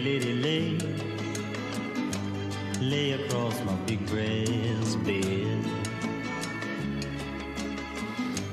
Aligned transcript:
Lay, 0.00 0.20
lay. 0.20 0.78
Lay 2.80 3.14
across 3.14 3.60
my 3.64 3.74
big 3.84 3.98
breast 4.06 4.96
bed. 5.04 5.58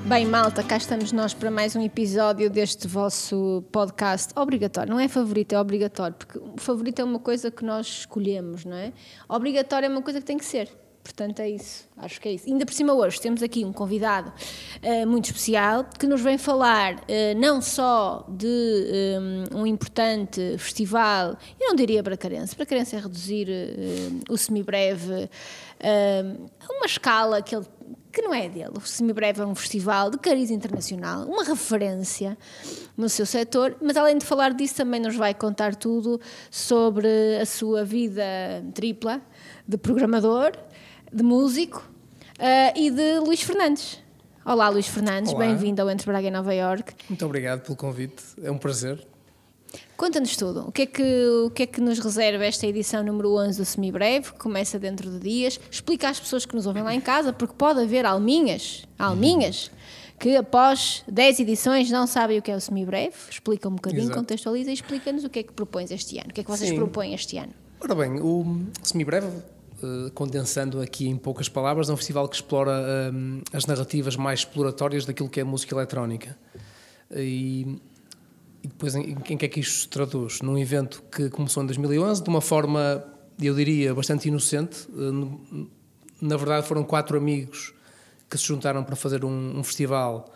Bem, 0.06 0.26
malta, 0.26 0.64
cá 0.64 0.78
estamos 0.78 1.12
nós 1.12 1.36
para 1.36 1.52
mais 1.52 1.76
um 1.76 1.84
episódio 1.84 2.50
deste 2.50 2.88
vosso 2.88 3.64
podcast 3.72 4.34
obrigatório. 4.36 4.92
Não 4.92 5.00
é 5.00 5.08
favorito, 5.08 5.54
é 5.54 5.60
obrigatório, 5.60 6.16
porque 6.16 6.40
favorito 6.58 7.00
é 7.02 7.04
uma 7.04 7.20
coisa 7.20 7.52
que 7.52 7.64
nós 7.64 7.86
escolhemos, 7.86 8.66
não 8.66 8.78
é? 8.78 8.92
Obrigatório 9.30 9.86
é 9.86 9.90
uma 9.90 10.02
coisa 10.02 10.20
que 10.20 10.26
tem 10.26 10.40
que 10.40 10.46
ser. 10.46 10.68
Portanto, 11.06 11.40
é 11.40 11.50
isso. 11.52 11.88
Acho 11.98 12.20
que 12.20 12.28
é 12.28 12.34
isso. 12.34 12.50
Ainda 12.50 12.66
por 12.66 12.74
cima, 12.74 12.92
hoje 12.92 13.22
temos 13.22 13.44
aqui 13.44 13.64
um 13.64 13.72
convidado 13.72 14.34
uh, 14.82 15.08
muito 15.08 15.26
especial 15.26 15.86
que 16.00 16.08
nos 16.08 16.20
vem 16.20 16.36
falar 16.36 16.96
uh, 16.96 17.40
não 17.40 17.62
só 17.62 18.26
de 18.28 19.16
um, 19.54 19.60
um, 19.60 19.68
importante 19.68 20.58
festival, 20.58 21.38
eu 21.60 21.68
não 21.68 21.76
diria 21.76 22.02
bracarense, 22.02 22.56
bracarense 22.56 22.96
é 22.96 23.00
reduzir 23.00 23.48
uh, 23.48 24.34
o 24.34 24.36
semibreve 24.36 25.30
a 25.80 26.74
uma 26.74 26.88
escala 26.88 27.42
que 27.42 27.56
ele 27.56 27.68
que 28.16 28.22
não 28.22 28.34
é 28.34 28.48
dele. 28.48 28.72
O 28.78 28.80
Semibreve 28.80 29.42
é 29.42 29.46
um 29.46 29.54
festival 29.54 30.10
de 30.10 30.18
cariz 30.18 30.50
internacional, 30.50 31.26
uma 31.26 31.44
referência 31.44 32.38
no 32.96 33.10
seu 33.10 33.26
setor, 33.26 33.76
mas 33.82 33.98
além 33.98 34.18
de 34.18 34.26
falar 34.26 34.54
disso, 34.54 34.76
também 34.76 35.02
nos 35.02 35.18
vai 35.18 35.34
contar 35.34 35.76
tudo 35.76 36.20
sobre 36.50 37.10
a 37.42 37.46
sua 37.46 37.84
vida 37.84 38.24
tripla 38.74 39.22
de 39.68 39.78
programador, 39.78 40.54
de 41.16 41.24
músico 41.24 41.82
uh, 42.40 42.78
e 42.78 42.92
de 42.92 43.20
Luís 43.20 43.42
Fernandes. 43.42 44.04
Olá, 44.44 44.68
Luís 44.68 44.86
Fernandes, 44.86 45.32
bem-vindo 45.32 45.82
ao 45.82 45.90
Entre 45.90 46.06
Braga 46.06 46.28
e 46.28 46.30
Nova 46.30 46.54
York. 46.54 46.94
Muito 47.08 47.26
obrigado 47.26 47.62
pelo 47.62 47.78
convite, 47.78 48.22
é 48.44 48.52
um 48.52 48.58
prazer. 48.58 49.02
Conta-nos 49.96 50.36
tudo. 50.36 50.68
O 50.68 50.74
que, 50.74 50.82
é 50.82 50.86
que, 50.86 51.26
o 51.46 51.50
que 51.52 51.64
é 51.64 51.66
que 51.66 51.80
nos 51.80 52.00
reserva 52.00 52.44
esta 52.44 52.68
edição 52.68 53.02
número 53.02 53.34
11 53.38 53.58
do 53.58 53.64
Semibreve, 53.64 54.34
que 54.34 54.40
começa 54.40 54.78
dentro 54.78 55.10
de 55.10 55.20
dias? 55.20 55.58
Explica 55.72 56.10
às 56.10 56.20
pessoas 56.20 56.46
que 56.46 56.54
nos 56.54 56.66
ouvem 56.66 56.84
lá 56.84 56.94
em 56.94 57.00
casa, 57.00 57.32
porque 57.32 57.56
pode 57.58 57.80
haver 57.80 58.06
alminhas, 58.06 58.84
alminhas, 59.00 59.72
que 60.20 60.36
após 60.36 61.02
10 61.08 61.40
edições 61.40 61.90
não 61.90 62.08
sabem 62.08 62.40
o 62.40 62.42
que 62.42 62.52
é 62.52 62.58
o 62.58 62.60
Semibreve. 62.60 63.16
Explica 63.32 63.70
um 63.70 63.76
bocadinho, 63.76 64.04
Exato. 64.04 64.18
contextualiza 64.18 64.70
e 64.70 64.74
explica-nos 64.74 65.24
o 65.24 65.30
que 65.30 65.40
é 65.40 65.44
que 65.44 65.54
propões 65.54 65.92
este 65.92 66.18
ano. 66.18 66.32
O 66.32 66.34
que 66.34 66.42
é 66.42 66.44
que 66.44 66.52
vocês 66.52 66.72
Sim. 66.72 66.76
propõem 66.76 67.14
este 67.14 67.38
ano? 67.38 67.54
Ora 67.80 67.96
bem, 67.96 68.20
o 68.20 68.66
Semibreve 68.84 69.55
condensando 70.14 70.82
aqui 70.82 71.08
em 71.08 71.18
poucas 71.18 71.50
palavras, 71.50 71.90
é 71.90 71.94
um 71.94 71.98
festival 71.98 72.28
que 72.28 72.36
explora 72.36 73.12
um, 73.14 73.42
as 73.54 73.66
narrativas 73.66 74.16
mais 74.16 74.40
exploratórias 74.40 75.06
daquilo 75.06 75.30
que 75.30 75.40
é 75.40 75.44
música 75.44 75.76
eletrónica. 75.76 76.38
E, 77.12 77.80
e 78.64 78.68
depois, 78.68 78.96
em, 78.96 79.18
em 79.30 79.38
que 79.38 79.46
é 79.46 79.48
que 79.48 79.60
isto 79.60 79.82
se 79.82 79.88
traduz? 79.88 80.42
Num 80.42 80.58
evento 80.58 81.04
que 81.12 81.30
começou 81.30 81.64
em 81.64 81.66
2011, 81.68 82.24
de 82.24 82.30
uma 82.30 82.42
forma, 82.42 83.04
eu 83.40 83.54
diria, 83.54 83.94
bastante 83.94 84.28
inocente. 84.28 84.88
Uh, 84.92 85.68
na 86.22 86.38
verdade, 86.38 86.68
foram 86.68 86.84
quatro 86.84 87.18
amigos 87.18 87.74
que 88.30 88.38
se 88.38 88.46
juntaram 88.46 88.84
para 88.84 88.96
fazer 88.96 89.24
um, 89.24 89.60
um 89.60 89.64
festival. 89.64 90.34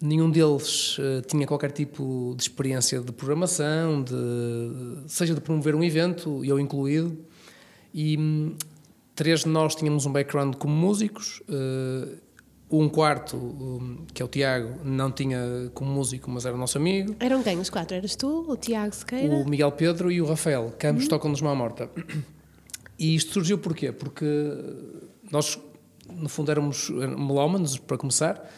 Nenhum 0.00 0.30
deles 0.30 0.98
uh, 0.98 1.22
tinha 1.26 1.46
qualquer 1.46 1.72
tipo 1.72 2.34
de 2.36 2.42
experiência 2.42 3.00
de 3.00 3.12
programação, 3.12 4.02
de, 4.02 4.14
seja 5.08 5.34
de 5.34 5.40
promover 5.40 5.74
um 5.74 5.82
evento, 5.82 6.44
eu 6.44 6.60
incluído 6.60 7.18
e 7.92 8.16
hum, 8.18 8.54
três 9.14 9.40
de 9.40 9.48
nós 9.48 9.74
tínhamos 9.74 10.06
um 10.06 10.12
background 10.12 10.54
como 10.56 10.74
músicos. 10.74 11.42
Uh, 11.48 12.28
um 12.70 12.88
quarto, 12.88 13.36
um, 13.36 14.04
que 14.12 14.20
é 14.20 14.24
o 14.24 14.28
Tiago, 14.28 14.78
não 14.84 15.10
tinha 15.10 15.70
como 15.72 15.90
músico, 15.90 16.30
mas 16.30 16.44
era 16.44 16.56
nosso 16.56 16.76
amigo. 16.76 17.16
Eram 17.18 17.42
quem 17.42 17.58
os 17.58 17.70
quatro? 17.70 17.96
Eras 17.96 18.14
tu, 18.14 18.44
o 18.46 18.56
Tiago 18.56 18.94
Sequeira? 18.94 19.34
O 19.34 19.48
Miguel 19.48 19.72
Pedro 19.72 20.12
e 20.12 20.20
o 20.20 20.26
Rafael, 20.26 20.74
que 20.78 20.86
ambos 20.86 21.04
uhum. 21.04 21.08
tocam 21.08 21.30
nos 21.30 21.40
Mão 21.40 21.56
Morta. 21.56 21.90
E 22.98 23.14
isto 23.14 23.32
surgiu 23.32 23.56
porquê? 23.56 23.90
Porque 23.90 24.26
nós, 25.30 25.58
no 26.12 26.28
fundo, 26.28 26.50
éramos 26.50 26.90
melómanos, 26.90 27.78
para 27.78 27.96
começar, 27.96 28.52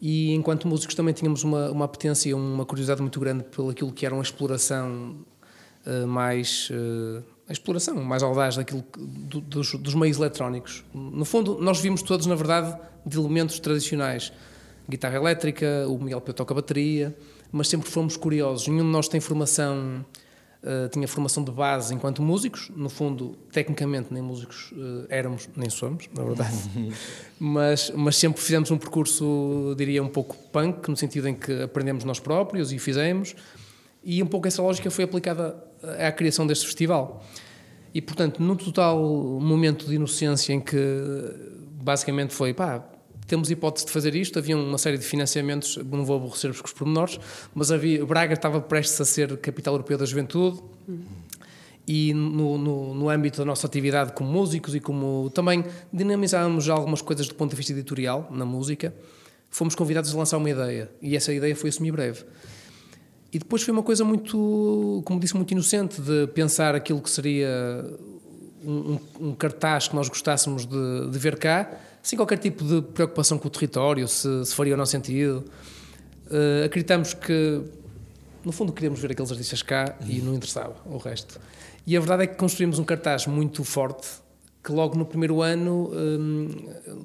e 0.00 0.32
enquanto 0.34 0.68
músicos 0.68 0.94
também 0.94 1.12
tínhamos 1.12 1.42
uma, 1.42 1.70
uma 1.70 1.84
apetência, 1.84 2.36
uma 2.36 2.64
curiosidade 2.64 3.00
muito 3.02 3.18
grande 3.18 3.42
pelo 3.42 3.70
aquilo 3.70 3.92
que 3.92 4.06
era 4.06 4.14
uma 4.14 4.22
exploração 4.22 5.16
uh, 5.84 6.06
mais... 6.06 6.70
Uh, 6.70 7.37
a 7.48 7.52
exploração 7.52 7.96
mais 8.04 8.22
audaz 8.22 8.56
daquilo 8.56 8.84
do, 8.96 9.40
dos, 9.40 9.74
dos, 9.74 9.94
meios 9.94 10.18
eletrónicos. 10.18 10.84
No 10.92 11.24
fundo, 11.24 11.58
nós 11.60 11.80
vimos 11.80 12.02
todos, 12.02 12.26
na 12.26 12.34
verdade, 12.34 12.78
de 13.06 13.18
elementos 13.18 13.58
tradicionais. 13.58 14.30
Guitarra 14.88 15.16
elétrica, 15.16 15.86
o 15.88 15.98
Miguel 15.98 16.20
Pio 16.20 16.34
toca 16.34 16.52
bateria, 16.52 17.16
mas 17.50 17.68
sempre 17.68 17.90
fomos 17.90 18.16
curiosos. 18.16 18.68
Nenhum 18.68 18.84
de 18.84 18.90
nós 18.90 19.08
tem 19.08 19.18
formação, 19.18 20.04
uh, 20.62 20.88
tinha 20.90 21.08
formação 21.08 21.42
de 21.42 21.50
base 21.50 21.94
enquanto 21.94 22.20
músicos. 22.20 22.70
No 22.76 22.90
fundo, 22.90 23.38
tecnicamente, 23.50 24.12
nem 24.12 24.22
músicos 24.22 24.70
uh, 24.72 25.06
éramos, 25.08 25.48
nem 25.56 25.70
somos, 25.70 26.06
na 26.14 26.24
verdade. 26.24 26.56
mas, 27.40 27.90
mas 27.94 28.16
sempre 28.16 28.42
fizemos 28.42 28.70
um 28.70 28.76
percurso, 28.76 29.74
diria, 29.76 30.02
um 30.02 30.08
pouco 30.08 30.36
punk, 30.52 30.86
no 30.90 30.96
sentido 30.98 31.26
em 31.26 31.34
que 31.34 31.62
aprendemos 31.62 32.04
nós 32.04 32.20
próprios 32.20 32.72
e 32.72 32.78
fizemos. 32.78 33.34
E 34.04 34.22
um 34.22 34.26
pouco 34.26 34.46
essa 34.46 34.62
lógica 34.62 34.90
foi 34.90 35.04
aplicada 35.04 35.67
à 35.98 36.12
criação 36.12 36.46
deste 36.46 36.66
festival. 36.66 37.24
E, 37.94 38.00
portanto, 38.00 38.42
no 38.42 38.56
total 38.56 38.98
momento 39.40 39.86
de 39.86 39.94
inocência 39.94 40.52
em 40.52 40.60
que 40.60 40.76
basicamente 41.82 42.34
foi, 42.34 42.52
pá, 42.52 42.84
temos 43.26 43.50
hipótese 43.50 43.86
de 43.86 43.92
fazer 43.92 44.14
isto, 44.14 44.38
havia 44.38 44.56
uma 44.56 44.78
série 44.78 44.96
de 44.96 45.04
financiamentos, 45.04 45.76
não 45.76 46.04
vou 46.04 46.16
aborrecer-vos 46.16 46.60
com 46.60 46.66
os 46.66 46.72
pormenores, 46.72 47.20
mas 47.54 47.70
havia, 47.70 48.04
Braga 48.04 48.34
estava 48.34 48.60
prestes 48.60 49.00
a 49.00 49.04
ser 49.04 49.36
capital 49.36 49.74
europeu 49.74 49.98
da 49.98 50.06
juventude 50.06 50.60
e 51.86 52.12
no, 52.14 52.56
no, 52.56 52.94
no, 52.94 53.08
âmbito 53.08 53.38
da 53.38 53.44
nossa 53.44 53.66
atividade 53.66 54.12
como 54.12 54.30
músicos 54.30 54.74
e 54.74 54.80
como 54.80 55.30
também 55.34 55.64
dinamizávamos 55.92 56.68
algumas 56.70 57.02
coisas 57.02 57.28
do 57.28 57.34
ponto 57.34 57.50
de 57.50 57.56
vista 57.56 57.72
editorial 57.72 58.28
na 58.30 58.44
música, 58.44 58.94
fomos 59.50 59.74
convidados 59.74 60.14
a 60.14 60.18
lançar 60.18 60.38
uma 60.38 60.50
ideia 60.50 60.90
e 61.00 61.14
essa 61.14 61.32
ideia 61.32 61.54
foi 61.54 61.68
o 61.68 61.72
semi-breve. 61.72 62.24
E 63.32 63.38
depois 63.38 63.62
foi 63.62 63.72
uma 63.72 63.82
coisa 63.82 64.04
muito, 64.04 65.02
como 65.04 65.20
disse, 65.20 65.36
muito 65.36 65.50
inocente 65.50 66.00
de 66.00 66.26
pensar 66.28 66.74
aquilo 66.74 67.00
que 67.00 67.10
seria 67.10 67.84
um, 68.64 68.98
um 69.20 69.34
cartaz 69.34 69.88
que 69.88 69.94
nós 69.94 70.08
gostássemos 70.08 70.64
de, 70.64 71.10
de, 71.10 71.18
ver 71.18 71.36
cá, 71.36 71.70
sem 72.02 72.16
qualquer 72.16 72.38
tipo 72.38 72.64
de 72.64 72.80
preocupação 72.80 73.38
com 73.38 73.48
o 73.48 73.50
território, 73.50 74.08
se, 74.08 74.46
se 74.46 74.54
faria 74.54 74.72
ou 74.72 74.78
não 74.78 74.86
sentido. 74.86 75.44
Uh, 76.26 76.64
acreditamos 76.64 77.12
que, 77.12 77.62
no 78.42 78.50
fundo, 78.50 78.72
queríamos 78.72 78.98
ver 78.98 79.12
aqueles 79.12 79.30
artistas 79.30 79.62
cá 79.62 79.94
e 80.06 80.20
não 80.20 80.34
interessava 80.34 80.76
o 80.86 80.96
resto. 80.96 81.38
E 81.86 81.96
a 81.96 82.00
verdade 82.00 82.22
é 82.22 82.26
que 82.26 82.36
construímos 82.36 82.78
um 82.78 82.84
cartaz 82.84 83.26
muito 83.26 83.62
forte 83.62 84.08
que 84.64 84.72
logo 84.72 84.96
no 84.96 85.04
primeiro 85.04 85.40
ano 85.42 85.90
um, 85.92 86.48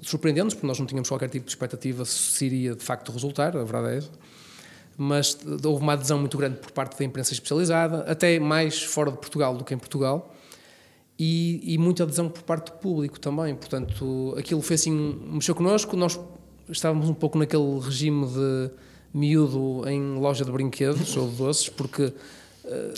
surpreendeu-nos, 0.02 0.54
porque 0.54 0.68
nós 0.68 0.80
não 0.80 0.86
tínhamos 0.86 1.08
qualquer 1.08 1.30
tipo 1.30 1.46
de 1.46 1.52
expectativa 1.52 2.04
se 2.04 2.46
iria 2.46 2.76
de 2.76 2.84
facto 2.84 3.12
resultar, 3.12 3.56
a 3.56 3.64
verdade 3.64 3.94
é 3.94 3.98
essa 3.98 4.10
mas 5.04 5.38
houve 5.64 5.84
uma 5.84 5.94
adesão 5.94 6.20
muito 6.20 6.38
grande 6.38 6.58
por 6.58 6.72
parte 6.72 6.98
da 6.98 7.06
imprensa 7.06 7.34
especializada, 7.34 8.00
até 8.10 8.40
mais 8.40 8.82
fora 8.82 9.12
de 9.12 9.18
Portugal 9.18 9.56
do 9.56 9.64
que 9.64 9.74
em 9.74 9.78
Portugal, 9.78 10.34
e, 11.20 11.74
e 11.74 11.78
muita 11.78 12.04
adesão 12.04 12.30
por 12.30 12.42
parte 12.44 12.72
do 12.72 12.78
público 12.80 13.20
também. 13.20 13.54
Portanto, 13.56 14.34
aquilo 14.38 14.62
foi 14.62 14.76
assim, 14.76 15.20
mexeu 15.32 15.54
connosco. 15.54 15.96
Nós 15.96 16.20
estávamos 16.70 17.10
um 17.10 17.14
pouco 17.14 17.38
naquele 17.38 17.80
regime 17.80 18.26
de 18.28 18.72
miúdo 19.14 19.88
em 19.88 20.16
loja 20.16 20.44
de 20.44 20.52
brinquedos 20.52 21.16
ou 21.16 21.30
de 21.30 21.36
doces, 21.36 21.70
porque 21.70 22.14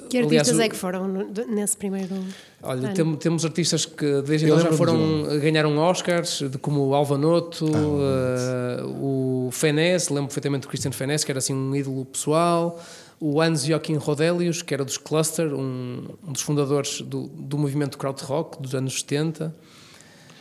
que 0.09 0.17
artistas 0.19 0.49
Aliás, 0.49 0.59
é 0.59 0.69
que 0.69 0.75
foram 0.75 1.07
nesse 1.47 1.75
primeiro 1.75 2.15
Olha, 2.61 2.93
tem, 2.93 3.15
temos 3.15 3.43
artistas 3.43 3.85
que 3.85 4.21
desde 4.21 4.45
então 4.45 4.59
já 4.59 4.71
foram 4.73 5.23
ganharam 5.41 5.77
Oscars, 5.77 6.43
como 6.61 6.87
o 6.87 6.93
Alvanoto, 6.93 7.65
ah, 7.73 8.85
uh, 8.85 9.47
o 9.47 9.49
Fenés, 9.51 10.09
lembro 10.09 10.27
perfeitamente 10.27 10.63
do 10.63 10.67
Christian 10.67 10.91
Fenés, 10.91 11.23
que 11.23 11.31
era 11.31 11.39
assim 11.39 11.53
um 11.53 11.75
ídolo 11.75 12.05
pessoal, 12.05 12.79
o 13.19 13.41
Hans 13.41 13.65
Joachim 13.65 13.95
Rodelius, 13.95 14.61
que 14.61 14.73
era 14.73 14.85
dos 14.85 14.97
Cluster, 14.97 15.51
um, 15.53 16.03
um 16.27 16.31
dos 16.31 16.41
fundadores 16.41 17.01
do, 17.01 17.27
do 17.27 17.57
movimento 17.57 17.97
krautrock 17.97 18.61
dos 18.61 18.75
anos 18.75 18.99
70. 18.99 19.55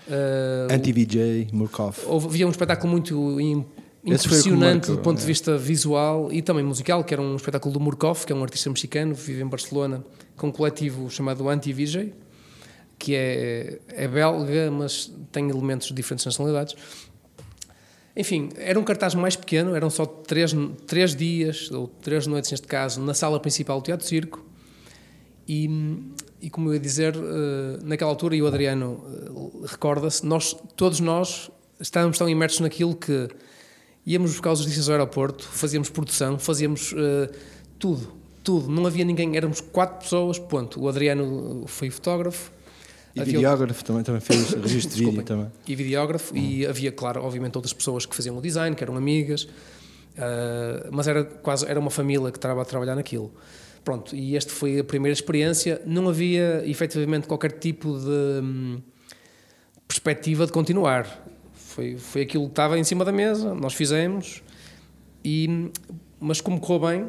Uh, 0.06 0.72
Anti-VJ, 0.72 1.48
Murkoff. 1.50 2.04
Havia 2.06 2.46
um 2.46 2.50
espetáculo 2.50 2.90
muito 2.90 3.40
impressionante 4.04 4.90
do 4.90 4.98
ponto 4.98 5.18
de 5.18 5.24
é. 5.24 5.26
vista 5.26 5.56
visual 5.56 6.32
e 6.32 6.42
também 6.42 6.64
musical, 6.64 7.02
que 7.02 7.14
era 7.14 7.22
um 7.22 7.36
espetáculo 7.36 7.72
do 7.72 7.80
Murkoff, 7.80 8.26
que 8.26 8.32
é 8.32 8.36
um 8.36 8.42
artista 8.42 8.68
mexicano, 8.68 9.14
vive 9.14 9.42
em 9.42 9.46
Barcelona, 9.46 10.04
com 10.36 10.48
um 10.48 10.52
coletivo 10.52 11.10
chamado 11.10 11.48
Anti-VJ, 11.48 12.12
que 12.98 13.14
é, 13.14 13.78
é 13.88 14.06
belga, 14.06 14.70
mas 14.70 15.12
tem 15.32 15.48
elementos 15.48 15.88
de 15.88 15.94
diferentes 15.94 16.24
nacionalidades. 16.24 16.76
Enfim, 18.16 18.50
era 18.56 18.78
um 18.78 18.84
cartaz 18.84 19.14
mais 19.14 19.34
pequeno, 19.34 19.74
eram 19.74 19.90
só 19.90 20.06
três, 20.06 20.54
três 20.86 21.16
dias, 21.16 21.70
ou 21.70 21.88
três 21.88 22.26
noites 22.26 22.50
neste 22.50 22.66
caso, 22.66 23.00
na 23.00 23.12
sala 23.12 23.40
principal 23.40 23.80
do 23.80 23.84
Teatro 23.84 24.06
Circo. 24.06 24.44
E, 25.48 25.68
e 26.40 26.48
como 26.48 26.68
eu 26.68 26.74
ia 26.74 26.80
dizer, 26.80 27.14
eh, 27.16 27.78
naquela 27.82 28.10
altura, 28.10 28.36
e 28.36 28.42
o 28.42 28.46
Adriano 28.46 29.04
eh, 29.04 29.66
recorda-se, 29.66 30.24
nós, 30.24 30.56
todos 30.76 31.00
nós 31.00 31.50
estávamos 31.80 32.16
tão 32.16 32.28
imersos 32.28 32.60
naquilo 32.60 32.94
que 32.94 33.28
íamos 34.06 34.32
buscar 34.32 34.52
os 34.52 34.60
notícias 34.60 34.88
ao 34.88 34.94
aeroporto, 34.94 35.44
fazíamos 35.44 35.90
produção, 35.90 36.38
fazíamos 36.38 36.92
uh, 36.92 37.30
tudo. 37.78 38.12
tudo, 38.42 38.70
não 38.70 38.86
havia 38.86 39.04
ninguém, 39.04 39.36
éramos 39.36 39.60
quatro 39.60 39.98
pessoas, 40.00 40.38
ponto. 40.38 40.80
O 40.80 40.88
Adriano 40.88 41.64
foi 41.66 41.90
fotógrafo. 41.90 42.52
E 43.14 43.20
havia... 43.20 43.34
videógrafo 43.34 43.84
também, 43.84 44.02
também 44.02 44.20
fez 44.20 44.50
registro 44.60 44.96
de 44.96 45.04
vídeo 45.04 45.22
também. 45.22 45.50
E 45.66 45.74
videógrafo, 45.74 46.34
uhum. 46.34 46.40
e 46.40 46.66
havia, 46.66 46.92
claro, 46.92 47.22
obviamente 47.22 47.56
outras 47.56 47.72
pessoas 47.72 48.04
que 48.04 48.14
faziam 48.14 48.36
o 48.36 48.42
design, 48.42 48.74
que 48.74 48.82
eram 48.82 48.96
amigas, 48.96 49.44
uh, 49.44 50.88
mas 50.90 51.06
era 51.06 51.24
quase, 51.24 51.66
era 51.66 51.78
uma 51.78 51.90
família 51.90 52.30
que 52.30 52.38
estava 52.38 52.60
a 52.60 52.64
trabalhar 52.64 52.96
naquilo. 52.96 53.32
Pronto, 53.84 54.16
e 54.16 54.34
esta 54.34 54.50
foi 54.50 54.80
a 54.80 54.84
primeira 54.84 55.12
experiência, 55.12 55.80
não 55.84 56.08
havia 56.08 56.62
efetivamente 56.66 57.26
qualquer 57.26 57.52
tipo 57.52 57.98
de 57.98 58.42
hum, 58.42 58.80
perspectiva 59.86 60.46
de 60.46 60.52
continuar. 60.52 61.22
Foi, 61.74 61.98
foi 61.98 62.22
aquilo 62.22 62.44
que 62.44 62.52
estava 62.52 62.78
em 62.78 62.84
cima 62.84 63.04
da 63.04 63.10
mesa, 63.10 63.52
nós 63.52 63.74
fizemos, 63.74 64.44
e, 65.24 65.72
mas 66.20 66.40
como 66.40 66.60
correu 66.60 66.88
bem, 66.88 67.08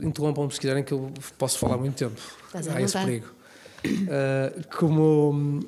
interrompam-me 0.00 0.52
se 0.52 0.60
quiserem 0.60 0.84
que 0.84 0.92
eu 0.92 1.10
posso 1.36 1.58
falar 1.58 1.76
muito 1.76 1.96
tempo. 1.96 2.20
Há 2.54 2.80
esse 2.80 2.96
perigo. 2.96 3.26
Uh, 3.84 4.76
como, 4.78 5.60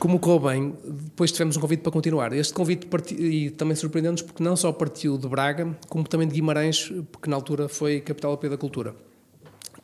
como 0.00 0.18
correu 0.18 0.40
bem, 0.40 0.74
depois 0.84 1.30
tivemos 1.30 1.56
um 1.56 1.60
convite 1.60 1.80
para 1.80 1.92
continuar. 1.92 2.32
Este 2.32 2.52
convite 2.52 2.86
partiu, 2.86 3.16
e 3.18 3.50
também 3.50 3.76
surpreendeu-nos 3.76 4.22
porque 4.22 4.42
não 4.42 4.56
só 4.56 4.72
partiu 4.72 5.16
de 5.16 5.28
Braga, 5.28 5.78
como 5.88 6.02
também 6.08 6.26
de 6.26 6.34
Guimarães, 6.34 6.92
porque 7.12 7.30
na 7.30 7.36
altura 7.36 7.68
foi 7.68 8.00
capital 8.00 8.32
europeia 8.32 8.50
da 8.50 8.56
cultura. 8.58 8.96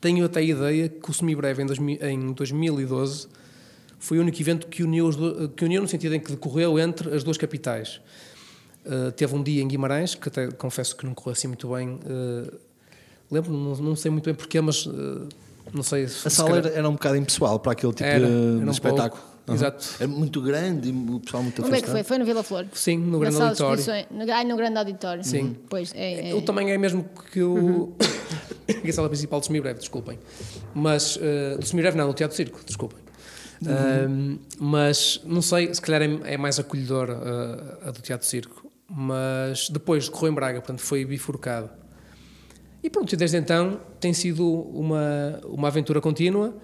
Tenho 0.00 0.25
até 0.25 0.40
a 0.40 0.42
ideia 0.42 0.88
que 0.88 1.08
o 1.08 1.14
Semibreve 1.14 1.62
em, 1.62 1.98
em 2.02 2.32
2012 2.32 3.28
foi 4.02 4.19
o 4.19 4.20
único 4.20 4.40
evento 4.40 4.66
que 4.66 4.82
uniu, 4.82 5.08
que 5.56 5.64
uniu 5.64 5.81
no 5.81 5.87
sentido 5.87 6.16
em 6.16 6.19
que 6.19 6.32
decorreu 6.32 6.76
entre 6.76 7.14
as 7.14 7.22
duas 7.22 7.38
capitais. 7.38 8.00
Uh, 8.84 9.12
teve 9.12 9.32
um 9.32 9.40
dia 9.40 9.62
em 9.62 9.69
Guimarães, 9.69 10.16
que 10.16 10.28
até 10.28 10.50
confesso 10.50 10.96
que 10.96 11.06
não 11.06 11.14
correu 11.14 11.34
assim 11.34 11.46
muito 11.46 11.72
bem. 11.72 11.90
Uh, 11.90 12.52
lembro, 13.31 13.52
não, 13.52 13.76
não, 13.76 13.94
sei 13.94 14.10
muito 14.10 14.25
bem 14.25 14.34
porquê, 14.34 14.60
mas 14.60 14.87
uh, 14.87 15.28
não 15.72 15.84
sei. 15.84 16.08
Se, 16.08 16.26
a 16.26 16.31
sala 16.31 16.56
era, 16.56 16.69
era, 16.70 16.88
um 16.88 16.94
bocado 16.94 17.14
impessoal 17.14 17.60
para 17.60 17.72
aquele 17.72 17.93
tipo 17.93 18.08
era, 18.08 18.26
de, 18.26 18.32
era 18.32 18.66
um 18.66 18.70
espetáculo. 18.72 19.22
Uhum. 19.46 19.54
Exato. 19.54 19.88
Era 20.00 20.08
muito 20.08 20.43
grande 20.43 20.88
e 20.88 20.93
o 20.93 21.20
pessoal 21.20 21.44
muito 21.44 21.62
Como 21.62 21.75
é 21.75 21.81
que 21.81 21.88
foi? 21.88 22.02
Foi 22.02 22.19
no 22.19 22.25
Vila 22.25 22.43
Flor? 22.43 22.66
Sim, 22.72 22.99
no 22.99 23.20
grande 23.20 23.40
auditório. 23.40 23.84
No, 24.10 24.32
ah, 24.32 24.44
no 24.44 24.56
grande 24.56 24.78
auditório. 24.78 25.22
Sim. 25.22 25.43
Uhum. 25.43 25.56
Pois, 25.70 25.93
é, 25.94 26.31
é. 26.31 26.34
O 26.34 26.43
tamanho 26.43 26.70
é 26.70 26.78
mesmo 26.78 27.08
que 27.31 27.40
o. 27.40 27.54
Uhum. 27.54 27.96
a 28.88 28.93
sala 28.93 29.08
principal 29.08 29.38
do 29.38 29.46
Semibreve, 29.46 29.78
desculpem. 29.78 30.19
Mas. 30.75 31.14
Uh, 31.14 31.58
do 31.60 31.64
Semibreve 31.64 31.96
não, 31.96 32.08
do 32.08 32.14
Teatro 32.14 32.37
Circo, 32.37 32.58
desculpem. 32.66 33.01
Uhum. 33.67 34.35
Uh, 34.35 34.41
mas 34.59 35.20
não 35.25 35.43
sei, 35.43 35.73
se 35.73 35.81
calhar 35.81 36.03
é, 36.03 36.35
é 36.35 36.37
mais 36.37 36.59
acolhedor 36.59 37.11
uh, 37.11 37.88
a 37.88 37.91
do 37.91 38.00
Teatro 38.00 38.26
Circo. 38.26 38.70
Mas 38.88 39.70
depois 39.70 40.06
decorreu 40.06 40.32
em 40.32 40.35
Braga, 40.35 40.61
portanto 40.61 40.81
foi 40.81 41.05
bifurcado. 41.05 41.70
E 42.82 42.91
pronto, 42.91 43.17
desde 43.17 43.37
então 43.37 43.81
tem 44.00 44.12
sido 44.12 44.47
uma, 44.47 45.41
uma 45.44 45.69
aventura 45.69 46.00
contínua. 46.00 46.55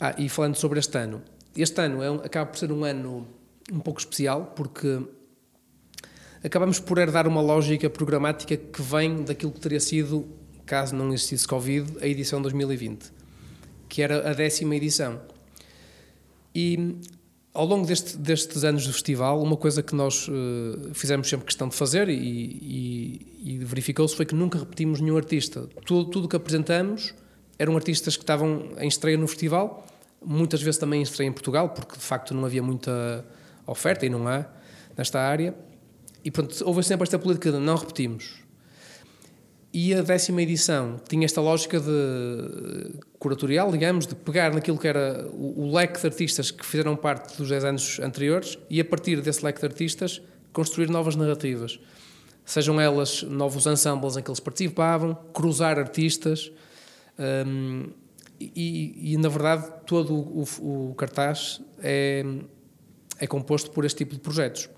Ah, 0.00 0.14
e 0.16 0.28
falando 0.28 0.56
sobre 0.56 0.78
este 0.78 0.96
ano, 0.96 1.22
este 1.56 1.80
ano 1.80 2.02
é 2.02 2.10
um, 2.10 2.16
acaba 2.16 2.50
por 2.50 2.58
ser 2.58 2.70
um 2.70 2.84
ano 2.84 3.26
um 3.72 3.80
pouco 3.80 3.98
especial 3.98 4.52
porque 4.54 5.00
acabamos 6.44 6.78
por 6.78 6.98
herdar 6.98 7.26
uma 7.26 7.40
lógica 7.40 7.88
programática 7.88 8.56
que 8.56 8.82
vem 8.82 9.24
daquilo 9.24 9.50
que 9.52 9.60
teria 9.60 9.80
sido, 9.80 10.26
caso 10.64 10.94
não 10.94 11.12
existisse 11.12 11.48
Covid, 11.48 11.96
a 12.00 12.06
edição 12.06 12.40
2020, 12.42 13.10
que 13.88 14.02
era 14.02 14.30
a 14.30 14.34
décima 14.34 14.76
edição. 14.76 15.20
E 16.58 16.96
ao 17.52 17.66
longo 17.66 17.86
deste, 17.86 18.16
destes 18.16 18.64
anos 18.64 18.86
do 18.86 18.92
festival, 18.94 19.42
uma 19.42 19.58
coisa 19.58 19.82
que 19.82 19.94
nós 19.94 20.26
uh, 20.26 20.94
fizemos 20.94 21.28
sempre 21.28 21.44
questão 21.44 21.68
de 21.68 21.74
fazer 21.74 22.08
e, 22.08 22.14
e, 22.14 23.42
e 23.44 23.58
verificou-se 23.58 24.16
foi 24.16 24.24
que 24.24 24.34
nunca 24.34 24.58
repetimos 24.58 24.98
nenhum 24.98 25.18
artista. 25.18 25.68
Tudo, 25.84 26.10
tudo 26.10 26.26
que 26.26 26.34
apresentamos 26.34 27.14
eram 27.58 27.76
artistas 27.76 28.16
que 28.16 28.22
estavam 28.22 28.70
em 28.78 28.88
estreia 28.88 29.18
no 29.18 29.28
festival, 29.28 29.86
muitas 30.24 30.62
vezes 30.62 30.80
também 30.80 31.00
em 31.00 31.02
estreia 31.02 31.28
em 31.28 31.32
Portugal, 31.32 31.68
porque 31.68 31.96
de 31.96 32.02
facto 32.02 32.32
não 32.32 32.46
havia 32.46 32.62
muita 32.62 33.22
oferta 33.66 34.06
e 34.06 34.08
não 34.08 34.26
há 34.26 34.46
nesta 34.96 35.20
área. 35.20 35.54
E 36.24 36.30
pronto, 36.30 36.56
houve 36.64 36.82
sempre 36.84 37.04
esta 37.04 37.18
política 37.18 37.52
de 37.52 37.58
não 37.58 37.76
repetimos. 37.76 38.45
E 39.78 39.92
a 39.92 40.00
décima 40.00 40.40
edição 40.40 40.98
tinha 41.06 41.26
esta 41.26 41.38
lógica 41.38 41.78
de 41.78 42.98
curatorial, 43.18 43.70
digamos, 43.70 44.06
de 44.06 44.14
pegar 44.14 44.54
naquilo 44.54 44.78
que 44.78 44.88
era 44.88 45.28
o, 45.34 45.64
o, 45.64 45.74
leque 45.74 46.00
de 46.00 46.06
artistas 46.06 46.50
que 46.50 46.64
fizeram 46.64 46.96
parte 46.96 47.36
dos 47.36 47.50
10 47.50 47.64
anos 47.64 48.00
anteriores 48.00 48.58
e 48.70 48.80
a 48.80 48.84
partir 48.86 49.20
desse 49.20 49.44
leque 49.44 49.60
de 49.60 49.66
artistas 49.66 50.22
construir 50.50 50.88
novas 50.88 51.14
narrativas. 51.14 51.78
Sejam 52.42 52.80
elas 52.80 53.22
novos 53.24 53.66
ensembles 53.66 54.16
em 54.16 54.22
que 54.22 54.30
eles 54.30 54.40
participavam, 54.40 55.14
cruzar 55.34 55.78
artistas. 55.78 56.50
Um, 57.46 57.90
e, 58.40 59.12
e, 59.12 59.16
na 59.18 59.28
verdade 59.28 59.70
todo 59.86 60.14
o, 60.14 60.44
o, 60.90 60.94
cartaz 60.94 61.60
é, 61.82 62.24
é 63.18 63.26
composto 63.26 63.70
por 63.72 63.84
este 63.84 63.98
tipo 63.98 64.14
de 64.14 64.22
projetos. 64.22 64.70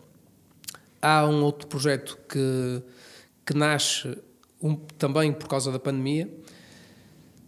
Há 1.00 1.24
um 1.24 1.44
outro 1.44 1.68
projeto 1.68 2.18
que, 2.28 2.82
que 3.46 3.54
nasce 3.54 4.18
um, 4.62 4.76
também 4.76 5.32
por 5.32 5.48
causa 5.48 5.70
da 5.70 5.78
pandemia, 5.78 6.28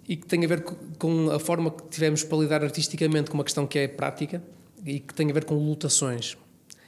e 0.08 0.16
que 0.16 0.26
tem 0.26 0.44
a 0.44 0.48
ver 0.48 0.64
com 0.98 1.30
a 1.30 1.38
forma 1.38 1.70
que 1.70 1.84
tivemos 1.88 2.24
para 2.24 2.38
lidar 2.38 2.64
artisticamente 2.64 3.30
com 3.30 3.36
uma 3.36 3.44
questão 3.44 3.66
que 3.66 3.78
é 3.78 3.86
prática 3.86 4.42
e 4.84 4.98
que 4.98 5.14
tem 5.14 5.30
a 5.30 5.32
ver 5.32 5.44
com 5.44 5.54
lotações. 5.54 6.36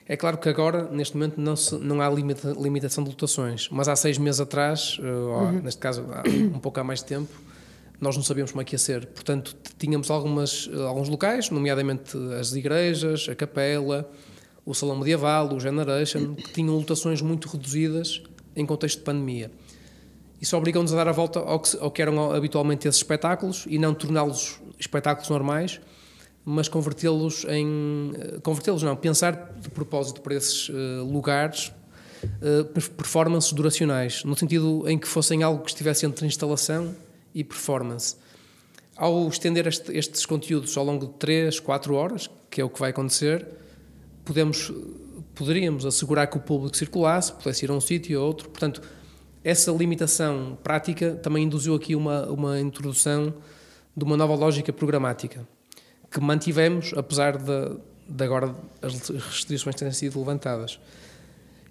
É 0.09 0.17
claro 0.17 0.39
que 0.39 0.49
agora, 0.49 0.91
neste 0.91 1.17
momento, 1.17 1.41
não, 1.41 1.55
se, 1.55 1.77
não 1.77 2.01
há 2.01 2.11
limita, 2.11 2.53
limitação 2.59 3.05
de 3.05 3.11
lotações, 3.11 3.69
mas 3.71 3.87
há 3.87 3.95
seis 3.95 4.19
meses 4.19 4.41
atrás, 4.41 4.99
eh, 5.01 5.07
uhum. 5.07 5.63
neste 5.63 5.81
caso 5.81 6.05
há 6.11 6.29
um 6.29 6.59
pouco 6.59 6.81
há 6.81 6.85
mais 6.85 7.03
tempo, 7.03 7.33
nós 8.01 8.17
não 8.17 8.25
sabíamos 8.25 8.51
como 8.51 8.61
é 8.61 8.65
que 8.65 8.75
ia 8.75 8.79
ser. 8.79 9.07
Portanto, 9.07 9.57
tínhamos 9.79 10.11
algumas, 10.11 10.69
alguns 10.89 11.09
locais, 11.09 11.49
nomeadamente 11.51 12.19
as 12.39 12.53
igrejas, 12.53 13.29
a 13.29 13.35
capela, 13.37 14.11
o 14.67 14.75
salão 14.75 14.97
medieval, 14.99 15.55
o 15.55 15.61
Generation, 15.61 16.35
que 16.35 16.53
tinham 16.53 16.75
lotações 16.75 17.23
muito 17.23 17.49
reduzidas 17.49 18.21
em 18.57 18.67
contexto 18.67 18.99
de 18.99 19.05
pandemia. 19.05 19.53
Isso 20.43 20.57
obriga-nos 20.57 20.93
a 20.93 20.97
dar 20.97 21.07
a 21.07 21.13
volta 21.13 21.39
ao 21.39 21.61
que, 21.61 21.79
ao 21.79 21.89
que 21.89 22.03
eram 22.03 22.33
habitualmente 22.33 22.89
esses 22.89 23.01
espetáculos 23.01 23.65
e 23.69 23.79
não 23.79 23.95
torná-los 23.95 24.61
espetáculos 24.77 25.31
normais, 25.31 25.81
mas 26.45 26.67
convertê-los 26.67 27.45
em. 27.45 28.11
Eh, 28.19 28.41
convertê-los, 28.43 28.83
não, 28.83 28.97
pensar 28.97 29.53
de 29.61 29.71
propósito 29.71 30.21
para 30.21 30.35
esses 30.35 30.69
uh, 30.69 31.05
lugares 31.05 31.73
uh, 32.25 32.65
performances 32.65 33.53
duracionais, 33.53 34.25
no 34.25 34.37
sentido 34.37 34.83
em 34.89 34.99
que 34.99 35.07
fossem 35.07 35.45
algo 35.45 35.63
que 35.63 35.71
estivesse 35.71 36.07
entre 36.07 36.27
instalação 36.27 36.93
e 37.33 37.45
performance. 37.45 38.17
Ao 38.97 39.29
estender 39.29 39.69
este, 39.69 39.97
estes 39.97 40.27
conteúdos 40.27 40.77
ao 40.77 40.85
longo 40.85 41.07
de 41.07 41.13
3, 41.21 41.61
4 41.61 41.95
horas, 41.95 42.29
que 42.51 42.61
é 42.61 42.65
o 42.65 42.69
que 42.69 42.81
vai 42.81 42.91
acontecer, 42.91 43.47
podemos, 44.25 44.73
poderíamos 45.37 45.87
assegurar 45.87 46.27
que 46.27 46.37
o 46.37 46.41
público 46.41 46.77
circulasse, 46.77 47.33
pudesse 47.33 47.65
ir 47.65 47.71
a 47.71 47.75
um 47.75 47.81
sítio 47.81 48.21
ou 48.21 48.27
outro, 48.27 48.49
portanto 48.49 48.83
essa 49.45 49.71
limitação 49.73 50.57
prática 50.63 51.15
também 51.17 51.45
induziu 51.45 51.75
aqui 51.75 51.97
uma, 51.97 52.27
uma 52.27 52.61
introdução 52.61 53.35
de 53.97 54.05
uma 54.05 54.17
nova 54.17 54.35
lógica 54.35 54.73
programática 54.73 55.47
que 56.11 56.21
mantivemos, 56.21 56.93
apesar 56.95 57.39
de, 57.39 57.77
de 58.07 58.25
agora 58.25 58.55
as 58.83 59.09
restrições 59.09 59.75
terem 59.75 59.93
sido 59.93 60.19
levantadas. 60.19 60.79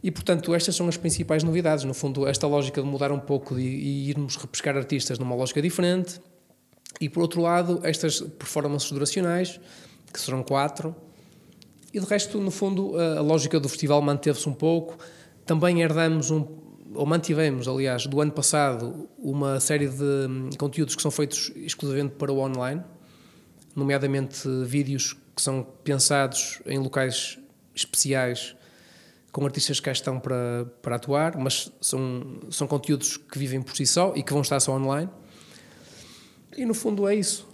E, 0.04 0.10
portanto, 0.10 0.54
estas 0.56 0.76
são 0.76 0.88
as 0.88 0.98
principais 0.98 1.44
novidades. 1.44 1.84
No 1.84 1.94
fundo, 1.94 2.28
esta 2.28 2.48
lógica 2.48 2.82
de 2.82 2.88
mudar 2.88 3.12
um 3.12 3.20
pouco 3.20 3.60
e, 3.60 3.64
e 3.64 4.10
irmos 4.10 4.36
repescar 4.36 4.76
artistas 4.76 5.20
numa 5.20 5.36
lógica 5.36 5.62
diferente. 5.62 6.20
E, 7.00 7.08
por 7.08 7.22
outro 7.22 7.40
lado, 7.42 7.80
estas 7.84 8.20
performances 8.20 8.92
duracionais, 8.92 9.60
que 10.12 10.20
serão 10.20 10.42
quatro. 10.42 10.96
E, 11.94 12.00
de 12.00 12.06
resto, 12.06 12.40
no 12.40 12.50
fundo, 12.50 12.98
a, 12.98 13.20
a 13.20 13.22
lógica 13.22 13.60
do 13.60 13.70
festival 13.70 14.02
manteve-se 14.02 14.50
um 14.50 14.54
pouco. 14.54 14.98
Também 15.46 15.84
herdamos 15.84 16.32
um, 16.32 16.48
ou 16.94 17.06
mantivemos, 17.06 17.68
aliás, 17.68 18.06
do 18.06 18.22
ano 18.22 18.32
passado, 18.32 19.10
uma 19.18 19.60
série 19.60 19.88
de 19.88 20.04
hum, 20.04 20.50
conteúdos 20.58 20.96
que 20.96 21.02
são 21.02 21.12
feitos 21.12 21.52
exclusivamente 21.56 22.16
para 22.16 22.32
o 22.32 22.40
online, 22.40 22.84
nomeadamente 23.76 24.48
vídeos 24.66 25.14
que 25.36 25.42
são 25.42 25.66
pensados 25.84 26.62
em 26.66 26.78
locais 26.78 27.40
especiais 27.74 28.56
com 29.32 29.46
artistas 29.46 29.80
que 29.80 29.86
cá 29.86 29.92
estão 29.92 30.20
para, 30.20 30.66
para 30.82 30.98
atuar, 30.98 31.38
mas 31.38 31.72
são, 31.80 32.40
são 32.50 32.68
conteúdos 32.68 33.16
que 33.16 33.40
vivem 33.40 33.62
por 33.62 33.76
si 33.76 33.86
só 33.86 34.14
e 34.16 34.24
que 34.24 34.34
vão 34.34 34.42
estar 34.42 34.60
só 34.60 34.74
online. 34.76 35.10
E 36.58 36.66
no 36.66 36.74
fundo 36.74 37.08
é 37.08 37.16
isso. 37.16 37.48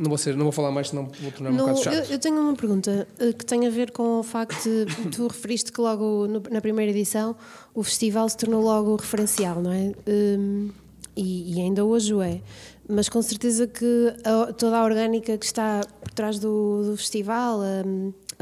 Não 0.00 0.08
vou, 0.08 0.16
ser, 0.16 0.36
não 0.36 0.44
vou 0.44 0.52
falar 0.52 0.70
mais, 0.70 0.88
senão 0.88 1.10
vou 1.20 1.30
tornar-me 1.30 1.56
um 1.56 1.60
bocado 1.60 1.82
chato. 1.82 1.94
Eu, 1.94 2.04
eu, 2.04 2.18
tenho 2.18 2.40
uma 2.40 2.54
pergunta 2.54 3.06
uh, 3.20 3.34
que 3.34 3.44
tem 3.44 3.66
a 3.66 3.70
ver 3.70 3.90
com 3.90 4.20
o 4.20 4.22
facto 4.22 4.62
de 4.62 4.86
tu 5.14 5.26
referiste 5.26 5.70
que 5.70 5.80
logo 5.80 6.26
no, 6.26 6.42
na 6.50 6.60
primeira 6.60 6.90
edição 6.90 7.36
o 7.74 7.82
festival 7.82 8.28
se 8.28 8.36
tornou 8.36 8.62
logo 8.62 8.96
referencial, 8.96 9.60
não 9.60 9.70
é? 9.70 9.92
Um, 10.06 10.70
e, 11.14 11.54
e, 11.54 11.60
ainda 11.60 11.84
hoje 11.84 12.14
o 12.14 12.22
é. 12.22 12.40
Mas 12.88 13.08
com 13.08 13.20
certeza 13.20 13.66
que 13.66 14.14
a, 14.24 14.52
toda 14.54 14.78
a 14.78 14.84
orgânica 14.84 15.36
que 15.36 15.44
está 15.44 15.82
por 16.00 16.12
trás 16.12 16.38
do, 16.38 16.84
do 16.84 16.96
festival, 16.96 17.60
a, 17.60 17.84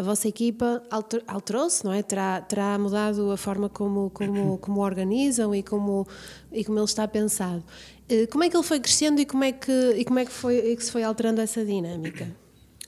a 0.00 0.02
vossa 0.02 0.26
equipa 0.26 0.82
alterou-se, 1.26 1.84
não 1.84 1.92
é? 1.92 2.02
Terá, 2.02 2.40
terá 2.40 2.78
mudado 2.78 3.30
a 3.30 3.36
forma 3.36 3.68
como, 3.68 4.08
como, 4.08 4.56
como 4.56 4.80
organizam 4.80 5.54
e 5.54 5.62
como, 5.62 6.06
e 6.50 6.64
como 6.64 6.78
ele 6.78 6.86
está 6.86 7.06
pensado. 7.06 7.62
Eh, 8.08 8.26
como 8.26 8.42
é 8.42 8.48
que 8.48 8.56
ele 8.56 8.64
foi 8.64 8.80
crescendo 8.80 9.20
e 9.20 9.26
como 9.26 9.44
é 9.44 9.52
que, 9.52 9.70
e 9.70 10.02
como 10.06 10.18
é 10.18 10.24
que, 10.24 10.32
foi, 10.32 10.74
que 10.74 10.82
se 10.82 10.90
foi 10.90 11.02
alterando 11.02 11.42
essa 11.42 11.62
dinâmica? 11.62 12.34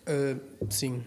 Uh, 0.08 0.66
sim. 0.70 1.02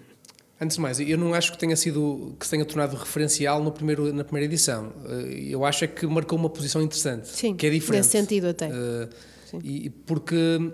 Antes 0.61 0.75
de 0.75 0.81
mais, 0.81 0.99
eu 0.99 1.17
não 1.17 1.33
acho 1.33 1.51
que 1.51 1.57
tenha 1.57 1.75
sido 1.75 2.35
que 2.39 2.45
se 2.45 2.51
tenha 2.51 2.65
tornado 2.65 2.95
referencial 2.95 3.63
no 3.63 3.71
primeiro, 3.71 4.13
na 4.13 4.23
primeira 4.23 4.45
edição. 4.45 4.93
Uh, 5.03 5.31
eu 5.31 5.65
acho 5.65 5.85
é 5.85 5.87
que 5.87 6.05
marcou 6.05 6.37
uma 6.37 6.51
posição 6.51 6.83
interessante, 6.83 7.27
sim, 7.29 7.55
que 7.55 7.65
é 7.65 7.69
diferente. 7.71 8.03
Nesse 8.03 8.11
sentido 8.11 8.49
até. 8.49 8.69
Uh, 8.69 9.09
e 9.63 9.89
porque 9.89 10.71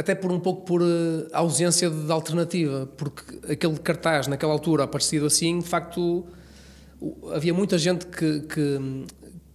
até 0.00 0.14
por 0.14 0.32
um 0.32 0.40
pouco 0.40 0.62
por 0.64 0.82
ausência 1.32 1.90
de 1.90 2.10
alternativa, 2.10 2.88
porque 2.96 3.52
aquele 3.52 3.78
cartaz 3.78 4.26
naquela 4.26 4.52
altura 4.52 4.84
aparecido 4.84 5.26
assim, 5.26 5.58
de 5.58 5.68
facto 5.68 6.26
havia 7.34 7.52
muita 7.52 7.76
gente 7.76 8.06
que, 8.06 8.40
que, 8.40 8.78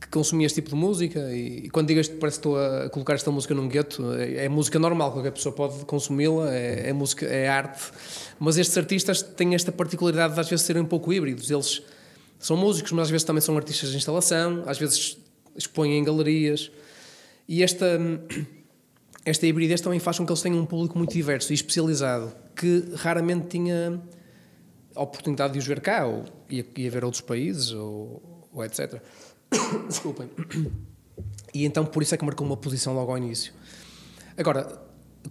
que 0.02 0.08
consumia 0.10 0.46
este 0.46 0.62
tipo 0.62 0.70
de 0.70 0.76
música 0.76 1.20
e, 1.32 1.66
e, 1.66 1.70
quando 1.70 1.88
digo 1.88 2.00
isto 2.00 2.16
parece 2.18 2.40
que 2.40 2.48
estou 2.48 2.60
a 2.60 2.90
colocar 2.90 3.16
esta 3.16 3.32
música 3.32 3.56
num 3.56 3.68
gueto 3.68 4.14
é, 4.14 4.46
é 4.46 4.50
música 4.50 4.78
normal, 4.78 5.12
qualquer 5.12 5.32
pessoa 5.32 5.54
pode 5.54 5.84
consumi-la 5.86 6.54
é, 6.54 6.90
é, 6.90 6.94
música, 6.94 7.26
é 7.26 7.48
arte 7.48 7.92
mas 8.40 8.58
estes 8.58 8.78
artistas 8.78 9.24
têm 9.24 9.56
esta 9.56 9.72
particularidade 9.72 10.36
de 10.36 10.40
às 10.40 10.48
vezes 10.48 10.64
serem 10.66 10.84
um 10.84 10.86
pouco 10.86 11.12
híbridos. 11.12 11.50
Eles 11.50 11.82
são 12.38 12.56
músicos, 12.56 12.92
mas 12.92 13.04
às 13.06 13.10
vezes 13.10 13.24
também 13.24 13.42
são 13.42 13.58
artistas 13.58 13.90
de 13.90 13.98
instalação 13.98 14.64
às 14.68 14.78
vezes 14.78 15.18
expõem 15.56 15.98
em 15.98 16.04
galerias. 16.04 16.70
E 17.48 17.64
esta 17.64 18.00
esta 19.26 19.48
hibridez 19.48 19.82
também 19.82 20.00
faz 20.00 20.20
com 20.20 20.26
que 20.26 20.32
eles 20.32 20.42
tenham 20.42 20.60
um 20.60 20.66
público 20.66 20.98
muito 20.98 21.12
diverso 21.12 21.52
e 21.52 21.56
especializado 21.56 22.32
que 22.56 22.86
raramente 22.96 23.48
tinha 23.48 24.00
a 24.96 25.02
oportunidade 25.02 25.54
de 25.54 25.60
os 25.60 25.66
ver 25.66 25.82
cá 25.82 26.06
ou 26.06 26.24
ia, 26.50 26.66
ia 26.78 26.92
ver 26.92 27.04
outros 27.04 27.22
países 27.22 27.72
ou, 27.72 28.48
ou 28.54 28.64
etc 28.64 29.02
Desculpem. 29.90 30.30
E 31.54 31.66
então 31.66 31.86
por 31.86 32.04
isso 32.04 32.14
é 32.14 32.18
que 32.18 32.24
marcou 32.24 32.46
uma 32.46 32.58
posição 32.58 32.94
logo 32.94 33.12
ao 33.12 33.18
início. 33.18 33.52
Agora, 34.38 34.80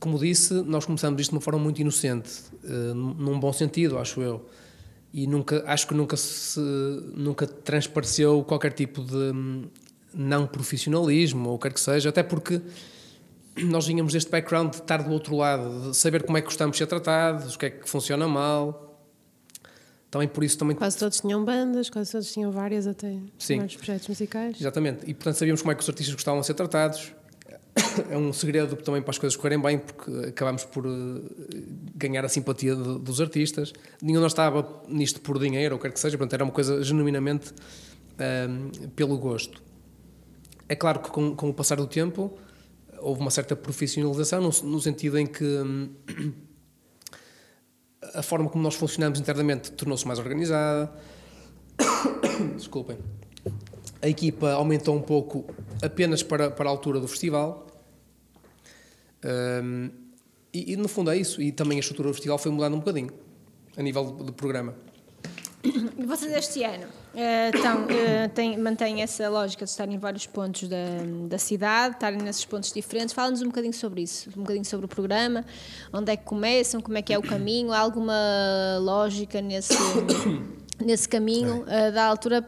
como 0.01 0.19
disse, 0.19 0.55
nós 0.55 0.85
começamos 0.85 1.21
isto 1.21 1.31
de 1.31 1.37
uma 1.37 1.41
forma 1.41 1.61
muito 1.61 1.81
inocente, 1.81 2.31
uh, 2.65 2.95
num 2.95 3.39
bom 3.39 3.53
sentido, 3.53 3.99
acho 3.99 4.21
eu. 4.21 4.45
E 5.13 5.27
nunca, 5.27 5.63
acho 5.67 5.87
que 5.87 5.95
nunca 5.95 6.17
se 6.17 6.61
nunca 7.15 7.47
transpareceu 7.47 8.43
qualquer 8.43 8.73
tipo 8.73 9.03
de 9.03 9.15
hum, 9.15 9.65
não 10.13 10.47
profissionalismo 10.47 11.51
ou 11.51 11.59
quer 11.59 11.73
que 11.73 11.81
seja, 11.81 12.09
até 12.09 12.23
porque 12.23 12.61
nós 13.57 13.87
vínhamos 13.87 14.13
deste 14.13 14.31
background 14.31 14.71
de 14.71 14.77
estar 14.77 15.03
do 15.03 15.11
outro 15.11 15.37
lado, 15.37 15.91
de 15.91 15.97
saber 15.97 16.25
como 16.25 16.37
é 16.37 16.41
que 16.41 16.47
gostamos 16.47 16.75
de 16.75 16.79
ser 16.79 16.87
tratados, 16.87 17.55
o 17.55 17.59
que 17.59 17.67
é 17.67 17.71
que 17.71 17.89
funciona 17.89 18.27
mal, 18.27 18.85
também 20.15 20.29
por 20.29 20.45
isso 20.45 20.57
também 20.57 20.77
quase 20.77 20.97
todos 20.97 21.21
tinham 21.21 21.45
bandas 21.45 21.91
quase 21.91 22.13
todos 22.13 22.33
tinham 22.33 22.53
várias 22.53 22.87
até 22.87 23.19
Sim. 23.37 23.57
vários 23.57 23.75
projetos 23.75 24.07
musicais. 24.07 24.61
Exatamente. 24.61 25.11
E 25.11 25.13
portanto 25.13 25.35
sabíamos 25.35 25.61
como 25.61 25.73
é 25.73 25.75
que 25.75 25.83
os 25.83 25.89
artistas 25.89 26.15
gostavam 26.15 26.41
de 26.41 26.47
ser 26.47 26.55
tratados. 26.55 27.13
É 28.09 28.17
um 28.17 28.33
segredo 28.33 28.77
também 28.77 29.03
para 29.03 29.11
as 29.11 29.19
coisas 29.19 29.37
correrem 29.37 29.61
bem 29.61 29.79
porque 29.79 30.29
acabamos 30.29 30.65
por 30.65 30.87
uh, 30.87 31.21
ganhar 31.97 32.25
a 32.25 32.29
simpatia 32.29 32.77
de, 32.77 32.99
dos 33.01 33.21
artistas. 33.21 33.73
Nenhum 34.01 34.21
nós 34.21 34.31
estava 34.31 34.83
nisto 34.89 35.21
por 35.21 35.39
dinheiro 35.39 35.75
ou 35.75 35.81
quer 35.81 35.91
que 35.93 35.99
seja 35.99 36.17
portanto 36.17 36.35
era 36.35 36.45
uma 36.45 36.53
coisa 36.53 36.83
genuinamente 36.83 37.51
uh, 37.51 38.89
pelo 38.91 39.19
gosto. 39.19 39.61
É 40.69 40.77
claro 40.77 41.01
que 41.01 41.11
com, 41.11 41.35
com, 41.35 41.51
o 41.51 41.55
passar 41.55 41.77
do 41.77 41.89
tempo 41.89 42.39
houve 43.05 43.21
uma 43.21 43.31
certa 43.31 43.55
profissionalização 43.55 44.41
no, 44.41 44.51
no 44.71 44.81
sentido 44.81 45.19
em 45.19 45.27
que 45.27 45.45
um, 45.45 45.91
a 48.15 48.23
forma 48.23 48.49
como 48.49 48.63
nós 48.63 48.75
funcionamos 48.75 49.21
internamente 49.21 49.71
tornou-se 49.73 50.07
mais 50.07 50.19
organizada. 50.19 50.91
Desculpem. 52.57 52.99
A 54.01 54.09
equipa 54.09 54.53
aumentou 54.53 54.97
um 54.97 55.03
pouco 55.03 55.45
apenas 55.83 56.23
para, 56.23 56.51
para 56.51 56.69
a 56.69 56.73
altura 56.73 56.99
do 56.99 57.07
festival. 57.07 57.67
Um, 59.25 59.91
e, 60.53 60.73
e, 60.73 60.77
no 60.77 60.89
fundo 60.89 61.11
é 61.11 61.17
isso. 61.17 61.43
E 61.43 61.53
também 61.53 61.79
a 61.79 61.81
estrutura 61.81 62.09
do 62.09 62.15
festival 62.15 62.39
foi 62.39 62.51
mudando 62.51 62.75
um 62.75 62.79
bocadinho, 62.79 63.11
a 63.77 63.83
nível 63.83 64.05
do 64.05 64.33
programa. 64.33 64.75
Vocês 66.07 66.33
este 66.33 66.63
ano 66.63 67.04
uh, 67.14 67.56
então, 67.56 67.85
uh, 67.85 68.28
têm, 68.35 68.59
mantêm 68.59 69.02
essa 69.02 69.28
lógica 69.28 69.64
de 69.64 69.71
estarem 69.71 69.94
em 69.94 69.99
vários 69.99 70.26
pontos 70.26 70.68
da, 70.68 70.76
da 71.28 71.38
cidade, 71.38 71.94
estarem 71.94 72.18
nesses 72.18 72.44
pontos 72.44 72.73
diferentes. 72.73 73.14
Fala-nos 73.14 73.42
um 73.42 73.47
bocadinho 73.47 73.73
sobre 73.73 74.02
isso, 74.02 74.30
um 74.37 74.42
bocadinho 74.42 74.64
sobre 74.64 74.87
o 74.87 74.88
programa, 74.88 75.44
onde 75.92 76.12
é 76.12 76.16
que 76.16 76.25
começam, 76.25 76.80
como 76.80 76.99
é 76.99 77.02
que 77.02 77.12
é 77.12 77.18
o 77.18 77.23
caminho, 77.23 77.73
há 77.73 77.78
alguma 77.78 78.14
lógica 78.80 79.40
nesse, 79.40 79.75
nesse 80.81 81.09
caminho? 81.09 81.62
Uh, 81.62 81.93
da 81.93 82.04
altura 82.04 82.47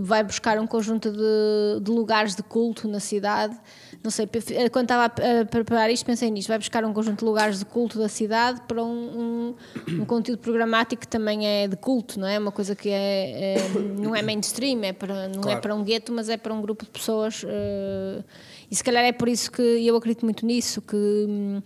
vai 0.00 0.24
buscar 0.24 0.58
um 0.58 0.66
conjunto 0.66 1.12
de, 1.12 1.80
de 1.80 1.90
lugares 1.90 2.34
de 2.34 2.42
culto 2.42 2.88
na 2.88 2.98
cidade 2.98 3.56
não 4.02 4.10
sei, 4.10 4.26
quando 4.72 4.84
estava 4.84 5.04
a 5.04 5.44
preparar 5.44 5.90
isto, 5.90 6.06
pensei 6.06 6.30
nisto: 6.30 6.48
vai 6.48 6.58
buscar 6.58 6.82
um 6.86 6.92
conjunto 6.92 7.18
de 7.18 7.24
lugares 7.24 7.58
de 7.58 7.66
culto 7.66 7.98
da 7.98 8.08
cidade 8.08 8.62
para 8.66 8.82
um, 8.82 8.88
um, 8.88 9.54
um 10.00 10.04
conteúdo 10.06 10.40
programático 10.40 11.02
que 11.02 11.08
também 11.08 11.46
é 11.46 11.68
de 11.68 11.76
culto, 11.76 12.18
não 12.18 12.26
é? 12.26 12.38
Uma 12.38 12.50
coisa 12.50 12.74
que 12.74 12.88
é, 12.88 13.56
é 13.56 13.68
não 13.98 14.16
é 14.16 14.22
mainstream, 14.22 14.82
é 14.84 14.94
para, 14.94 15.28
não 15.28 15.40
é 15.40 15.42
claro. 15.42 15.58
é 15.58 15.60
para 15.60 15.74
um 15.74 15.84
gueto, 15.84 16.14
mas 16.14 16.30
é 16.30 16.38
para 16.38 16.54
um 16.54 16.62
grupo 16.62 16.84
de 16.86 16.90
pessoas. 16.90 17.42
Uh, 17.42 18.24
e 18.70 18.74
se 18.74 18.82
calhar 18.82 19.04
é 19.04 19.12
por 19.12 19.28
isso 19.28 19.52
que 19.52 19.60
eu 19.60 19.94
acredito 19.96 20.24
muito 20.24 20.46
nisso, 20.46 20.80
que. 20.80 21.62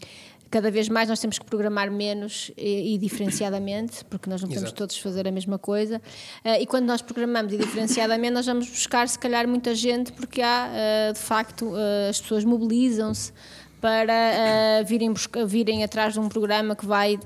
Cada 0.55 0.71
vez 0.71 0.89
mais 0.89 1.09
nós 1.09 1.19
temos 1.19 1.37
que 1.37 1.45
programar 1.45 1.91
menos 1.91 2.53
e, 2.57 2.95
e 2.95 2.99
diferenciadamente, 2.99 4.05
porque 4.05 4.31
nós 4.31 4.41
não 4.41 4.49
podemos 4.49 4.69
Exato. 4.69 4.79
todos 4.79 4.97
fazer 4.97 5.27
a 5.27 5.33
mesma 5.33 5.59
coisa. 5.59 6.01
Uh, 6.45 6.61
e 6.61 6.65
quando 6.65 6.85
nós 6.87 7.03
programamos 7.03 7.53
e 7.53 7.57
diferenciadamente, 7.57 8.35
nós 8.35 8.47
vamos 8.47 8.69
buscar, 8.69 9.09
se 9.09 9.19
calhar, 9.19 9.49
muita 9.49 9.75
gente, 9.75 10.13
porque 10.13 10.41
há, 10.41 10.71
uh, 10.71 11.13
de 11.13 11.19
facto, 11.19 11.67
uh, 11.71 12.09
as 12.09 12.21
pessoas 12.21 12.45
mobilizam-se 12.45 13.33
para 13.81 14.13
uh, 14.13 14.87
virem, 14.87 15.13
virem 15.45 15.83
atrás 15.83 16.13
de 16.13 16.21
um 16.21 16.29
programa 16.29 16.77
que 16.77 16.87
vai 16.87 17.19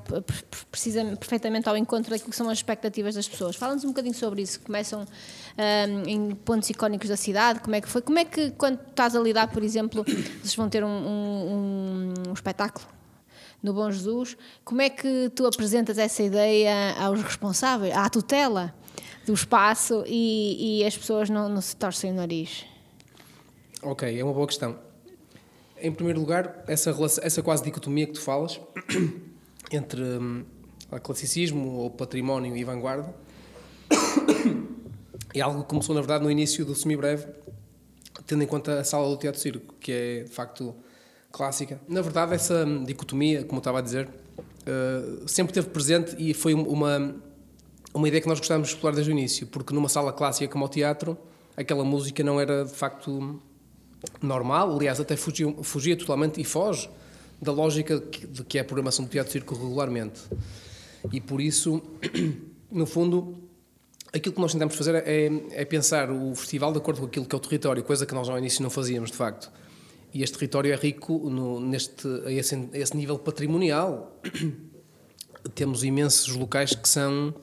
precisa 0.70 1.04
perfeitamente 1.04 1.68
ao 1.68 1.76
encontro 1.76 2.10
daquilo 2.10 2.30
que 2.30 2.36
são 2.36 2.48
as 2.48 2.56
expectativas 2.56 3.14
das 3.14 3.28
pessoas. 3.28 3.56
Fala-nos 3.56 3.84
um 3.84 3.88
bocadinho 3.88 4.14
sobre 4.14 4.40
isso. 4.40 4.58
Começam 4.60 5.02
um, 5.04 6.08
em 6.08 6.30
pontos 6.34 6.70
icónicos 6.70 7.10
da 7.10 7.16
cidade, 7.18 7.60
como 7.60 7.76
é 7.76 7.82
que 7.82 7.88
foi? 7.88 8.00
Como 8.00 8.18
é 8.18 8.24
que, 8.24 8.52
quando 8.52 8.80
estás 8.88 9.14
a 9.14 9.20
lidar, 9.20 9.48
por 9.48 9.62
exemplo, 9.62 10.02
vocês 10.02 10.54
vão 10.54 10.70
ter 10.70 10.82
um, 10.82 10.88
um, 10.88 12.14
um 12.28 12.32
espetáculo 12.32 12.96
no 13.62 13.72
Bom 13.72 13.90
Jesus. 13.90 14.36
Como 14.64 14.80
é 14.80 14.90
que 14.90 15.30
tu 15.34 15.46
apresentas 15.46 15.98
essa 15.98 16.22
ideia 16.22 16.94
aos 16.98 17.22
responsáveis, 17.22 17.94
à 17.94 18.08
tutela 18.08 18.74
do 19.26 19.32
espaço 19.32 20.04
e, 20.06 20.80
e 20.80 20.84
as 20.84 20.96
pessoas 20.96 21.28
não, 21.28 21.48
não 21.48 21.60
se 21.60 21.76
torcem 21.76 22.12
o 22.12 22.14
nariz? 22.14 22.64
Ok, 23.82 24.18
é 24.18 24.24
uma 24.24 24.32
boa 24.32 24.46
questão. 24.46 24.78
Em 25.80 25.92
primeiro 25.92 26.18
lugar, 26.18 26.64
essa, 26.66 26.92
relação, 26.92 27.22
essa 27.22 27.42
quase 27.42 27.62
dicotomia 27.62 28.06
que 28.06 28.14
tu 28.14 28.20
falas 28.20 28.60
entre 29.70 30.02
hum, 30.02 30.44
classicismo 31.02 31.76
ou 31.76 31.90
património 31.90 32.56
e 32.56 32.64
vanguarda 32.64 33.14
é 35.34 35.40
algo 35.40 35.62
que 35.62 35.68
começou, 35.68 35.94
na 35.94 36.00
verdade, 36.00 36.24
no 36.24 36.30
início 36.30 36.64
do 36.64 36.74
semibreve, 36.74 37.26
tendo 38.26 38.42
em 38.42 38.46
conta 38.46 38.80
a 38.80 38.84
sala 38.84 39.08
do 39.08 39.16
Teatro 39.16 39.40
Circo, 39.40 39.74
que 39.80 39.92
é, 39.92 40.22
de 40.24 40.30
facto, 40.30 40.74
clássica. 41.32 41.80
Na 41.88 42.02
verdade, 42.02 42.34
essa 42.34 42.64
dicotomia, 42.84 43.44
como 43.44 43.56
eu 43.56 43.58
estava 43.58 43.78
a 43.78 43.82
dizer, 43.82 44.08
uh, 44.08 45.28
sempre 45.28 45.50
esteve 45.52 45.68
presente 45.68 46.16
e 46.18 46.34
foi 46.34 46.54
uma, 46.54 47.14
uma 47.94 48.08
ideia 48.08 48.20
que 48.20 48.28
nós 48.28 48.38
gostávamos 48.38 48.68
de 48.68 48.74
explorar 48.74 48.94
desde 48.94 49.10
o 49.10 49.12
início, 49.12 49.46
porque 49.46 49.74
numa 49.74 49.88
sala 49.88 50.12
clássica 50.12 50.50
como 50.50 50.64
o 50.64 50.68
teatro, 50.68 51.16
aquela 51.56 51.84
música 51.84 52.22
não 52.22 52.40
era 52.40 52.64
de 52.64 52.72
facto 52.74 53.40
normal, 54.22 54.76
aliás, 54.76 55.00
até 55.00 55.16
fugia, 55.16 55.52
fugia 55.62 55.96
totalmente 55.96 56.40
e 56.40 56.44
foge 56.44 56.88
da 57.40 57.52
lógica 57.52 57.98
de 57.98 58.44
que 58.44 58.58
é 58.58 58.60
a 58.60 58.64
programação 58.64 59.04
do 59.04 59.10
teatro 59.10 59.32
circo 59.32 59.54
regularmente. 59.54 60.20
E 61.12 61.20
por 61.20 61.40
isso, 61.40 61.80
no 62.70 62.86
fundo, 62.86 63.38
aquilo 64.12 64.34
que 64.34 64.40
nós 64.40 64.52
tentamos 64.52 64.74
fazer 64.74 64.96
é, 65.06 65.30
é 65.52 65.64
pensar 65.64 66.10
o 66.10 66.34
festival 66.34 66.72
de 66.72 66.78
acordo 66.78 67.00
com 67.00 67.06
aquilo 67.06 67.26
que 67.26 67.34
é 67.34 67.38
o 67.38 67.40
território, 67.40 67.82
coisa 67.84 68.04
que 68.04 68.14
nós 68.14 68.28
ao 68.28 68.38
início 68.38 68.62
não 68.62 68.70
fazíamos, 68.70 69.10
de 69.10 69.16
facto. 69.16 69.50
E 70.12 70.22
este 70.22 70.38
território 70.38 70.72
é 70.72 70.76
rico 70.76 71.30
no, 71.30 71.60
neste, 71.60 72.06
a 72.24 72.32
esse, 72.32 72.54
a 72.54 72.78
esse 72.78 72.96
nível 72.96 73.18
patrimonial. 73.18 74.20
Temos 75.54 75.84
imensos 75.84 76.34
locais 76.34 76.74
que 76.74 76.88
são, 76.88 77.34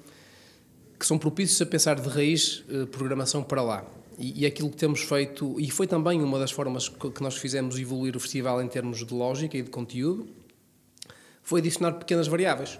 que 1.00 1.06
são 1.06 1.18
propícios 1.18 1.62
a 1.62 1.66
pensar 1.66 2.00
de 2.00 2.10
raiz 2.10 2.64
eh, 2.70 2.86
programação 2.86 3.44
para 3.44 3.62
lá. 3.62 3.86
E, 4.18 4.42
e 4.42 4.46
aquilo 4.46 4.70
que 4.70 4.78
temos 4.78 5.02
feito, 5.02 5.60
e 5.60 5.70
foi 5.70 5.88
também 5.88 6.22
uma 6.22 6.40
das 6.40 6.52
formas 6.52 6.90
que 6.90 7.22
nós 7.22 7.36
fizemos 7.36 7.78
evoluir 7.78 8.16
o 8.16 8.20
festival 8.20 8.62
em 8.62 8.68
termos 8.68 9.06
de 9.06 9.14
lógica 9.14 9.58
e 9.58 9.62
de 9.62 9.70
conteúdo, 9.70 10.28
foi 11.44 11.60
adicionar 11.60 11.94
pequenas 11.94 12.28
variáveis. 12.28 12.80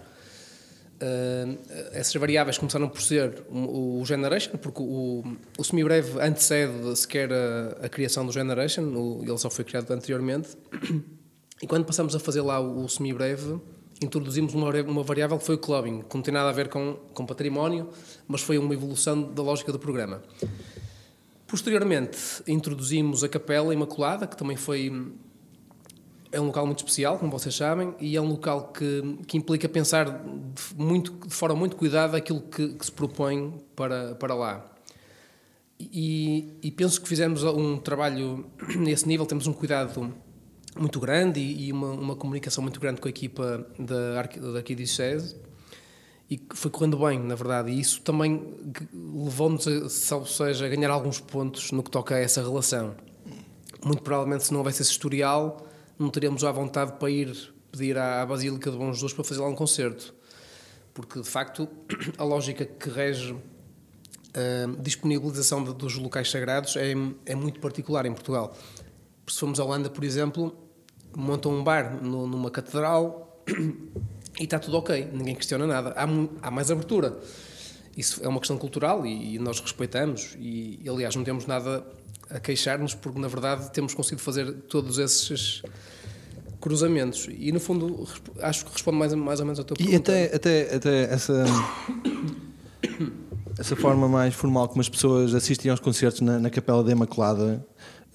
Uh, 0.96 1.60
essas 1.92 2.14
variáveis 2.16 2.58
começaram 2.58 2.88
por 2.88 3.02
ser 3.02 3.44
o, 3.50 4.00
o 4.00 4.06
Generation, 4.06 4.52
porque 4.58 4.82
o, 4.82 5.24
o 5.58 5.64
semibreve 5.64 6.20
antecede 6.22 6.96
sequer 6.96 7.34
a, 7.34 7.86
a, 7.86 7.90
criação 7.90 8.26
do 8.26 8.32
Generation, 8.32 8.84
o, 8.84 9.22
ele 9.22 9.38
só 9.38 9.50
foi 9.50 9.66
criado 9.66 9.92
anteriormente. 9.92 10.50
E 11.62 11.68
quando 11.68 11.86
passamos 11.86 12.14
a 12.14 12.20
fazer 12.20 12.42
lá 12.42 12.60
o, 12.60 12.84
o 12.84 12.90
semibreve, 12.90 13.58
introduzimos 14.04 14.54
uma, 14.54 14.70
uma 14.82 15.04
variável 15.04 15.38
que 15.38 15.46
foi 15.46 15.56
o 15.56 15.58
clubbing, 15.58 16.02
que 16.02 16.16
não 16.16 16.22
tem 16.22 16.34
nada 16.34 16.50
a 16.50 16.52
ver 16.52 16.68
com, 16.68 16.96
com 17.14 17.26
património, 17.26 17.90
mas 18.28 18.42
foi 18.42 18.58
uma 18.58 18.74
evolução 18.74 19.22
da 19.34 19.42
lógica 19.42 19.72
do 19.72 19.80
programa. 19.80 20.22
Posteriormente, 21.48 22.18
introduzimos 22.48 23.24
a 23.24 23.30
Capela 23.30 23.74
Imaculada, 23.74 24.28
que 24.28 24.36
também 24.36 24.58
foi. 24.58 24.92
É 26.36 26.42
um 26.42 26.48
local 26.48 26.66
muito 26.66 26.80
especial, 26.80 27.18
como 27.18 27.32
vocês 27.32 27.56
sabem, 27.56 27.96
e 27.98 28.18
é 28.18 28.22
um 28.22 28.28
local 28.28 28.74
que, 28.74 29.20
que 29.26 29.38
implica 29.38 29.70
pensar 29.70 30.10
de, 30.10 30.76
muito, 30.76 31.14
de 31.28 31.34
forma 31.34 31.56
muito 31.56 31.78
cuidada 31.78 32.18
aquilo 32.18 32.42
que, 32.42 32.74
que 32.74 32.86
se 32.86 32.92
propõe 32.92 33.54
para, 33.74 34.16
para 34.16 34.36
lá. 34.36 34.66
E, 35.80 36.58
e, 36.62 36.72
penso 36.72 37.02
que 37.02 37.08
fizemos 37.08 37.44
um 37.44 37.78
trabalho 37.78 38.46
nesse 38.78 39.08
nível, 39.08 39.26
temos 39.26 39.48
um 39.48 39.54
cuidado 39.54 40.14
muito 40.78 41.00
grande 41.00 41.40
e, 41.40 41.68
e 41.68 41.72
uma, 41.72 41.92
uma, 41.92 42.16
comunicação 42.18 42.62
muito 42.62 42.82
grande 42.82 43.00
com 43.00 43.08
a 43.08 43.12
equipa 43.12 43.66
da, 43.80 44.24
da 44.24 44.58
Arquidiocese 44.58 45.38
e 46.30 46.42
foi 46.54 46.70
correndo 46.70 46.98
bem, 46.98 47.18
na 47.20 47.36
verdade, 47.36 47.72
e 47.72 47.80
isso 47.80 48.02
também 48.02 48.42
levou-nos, 48.94 49.68
ou 50.12 50.26
seja, 50.26 50.66
a 50.66 50.70
ganhar 50.70 50.90
alguns 50.90 51.22
pontos 51.22 51.72
no 51.72 51.82
que 51.82 51.90
toca 51.90 52.16
a 52.16 52.20
essa 52.20 52.42
relação. 52.42 52.94
Muito 53.86 54.02
provavelmente, 54.02 54.44
se 54.46 54.52
não 54.52 54.60
houvesse 54.60 54.82
esse 54.82 54.92
historial, 54.92 55.65
não 55.98 56.10
teríamos 56.10 56.44
à 56.44 56.52
vontade 56.52 56.94
para 57.00 57.10
ir 57.10 57.54
pedir 57.72 57.98
à 57.98 58.26
Basílica 58.26 58.72
de 58.72 58.78
Bom 58.78 58.92
Jesus 58.94 59.14
para 59.14 59.24
fazer 59.24 59.42
lá 59.42 59.48
um 59.48 59.56
concerto. 59.56 60.14
Porque, 60.94 61.22
de 61.22 61.28
facto, 61.28 61.68
a 62.18 62.24
lógica 62.24 62.66
que 62.66 62.90
rege 62.90 63.36
a 64.34 64.82
disponibilização 64.82 65.64
de, 65.64 65.74
dos 65.74 65.96
locais 65.96 66.30
sagrados 66.30 66.76
é, 66.76 66.94
é 67.26 67.36
muito 67.36 67.60
particular 67.60 68.06
em 68.06 68.14
Portugal. 68.14 68.56
Se 69.28 69.40
formos 69.40 69.60
à 69.60 69.64
Holanda, 69.64 69.90
por 69.90 70.04
exemplo, 70.04 70.56
montam 71.16 71.52
um 71.54 71.64
bar 71.64 72.02
no, 72.04 72.28
numa 72.28 72.52
catedral 72.52 73.44
e 74.40 74.44
está 74.44 74.60
tudo 74.60 74.78
ok, 74.78 75.10
ninguém 75.14 75.36
questiona 75.36 75.66
nada. 75.66 75.94
Há, 75.98 76.06
há 76.42 76.52
mais 76.52 76.70
abertura. 76.70 77.18
Isso 77.96 78.24
é 78.24 78.28
uma 78.28 78.40
questão 78.40 78.58
cultural 78.58 79.06
e, 79.06 79.36
e 79.36 79.40
nós 79.40 79.60
respeitamos 79.60 80.36
e, 80.38 80.82
aliás, 80.88 81.16
não 81.16 81.24
temos 81.24 81.46
nada 81.46 81.86
a 82.30 82.40
queixar-nos 82.40 82.94
porque, 82.94 83.20
na 83.20 83.28
verdade, 83.28 83.72
temos 83.72 83.94
conseguido 83.94 84.22
fazer 84.22 84.52
todos 84.68 84.98
esses 84.98 85.62
cruzamentos. 86.60 87.28
E, 87.30 87.52
no 87.52 87.60
fundo, 87.60 88.08
acho 88.40 88.66
que 88.66 88.72
responde 88.72 88.98
mais, 88.98 89.14
mais 89.14 89.40
ou 89.40 89.46
menos 89.46 89.60
ao 89.60 89.66
teu 89.66 89.76
pergunta. 89.76 89.96
E 89.96 90.26
até, 90.26 90.36
até, 90.36 90.76
até 90.76 91.14
essa... 91.14 91.46
essa 93.58 93.76
forma 93.76 94.08
mais 94.08 94.34
formal 94.34 94.68
como 94.68 94.82
as 94.82 94.90
pessoas 94.90 95.34
assistem 95.34 95.72
aos 95.72 95.80
concertos 95.80 96.22
na, 96.22 96.40
na 96.40 96.50
Capela 96.50 96.84
da 96.84 96.92
Imaculada 96.92 97.66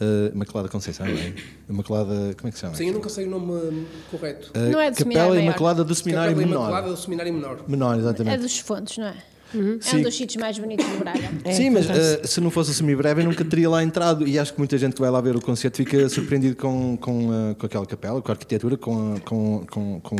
Uh, 0.00 0.34
Imaculada 0.34 0.66
Conceição, 0.70 1.06
não 1.06 1.12
é? 1.12 1.34
Imaculada, 1.68 2.34
como 2.34 2.48
é 2.48 2.50
que 2.50 2.54
se 2.54 2.62
chama? 2.62 2.74
Sim, 2.74 2.86
eu 2.86 2.94
nunca 2.94 3.10
sei 3.10 3.26
o 3.26 3.30
nome 3.30 3.86
correto. 4.10 4.50
Uh, 4.56 4.72
não 4.72 4.80
é 4.80 4.90
do 4.90 4.96
Capela 4.96 5.38
Imaculada 5.38 5.84
do 5.84 5.94
Seminário 5.94 6.30
Capela 6.30 6.48
Menor. 6.48 6.62
Imaculada 6.62 6.88
do 6.88 6.96
Seminário 6.96 7.34
Menor. 7.34 7.64
Menor, 7.68 7.98
exatamente. 7.98 8.34
É 8.34 8.38
dos 8.38 8.58
fontes, 8.60 8.96
não 8.96 9.08
é? 9.08 9.16
Uhum. 9.54 9.78
É 9.84 9.96
um 9.96 10.02
dos 10.02 10.16
sítios 10.16 10.40
mais 10.40 10.58
bonitos 10.58 10.86
de 10.86 10.96
Braga. 10.96 11.20
É, 11.44 11.52
Sim, 11.52 11.70
mas 11.70 11.86
uh, 11.86 12.26
se 12.26 12.40
não 12.40 12.50
fosse 12.50 12.70
o 12.70 12.74
semi-breve, 12.74 13.22
eu 13.22 13.26
nunca 13.26 13.44
teria 13.44 13.68
lá 13.68 13.82
entrado. 13.82 14.26
E 14.26 14.38
acho 14.38 14.52
que 14.52 14.58
muita 14.58 14.76
gente 14.76 14.94
que 14.94 15.00
vai 15.00 15.10
lá 15.10 15.20
ver 15.20 15.36
o 15.36 15.40
concerto 15.40 15.78
fica 15.78 16.08
surpreendido 16.08 16.56
com, 16.56 16.96
com, 16.96 17.28
uh, 17.28 17.54
com 17.54 17.66
aquela 17.66 17.86
capela, 17.86 18.20
com 18.20 18.30
a 18.30 18.34
arquitetura, 18.34 18.76
com, 18.76 19.18
com, 19.24 19.66
com, 19.70 20.00
com, 20.00 20.16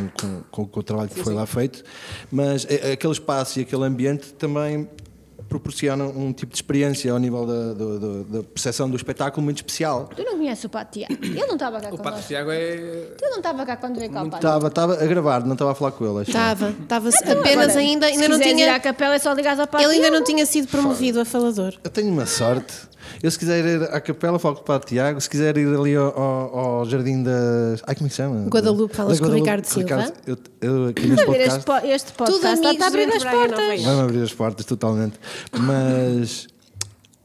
com, 0.51 0.67
com 0.67 0.81
o 0.81 0.83
trabalho 0.83 1.09
que 1.09 1.21
foi 1.21 1.35
lá 1.35 1.47
feito. 1.47 1.83
Mas 2.31 2.67
aquele 2.93 3.13
espaço 3.13 3.59
e 3.59 3.63
aquele 3.63 3.85
ambiente 3.85 4.33
também 4.35 4.89
proporciona 5.51 6.05
um 6.05 6.33
tipo 6.33 6.53
de 6.53 6.59
experiência 6.59 7.13
ao 7.13 7.19
nível 7.19 7.45
da, 7.45 7.75
da, 7.75 7.99
da, 7.99 8.39
da 8.39 8.43
percepção 8.45 8.89
do 8.89 8.97
espetáculo 8.97 9.43
muito 9.43 9.57
especial. 9.59 10.09
Tu 10.15 10.23
não 10.23 10.37
conheces 10.39 10.65
o 10.65 10.69
Pato 10.69 10.93
Tiago? 10.93 11.13
Ele 11.21 11.45
não 11.45 11.55
estava 11.55 11.81
cá 11.81 11.91
o 11.91 11.95
O 11.95 11.99
Pato 11.99 12.23
Tiago 12.23 12.51
é. 12.53 12.77
Tu 13.19 13.25
não 13.29 13.39
estava 13.39 13.67
cá 13.67 13.77
quando 13.77 13.99
veio 13.99 14.13
cá 14.13 14.23
o 14.23 14.31
Pato? 14.31 14.37
Estava, 14.37 14.69
estava 14.69 14.95
a 14.95 15.07
gravar, 15.07 15.45
não 15.45 15.55
estava 15.55 15.73
a 15.73 15.75
falar 15.75 15.91
com 15.91 16.07
ele. 16.07 16.23
Estava, 16.23 16.71
estava 16.71 17.09
então, 17.09 17.41
apenas 17.41 17.65
agora, 17.71 17.81
ainda, 17.81 18.07
ainda 18.07 18.29
não 18.29 18.39
tinha. 18.39 18.67
ir 18.67 18.69
à 18.69 18.79
capela 18.79 19.17
é 19.17 19.19
só 19.19 19.33
ligar 19.33 19.59
ao 19.59 19.67
Pato 19.67 19.83
Ele 19.83 19.95
ainda 19.95 20.11
não 20.11 20.23
tinha 20.23 20.47
sido 20.47 20.69
promovido 20.69 21.21
a 21.21 21.25
falador. 21.25 21.75
Eu 21.83 21.91
tenho 21.91 22.13
uma 22.13 22.27
sorte. 22.27 22.73
Eu, 23.23 23.31
se 23.31 23.39
quiser 23.39 23.65
ir 23.65 23.83
à 23.85 24.01
capela, 24.01 24.39
falo 24.39 24.57
com 24.57 24.63
o 24.63 24.65
Padre 24.65 24.89
Tiago. 24.89 25.21
Se 25.21 25.29
quiser 25.29 25.57
ir 25.57 25.69
ali 25.69 25.95
ao, 25.95 26.19
ao, 26.19 26.59
ao 26.59 26.85
Jardim 26.85 27.23
das. 27.23 27.83
Ai, 27.87 27.95
como 27.95 28.07
é 28.07 28.09
que 28.09 28.15
se 28.15 28.17
chama? 28.17 28.47
Guadalupe, 28.49 28.95
falas 28.95 29.21
com 29.21 29.27
o 29.27 29.33
Ricardo 29.33 29.65
Silva. 29.65 29.97
Ricardo, 29.97 30.13
eu, 30.27 30.39
eu, 30.61 30.87
aqui 30.89 31.07
neste 31.07 31.27
podcast, 31.27 31.71
este 31.85 32.13
podcast 32.13 32.67
está 32.67 32.85
a 32.85 32.89
abrir 32.89 33.09
as 33.09 33.25
portas. 33.25 33.83
Vai-me 33.83 34.01
abrir 34.01 34.23
as 34.23 34.33
portas, 34.33 34.67
totalmente. 34.67 35.19
Mas. 35.59 36.49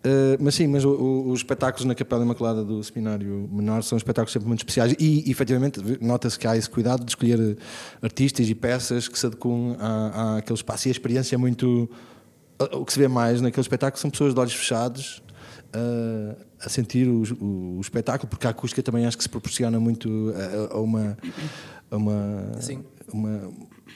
Uh, 0.05 0.37
mas 0.39 0.53
sim, 0.53 0.67
mas 0.67 0.85
o, 0.85 0.89
o, 0.89 1.31
os 1.31 1.39
espetáculos 1.39 1.83
na 1.83 1.95
Capela 1.95 2.23
Imaculada 2.23 2.63
do 2.63 2.83
Seminário 2.83 3.49
Menor 3.51 3.81
são 3.81 3.97
espetáculos 3.97 4.31
sempre 4.31 4.47
muito 4.47 4.59
especiais 4.59 4.93
e, 4.99 5.27
e 5.27 5.31
efetivamente, 5.31 5.81
nota-se 5.99 6.37
que 6.37 6.45
há 6.45 6.55
esse 6.55 6.69
cuidado 6.69 7.03
de 7.03 7.09
escolher 7.09 7.57
artistas 8.03 8.47
e 8.47 8.53
peças 8.53 9.07
que 9.07 9.17
se 9.17 9.25
adequam 9.25 9.75
à, 9.79 10.37
àquele 10.37 10.55
espaço 10.55 10.87
e 10.87 10.89
a 10.89 10.91
experiência 10.91 11.33
é 11.35 11.37
muito. 11.39 11.89
O 12.71 12.85
que 12.85 12.93
se 12.93 12.99
vê 12.99 13.07
mais 13.07 13.41
naquele 13.41 13.61
espetáculo 13.61 13.99
são 13.99 14.11
pessoas 14.11 14.33
de 14.35 14.39
olhos 14.39 14.53
fechados 14.53 15.23
a, 15.75 16.65
a 16.65 16.69
sentir 16.69 17.07
o, 17.07 17.23
o, 17.39 17.77
o, 17.77 17.81
espetáculo, 17.81 18.29
porque 18.29 18.47
a 18.47 18.49
acústica 18.49 18.81
também 18.81 19.05
acho 19.05 19.17
que 19.17 19.23
se 19.23 19.29
proporciona 19.29 19.79
muito 19.79 20.33
a, 20.35 20.75
a 20.75 20.79
uma. 20.79 21.17
A 21.91 21.97
uma, 21.97 22.51
Sim. 22.61 22.83
uma 23.11 23.51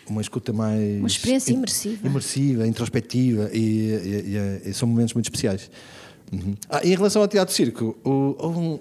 uma 0.10 0.22
escuta 0.22 0.52
mais. 0.52 0.98
Uma 0.98 1.08
experiência 1.08 1.54
imersiva. 1.54 2.08
Imersiva, 2.08 2.68
introspectiva, 2.68 3.50
e, 3.54 3.60
e, 3.60 4.66
e, 4.66 4.70
e 4.70 4.74
são 4.74 4.88
momentos 4.88 5.14
muito 5.14 5.28
especiais. 5.28 5.70
Uhum. 6.32 6.56
Ah, 6.70 6.82
em 6.84 6.96
relação 6.96 7.22
ao 7.22 7.28
teatro 7.28 7.54
circo, 7.54 7.98
o, 8.04 8.48
um, 8.48 8.80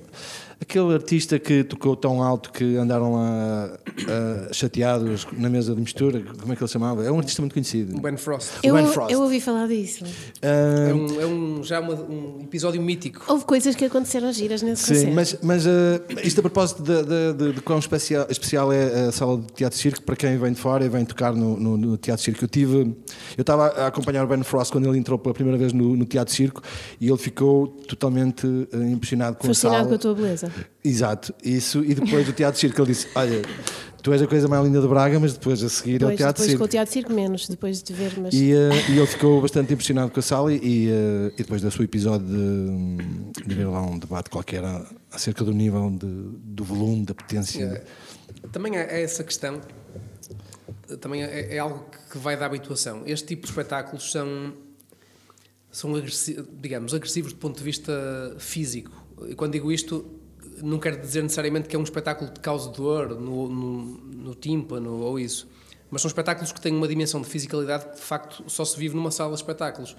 aquele 0.61 0.92
artista 0.92 1.38
que 1.38 1.62
tocou 1.62 1.97
tão 1.97 2.23
alto 2.23 2.51
que 2.53 2.77
andaram 2.77 3.14
lá 3.14 3.79
uh, 3.88 4.55
chateados 4.55 5.27
na 5.33 5.49
mesa 5.49 5.75
de 5.75 5.81
mistura, 5.81 6.21
como 6.38 6.53
é 6.53 6.57
que 6.57 6.62
ele 6.62 6.68
se 6.68 6.73
chamava? 6.73 7.05
É 7.05 7.11
um 7.11 7.18
artista 7.18 7.40
muito 7.40 7.53
conhecido. 7.53 7.97
O 7.97 8.01
Ben 8.01 8.16
Frost. 8.16 8.51
Eu, 8.62 8.75
ben 8.75 8.87
Frost. 8.87 9.12
eu 9.12 9.23
ouvi 9.23 9.40
falar 9.40 9.68
disso. 9.68 10.05
Uh, 10.05 10.09
é, 10.42 10.94
um, 10.94 11.21
é 11.21 11.27
um, 11.27 11.62
já 11.62 11.81
uma, 11.81 11.94
um 11.94 12.40
episódio 12.42 12.83
mítico. 12.83 13.23
Houve 13.29 13.44
coisas 13.44 13.75
que 13.75 13.85
aconteceram 13.85 14.33
giras 14.33 14.62
nesse 14.62 14.83
Sim, 14.83 14.94
concerto. 14.94 15.14
mas, 15.14 15.38
mas 15.42 15.66
uh, 15.66 15.71
isto 16.25 16.40
a 16.40 16.42
propósito 16.42 16.83
de, 16.83 17.03
de, 17.03 17.33
de, 17.35 17.53
de 17.55 17.61
quão 17.61 17.79
especial, 17.79 18.27
especial 18.29 18.73
é 18.73 19.09
a 19.09 19.12
sala 19.12 19.38
de 19.38 19.53
teatro 19.53 19.79
circo 19.79 20.03
para 20.03 20.16
quem 20.16 20.37
vem 20.37 20.53
de 20.53 20.61
fora 20.61 20.85
e 20.85 20.88
vem 20.88 21.05
tocar 21.05 21.33
no, 21.35 21.59
no, 21.59 21.77
no 21.77 21.97
teatro 21.97 22.25
circo. 22.25 22.44
Eu 22.44 22.49
tive, 22.49 22.75
eu 23.37 23.40
estava 23.40 23.66
a 23.68 23.87
acompanhar 23.87 24.25
o 24.25 24.27
Ben 24.27 24.42
Frost 24.42 24.73
quando 24.73 24.88
ele 24.88 24.99
entrou 24.99 25.18
pela 25.18 25.35
primeira 25.35 25.59
vez 25.59 25.73
no, 25.73 25.97
no 25.97 26.05
teatro 26.05 26.35
circo 26.35 26.62
e 27.01 27.09
ele 27.09 27.18
ficou 27.18 27.68
totalmente 27.68 28.47
impressionado 28.92 29.37
com 29.37 29.47
Fascinado 29.47 29.77
a 29.77 29.79
sala. 29.79 29.88
com 29.88 29.94
a 29.94 29.99
tua 29.99 30.14
beleza. 30.14 30.47
Exato, 30.84 31.34
isso. 31.44 31.84
E 31.84 31.94
depois 31.94 32.26
do 32.26 32.32
Teatro 32.32 32.61
Circo 32.61 32.80
ele 32.80 32.88
disse: 32.88 33.08
Olha, 33.14 33.42
tu 34.02 34.12
és 34.12 34.22
a 34.22 34.26
coisa 34.26 34.48
mais 34.48 34.64
linda 34.64 34.80
de 34.80 34.88
Braga, 34.88 35.18
mas 35.18 35.34
depois 35.34 35.62
a 35.62 35.68
seguir 35.68 35.98
depois, 35.98 36.12
é 36.12 36.14
o 36.14 36.16
Teatro 36.16 36.42
depois 36.42 36.50
Circo. 36.50 36.58
com 36.58 36.64
o 36.64 36.68
Teatro 36.68 36.92
Circo, 36.92 37.12
menos, 37.12 37.48
depois 37.48 37.82
de 37.82 37.92
ver. 37.92 38.12
Mas... 38.20 38.34
E, 38.34 38.52
uh, 38.52 38.90
e 38.90 38.98
ele 38.98 39.06
ficou 39.06 39.40
bastante 39.40 39.72
impressionado 39.72 40.11
com 40.11 40.20
a 40.20 40.22
sala 40.22 40.52
e, 40.52 40.56
uh, 40.88 41.32
e 41.34 41.37
depois 41.38 41.62
do 41.62 41.70
seu 41.70 41.84
episódio 41.84 42.26
de, 42.26 43.46
de 43.46 43.54
ver 43.54 43.66
lá 43.66 43.82
um 43.82 43.98
debate 43.98 44.30
qualquer 44.30 44.62
acerca 45.12 45.44
do 45.44 45.52
nível, 45.52 45.90
de, 45.90 46.06
do 46.06 46.64
volume, 46.64 47.04
da 47.04 47.14
potência. 47.14 47.64
É. 47.64 48.48
Também 48.52 48.76
é 48.76 49.02
essa 49.02 49.24
questão, 49.24 49.61
também 51.00 51.22
é, 51.22 51.56
é 51.56 51.58
algo 51.58 51.87
que 52.11 52.18
vai 52.18 52.37
da 52.37 52.46
habituação. 52.46 53.02
Este 53.06 53.26
tipo 53.26 53.42
de 53.42 53.48
espetáculos 53.48 54.12
são 54.12 54.52
são 55.70 55.94
agressivos, 55.94 56.46
digamos, 56.61 56.94
agressivos 56.94 57.32
do 57.32 57.38
ponto 57.38 57.58
de 57.58 57.64
vista 57.64 57.92
físico. 58.38 58.90
E 59.28 59.34
quando 59.34 59.52
digo 59.52 59.70
isto, 59.70 60.17
não 60.62 60.79
quer 60.79 60.99
dizer 61.01 61.23
necessariamente 61.23 61.68
que 61.68 61.77
é 61.77 61.79
um 61.79 61.83
espetáculo 61.83 62.31
de 62.31 62.40
causa 62.40 62.71
dor 62.71 63.11
no, 63.11 63.49
no, 63.49 63.83
no 63.83 64.35
tímpano 64.35 65.01
ou 65.01 65.18
isso. 65.18 65.49
Mas 65.90 66.03
são 66.03 66.09
espetáculos 66.09 66.53
que 66.53 66.61
têm 66.61 66.75
uma 66.75 66.87
dimensão 66.87 67.21
de 67.21 67.29
fisicalidade 67.29 67.87
que 67.87 67.94
de 67.97 68.03
facto 68.03 68.44
só 68.47 68.64
se 68.64 68.79
vive 68.79 68.94
numa 68.94 69.11
sala 69.11 69.31
de 69.31 69.38
espetáculos. 69.38 69.97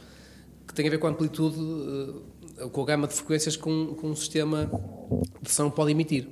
Que 0.67 0.74
tem 0.74 0.88
a 0.88 0.89
ver 0.91 1.00
com 1.00 1.08
a 1.08 1.10
amplitude, 1.10 1.58
uh, 1.60 2.69
com 2.69 2.82
a 2.82 2.86
gama 2.86 3.08
de 3.08 3.13
frequências 3.15 3.56
que 3.56 3.67
um, 3.67 3.98
um 4.04 4.15
sistema 4.15 4.69
de 5.41 5.52
som 5.52 5.69
pode 5.69 5.91
emitir. 5.91 6.28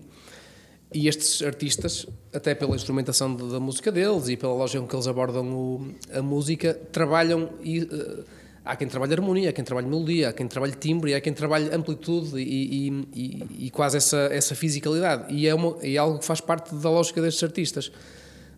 E 0.93 1.07
estes 1.07 1.41
artistas, 1.41 2.05
até 2.31 2.55
pela 2.55 2.75
instrumentação 2.75 3.35
da 3.35 3.59
música 3.59 3.91
deles 3.91 4.29
e 4.29 4.37
pela 4.37 4.53
lógica 4.53 4.79
com 4.79 4.87
que 4.87 4.95
eles 4.95 5.07
abordam 5.07 5.51
o, 5.53 5.87
a 6.13 6.21
música, 6.21 6.73
trabalham 6.91 7.49
e. 7.61 7.81
Uh, 7.81 8.36
há 8.67 8.75
quem 8.75 8.87
trabalhe 8.87 9.13
harmonia, 9.13 9.49
há 9.49 9.53
quem 9.53 9.63
trabalhe 9.63 9.87
melodia, 9.87 10.29
há 10.29 10.33
quem 10.33 10.47
trabalhe 10.47 10.73
timbre, 10.73 11.13
há 11.13 11.21
quem 11.21 11.33
trabalhe 11.33 11.73
amplitude 11.73 12.37
e, 12.37 12.89
e, 12.89 13.07
e, 13.15 13.65
e 13.67 13.69
quase 13.69 13.97
essa, 13.97 14.29
essa 14.31 14.53
fisicalidade. 14.53 15.33
E 15.33 15.47
é, 15.47 15.55
uma, 15.55 15.77
é 15.81 15.95
algo 15.97 16.19
que 16.19 16.25
faz 16.25 16.41
parte 16.41 16.75
da 16.75 16.89
lógica 16.89 17.21
destes 17.21 17.43
artistas. 17.43 17.91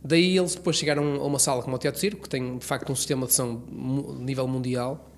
Daí 0.04 0.38
eles 0.38 0.56
depois 0.56 0.78
chegaram 0.78 1.16
a 1.16 1.26
uma 1.26 1.40
sala 1.40 1.62
como 1.62 1.76
o 1.76 1.80
Teatro 1.80 2.00
Circo, 2.00 2.24
que 2.24 2.30
tem 2.30 2.58
de 2.58 2.66
facto 2.66 2.92
um 2.92 2.96
sistema 2.96 3.28
de 3.28 3.34
som 3.34 3.62
de 3.68 4.24
nível 4.24 4.48
mundial, 4.48 5.10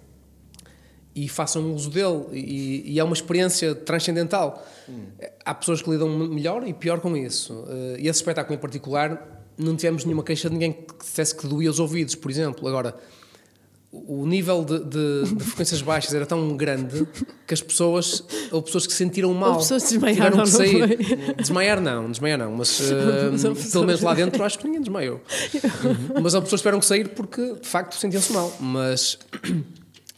e 1.15 1.27
façam 1.29 1.73
uso 1.73 1.89
dele. 1.89 2.25
E, 2.33 2.93
e 2.93 2.99
é 2.99 3.03
uma 3.03 3.13
experiência 3.13 3.75
transcendental. 3.75 4.65
Hum. 4.89 5.05
Há 5.45 5.53
pessoas 5.53 5.81
que 5.81 5.89
lidam 5.89 6.09
melhor 6.27 6.67
e 6.67 6.73
pior 6.73 6.99
com 6.99 7.15
isso. 7.15 7.65
Eh, 7.67 7.97
e 8.01 8.07
esse 8.07 8.19
espetáculo 8.19 8.55
em 8.55 8.59
particular, 8.59 9.43
não 9.57 9.75
tivemos 9.75 10.05
nenhuma 10.05 10.23
queixa 10.23 10.49
de 10.49 10.53
ninguém 10.53 10.71
que 10.71 10.97
dissesse 10.99 11.35
que 11.35 11.45
doía 11.45 11.69
os 11.69 11.79
ouvidos, 11.79 12.15
por 12.15 12.31
exemplo. 12.31 12.67
Agora 12.67 12.95
o 13.91 14.25
nível 14.25 14.63
de, 14.63 14.79
de- 14.85 15.35
de 15.35 15.43
frequências 15.43 15.81
baixas 15.81 16.13
era 16.13 16.25
tão 16.25 16.55
grande 16.55 17.05
que 17.45 17.53
as 17.53 17.61
pessoas, 17.61 18.23
houve 18.49 18.65
pessoas 18.67 18.87
que 18.87 18.93
se 18.93 18.99
sentiram 18.99 19.33
mal. 19.33 19.49
Houve 19.49 19.61
pessoas 19.63 19.83
desmaiaram, 19.83 20.43
tiveram 20.45 20.77
que 20.77 20.97
não 20.97 20.97
sair. 20.97 21.35
Desmaiar 21.35 21.81
não, 21.81 22.09
desmaiar 22.09 22.39
não, 22.39 22.51
mas 22.55 22.79
eh, 22.89 23.29
Mas 23.31 23.43
houve 23.43 23.69
pelo 23.69 23.85
menos 23.85 24.01
lá 24.01 24.13
dentro 24.13 24.41
acho 24.43 24.57
que 24.59 24.65
ninguém 24.65 24.81
desmaiou. 24.81 25.19
mas 26.23 26.33
houve 26.33 26.45
pessoas 26.45 26.61
tiveram 26.61 26.79
que 26.79 26.85
sair 26.85 27.09
porque 27.09 27.55
de 27.61 27.67
facto 27.67 27.95
sentiam-se 27.95 28.31
mal. 28.31 28.55
Mas 28.61 29.19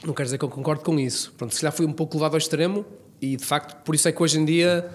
não 0.06 0.14
quero 0.14 0.26
dizer 0.28 0.38
que 0.38 0.46
eu 0.46 0.50
concordo 0.50 0.84
com 0.84 1.00
isso. 1.00 1.34
Pronto, 1.38 1.56
se 1.56 1.62
calhar 1.62 1.74
fui 1.74 1.86
um 1.88 1.94
pouco 1.94 2.16
levado 2.18 2.34
ao 2.34 2.38
extremo 2.38 2.86
e 3.20 3.36
de 3.38 3.44
facto 3.44 3.82
por 3.84 3.96
isso 3.96 4.08
é 4.08 4.12
que 4.12 4.22
hoje 4.22 4.38
em 4.40 4.46
dia 4.46 4.88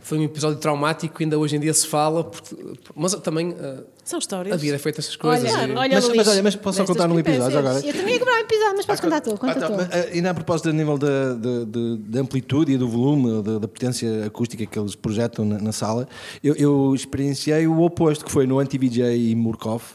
foi 0.00 0.18
um 0.18 0.22
episódio 0.24 0.58
traumático 0.58 1.16
que 1.16 1.24
ainda 1.24 1.38
hoje 1.38 1.56
em 1.56 1.60
dia 1.60 1.72
se 1.74 1.86
fala, 1.86 2.24
porque, 2.24 2.54
mas 2.94 3.14
também 3.16 3.54
eh, 3.58 3.80
São 4.04 4.18
histórias. 4.18 4.54
a 4.54 4.56
vida 4.56 4.76
é 4.76 4.78
feita 4.78 5.00
essas 5.00 5.16
coisas. 5.16 5.52
Olha, 5.52 5.72
e- 5.72 5.76
olha, 5.76 5.94
Mas- 5.96 6.04
Luís, 6.04 6.16
mas 6.16 6.28
olha, 6.28 6.42
mas 6.42 6.56
posso 6.56 6.78
só 6.78 6.84
contar 6.84 7.06
num 7.08 7.18
episódio 7.18 7.58
agora? 7.58 7.78
Eu 7.86 7.92
também 7.94 8.14
ia 8.14 8.18
gravar 8.18 8.36
um 8.38 8.40
episódio, 8.40 8.76
mas 8.76 8.86
podes 8.86 9.00
contar 9.00 9.20
tu, 9.20 9.30
conta 9.38 9.52
Ah, 9.52 9.54
tá, 9.60 9.66
tu. 9.68 9.72
mas, 9.76 9.88
ah, 9.90 10.08
ainda 10.12 10.30
a 10.30 10.34
propósito 10.34 10.70
do 10.70 10.74
nível 10.74 10.98
da, 10.98 11.34
da, 11.34 11.64
da- 11.64 11.96
da 11.98 12.20
amplitude 12.20 12.72
e 12.72 12.76
do 12.78 12.88
volume, 12.88 13.42
da, 13.42 13.58
da 13.58 13.68
potência 13.68 14.24
acústica 14.26 14.64
que 14.66 14.78
eles 14.78 14.94
projetam 14.94 15.44
na, 15.44 15.58
na 15.58 15.72
sala, 15.72 16.08
eu, 16.42 16.54
eu 16.56 16.94
experienciei 16.94 17.66
o 17.66 17.80
oposto, 17.80 18.24
que 18.24 18.30
foi 18.32 18.46
no 18.46 18.58
Anti-VJ 18.58 19.16
e 19.16 19.34
Murkoff. 19.34 19.94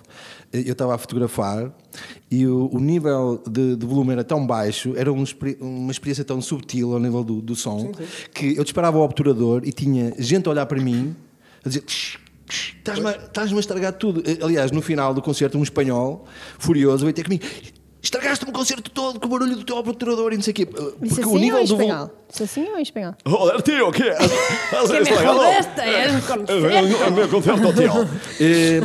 Eu 0.53 0.71
estava 0.71 0.95
a 0.95 0.97
fotografar 0.97 1.69
e 2.29 2.45
o, 2.45 2.69
o 2.73 2.79
nível 2.79 3.41
de, 3.49 3.75
de 3.75 3.85
volume 3.85 4.11
era 4.11 4.23
tão 4.23 4.45
baixo, 4.45 4.93
era 4.95 5.11
um 5.11 5.23
uma 5.61 5.91
experiência 5.91 6.23
tão 6.25 6.41
subtil 6.41 6.93
ao 6.93 6.99
nível 6.99 7.23
do, 7.23 7.41
do 7.41 7.55
som, 7.55 7.91
que 8.33 8.55
eu 8.57 8.63
disparava 8.63 8.97
o 8.97 9.01
obturador 9.01 9.61
e 9.63 9.71
tinha 9.71 10.13
gente 10.19 10.47
a 10.47 10.51
olhar 10.51 10.65
para 10.65 10.81
mim 10.81 11.15
a 11.63 11.69
dizer. 11.69 11.81
"Tsh, 11.81 12.17
tsh, 12.47 12.75
Estás-me 12.77 13.07
a, 13.07 13.11
estás-me 13.11 13.57
a 13.57 13.59
estragar 13.59 13.93
tudo. 13.93 14.21
Eh, 14.25 14.37
Aliás, 14.43 14.71
no 14.71 14.81
final 14.81 15.13
do 15.13 15.21
concerto, 15.21 15.57
um 15.57 15.63
espanhol 15.63 16.25
furioso 16.59 17.03
veio 17.05 17.13
ter 17.13 17.23
comigo. 17.23 17.45
Estragaste-me 18.01 18.51
o 18.51 18.53
concerto 18.53 18.89
todo 18.91 19.19
com 19.19 19.25
o 19.25 19.29
barulho 19.29 19.55
do 19.55 19.63
teu 19.65 19.75
obturador 19.75 20.31
e 20.31 20.35
não 20.37 20.43
sei 20.43 20.51
o 20.51 20.55
quê. 20.55 20.63
Eh, 20.63 20.81
Isso 20.81 21.15
Porque 21.15 21.21
assim 21.21 21.35
o 21.35 21.37
nível 21.37 21.65
do 21.65 21.77
volume. 21.77 22.09
Isso 22.29 22.43
assim 22.43 22.67
ou 22.69 22.77
em 22.77 22.81
espanhol? 22.81 23.15
¿Has, 23.25 23.33
has 24.73 24.87
Que 24.87 24.93
me 24.93 24.99
estragado 24.99 25.37
jodeste, 25.39 25.81
es 25.81 26.11
un 26.13 26.45
el, 26.49 26.65
el- 26.65 27.01
el 27.05 27.11
meu 27.13 27.27
concerto? 27.29 27.67
Eh, 28.39 28.81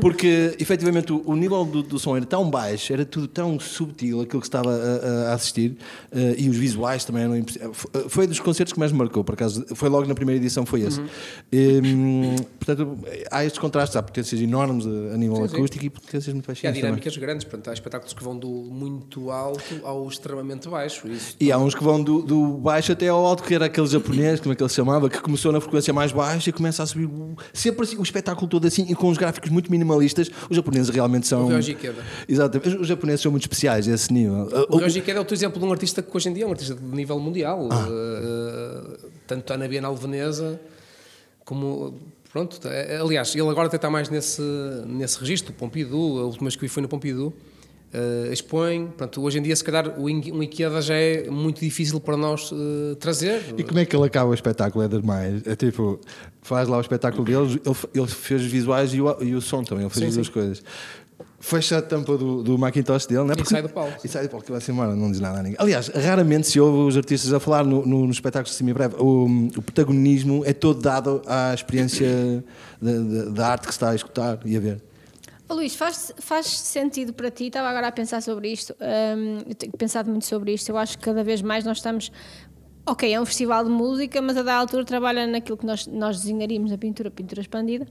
porque 0.00 0.56
efetivamente 0.58 1.12
o, 1.12 1.22
o 1.26 1.36
nível 1.36 1.64
do, 1.64 1.82
do 1.82 1.98
som 1.98 2.16
era 2.16 2.24
tão 2.24 2.48
baixo, 2.50 2.92
era 2.92 3.04
tudo 3.04 3.28
tão 3.28 3.60
subtil 3.60 4.22
aquilo 4.22 4.40
que 4.40 4.46
estava 4.46 4.70
a, 4.74 5.30
a 5.30 5.34
assistir 5.34 5.76
eh, 6.10 6.34
e 6.38 6.48
os 6.48 6.56
visuais 6.56 7.04
também 7.04 7.22
eram 7.24 7.36
impressi- 7.36 7.60
Foi- 8.08 8.26
dos 8.26 8.40
concertos 8.40 8.72
que 8.72 8.78
mais 8.78 8.90
me 8.92 8.98
marcou, 8.98 9.22
por 9.22 9.34
acaso. 9.34 9.64
Foi 9.74 9.88
logo 9.88 10.06
na 10.08 10.14
primeira 10.14 10.40
edição, 10.40 10.64
foi 10.64 10.80
esse. 10.82 11.00
Eh, 11.52 11.80
portanto, 12.58 12.98
há 13.30 13.44
estes 13.44 13.58
contrastes, 13.58 13.96
há 13.96 14.02
potências 14.02 14.40
enormes 14.40 14.86
a, 14.86 15.16
nível 15.16 15.36
Sim, 15.36 15.48
sim. 15.48 15.56
acústico 15.56 15.84
e 15.84 15.90
potências 15.90 16.32
muito 16.34 16.44
E 16.46 16.46
há 16.46 16.52
baixinhas. 16.52 16.74
também. 16.74 16.82
dinâmicas 16.82 17.16
grandes, 17.18 17.44
portanto, 17.44 17.68
há 17.68 17.72
espetáculos 17.74 18.12
que 18.14 18.24
vão 18.24 18.36
do 18.38 18.48
muito 18.48 19.30
alto 19.30 19.80
ao 19.84 20.08
extremamente 20.08 20.68
baixo. 20.68 21.06
Isso 21.08 21.36
E 21.38 21.52
há 21.52 21.58
uns 21.58 21.74
que 21.74 21.84
vão 21.84 22.02
do, 22.02 22.22
do 22.22 22.46
baixo 22.58 22.85
até 22.92 23.08
ao 23.08 23.24
alto, 23.24 23.42
que 23.42 23.54
era 23.54 23.66
aquele 23.66 23.86
japonês, 23.86 24.40
como 24.40 24.52
é 24.52 24.56
que 24.56 24.62
ele 24.62 24.68
se 24.68 24.76
chamava, 24.76 25.08
que 25.08 25.20
começou 25.20 25.52
na 25.52 25.60
frequência 25.60 25.92
mais 25.92 26.12
baixa 26.12 26.50
e 26.50 26.52
começa 26.52 26.82
a 26.82 26.86
subir 26.86 27.08
sempre 27.52 27.84
assim, 27.84 27.96
o 27.96 28.02
espetáculo 28.02 28.46
todo 28.48 28.66
assim 28.66 28.86
e 28.88 28.94
com 28.94 29.08
os 29.08 29.18
gráficos 29.18 29.50
muito 29.50 29.70
minimalistas. 29.70 30.30
Os 30.48 30.56
japoneses 30.56 30.88
realmente 30.88 31.26
são. 31.26 31.46
O 31.46 31.48
Ryoji. 31.48 31.76
Exatamente. 32.28 32.76
Os 32.80 32.88
japoneses 32.88 33.20
são 33.20 33.30
muito 33.30 33.44
especiais 33.44 33.88
a 33.88 33.92
esse 33.92 34.12
nível. 34.12 34.48
O 34.68 34.76
Ryoji 34.78 34.98
Ikeda 35.00 35.18
é 35.18 35.20
outro 35.20 35.34
exemplo 35.34 35.60
de 35.60 35.66
um 35.66 35.72
artista 35.72 36.02
que 36.02 36.16
hoje 36.16 36.28
em 36.28 36.32
dia 36.32 36.44
é 36.44 36.46
um 36.46 36.50
artista 36.50 36.74
de 36.74 36.84
nível 36.84 37.18
mundial. 37.18 37.68
Uh, 37.68 38.96
tanto 39.26 39.40
está 39.40 39.56
na 39.56 39.66
Bienal 39.68 39.94
Veneza 39.96 40.60
como. 41.44 41.94
Pronto, 42.32 42.60
é- 42.68 42.98
aliás, 42.98 43.34
ele 43.34 43.48
agora 43.48 43.66
até 43.68 43.76
está 43.76 43.88
mais 43.88 44.10
nesse, 44.10 44.42
nesse 44.86 45.18
registro, 45.18 45.52
o 45.52 45.54
Pompidou, 45.54 46.18
a 46.20 46.24
última 46.24 46.44
vez 46.48 46.56
que 46.56 46.62
vi 46.62 46.68
foi 46.68 46.82
no 46.82 46.88
Pompidou. 46.88 47.32
Uh, 47.94 48.32
expõe, 48.32 48.88
pronto, 48.96 49.20
hoje 49.22 49.38
em 49.38 49.42
dia 49.42 49.54
se 49.56 49.64
calhar 49.64 49.98
um 49.98 50.42
Ikeda 50.42 50.80
já 50.80 50.94
é 50.94 51.28
muito 51.30 51.60
difícil 51.60 52.00
para 52.00 52.16
nós 52.16 52.50
uh, 52.52 52.94
trazer. 52.98 53.54
E 53.56 53.62
como 53.62 53.78
é 53.78 53.84
que 53.84 53.94
ele 53.96 54.04
acaba 54.06 54.30
o 54.30 54.34
espetáculo? 54.34 54.84
É 54.84 54.88
demais. 54.88 55.46
É 55.46 55.54
tipo, 55.56 56.00
faz 56.42 56.68
lá 56.68 56.78
o 56.78 56.80
espetáculo 56.80 57.24
dele, 57.26 57.60
ele, 57.64 57.76
ele 57.94 58.06
fez 58.06 58.42
os 58.42 58.48
visuais 58.48 58.92
e 58.94 59.00
o, 59.00 59.22
e 59.22 59.34
o 59.34 59.40
som 59.40 59.62
também, 59.62 59.84
ele 59.84 59.90
fez 59.92 60.02
Sim, 60.04 60.08
as 60.08 60.14
duas 60.14 60.28
coisas. 60.28 60.62
Fecha 61.38 61.78
a 61.78 61.82
tampa 61.82 62.16
do, 62.16 62.42
do 62.42 62.58
Macintosh 62.58 63.06
dele, 63.06 63.22
não 63.24 63.30
é? 63.32 63.36
E 63.40 63.44
sai 63.48 63.62
do 63.62 63.68
palco. 63.68 64.00
E 64.04 64.08
sai 64.08 64.24
do 64.24 64.30
palco, 64.30 64.44
que 64.46 64.50
vai-se 64.50 64.72
embora, 64.72 64.96
não 64.96 65.10
diz 65.10 65.20
nada 65.20 65.38
a 65.38 65.42
ninguém. 65.42 65.56
Aliás, 65.60 65.86
raramente 65.88 66.46
se 66.48 66.58
ouve 66.58 66.88
os 66.88 66.96
artistas 66.96 67.32
a 67.32 67.38
falar 67.38 67.64
no, 67.64 67.86
no, 67.86 68.06
nos 68.06 68.16
espetáculos 68.16 68.50
de 68.52 68.56
semi-breve. 68.56 68.96
O, 68.98 69.26
o 69.56 69.62
protagonismo 69.62 70.42
é 70.44 70.52
todo 70.52 70.80
dado 70.80 71.22
à 71.26 71.52
experiência 71.54 72.42
da, 72.82 72.92
da- 72.92 73.30
da 73.30 73.48
arte 73.48 73.66
que 73.68 73.72
se 73.72 73.76
está 73.76 73.90
a 73.90 73.94
escutar 73.94 74.40
e 74.44 74.56
a 74.56 74.60
ver. 74.60 74.82
Luís, 75.48 75.74
faz, 75.76 76.12
faz 76.18 76.46
sentido 76.46 77.12
para 77.12 77.30
ti? 77.30 77.44
Estava 77.44 77.68
agora 77.68 77.88
a 77.88 77.92
pensar 77.92 78.20
sobre 78.20 78.50
isto. 78.52 78.74
hum, 78.80 79.38
eu 79.48 79.54
tenho 79.54 79.72
pensado 79.72 80.10
muito 80.10 80.26
sobre 80.26 80.52
isto. 80.52 80.68
Eu 80.70 80.76
acho 80.76 80.98
que 80.98 81.04
cada 81.04 81.22
vez 81.22 81.40
mais 81.42 81.64
nós 81.64 81.78
estamos. 81.78 82.10
Ok, 82.88 83.12
é 83.12 83.20
um 83.20 83.26
festival 83.26 83.64
de 83.64 83.70
música, 83.70 84.22
mas 84.22 84.36
a 84.36 84.42
da 84.42 84.54
altura 84.54 84.84
trabalha 84.84 85.26
naquilo 85.26 85.56
que 85.56 85.66
nós, 85.66 85.88
nós 85.88 86.20
designaríamos 86.20 86.70
a 86.72 86.78
pintura, 86.78 87.10
pintura 87.10 87.40
expandida. 87.40 87.84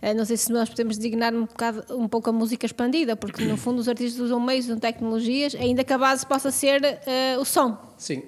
Ah, 0.00 0.12
não 0.12 0.26
sei 0.26 0.36
se 0.36 0.52
nós 0.52 0.68
podemos 0.68 0.96
designar 0.98 1.34
um, 1.34 1.46
bocado, 1.46 1.84
um 1.96 2.06
pouco 2.06 2.28
a 2.28 2.32
música 2.34 2.66
expandida, 2.66 3.16
porque 3.16 3.44
no 3.46 3.56
fundo 3.56 3.78
os 3.78 3.88
artistas 3.88 4.20
usam 4.20 4.38
meios, 4.38 4.66
usam 4.66 4.78
tecnologias, 4.78 5.54
ainda 5.54 5.82
que 5.84 5.92
a 5.92 5.96
base 5.96 6.26
possa 6.26 6.50
ser 6.50 6.84
ah, 6.84 7.40
o 7.40 7.44
som. 7.46 7.78
Sim. 7.96 8.22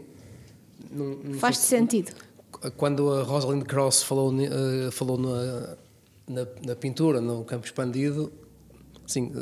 Não- 0.90 1.16
não 1.24 1.38
Faz 1.38 1.58
sentido. 1.58 2.12
quando 2.78 3.12
a 3.12 3.22
Rosalind 3.22 3.64
Cross 3.64 4.02
falou, 4.04 4.32
eh, 4.40 4.90
falou 4.92 5.18
na, 5.18 5.76
na, 6.26 6.46
na 6.66 6.74
pintura, 6.76 7.20
no 7.20 7.44
campo 7.44 7.66
expandido, 7.66 8.32
sim, 9.06 9.32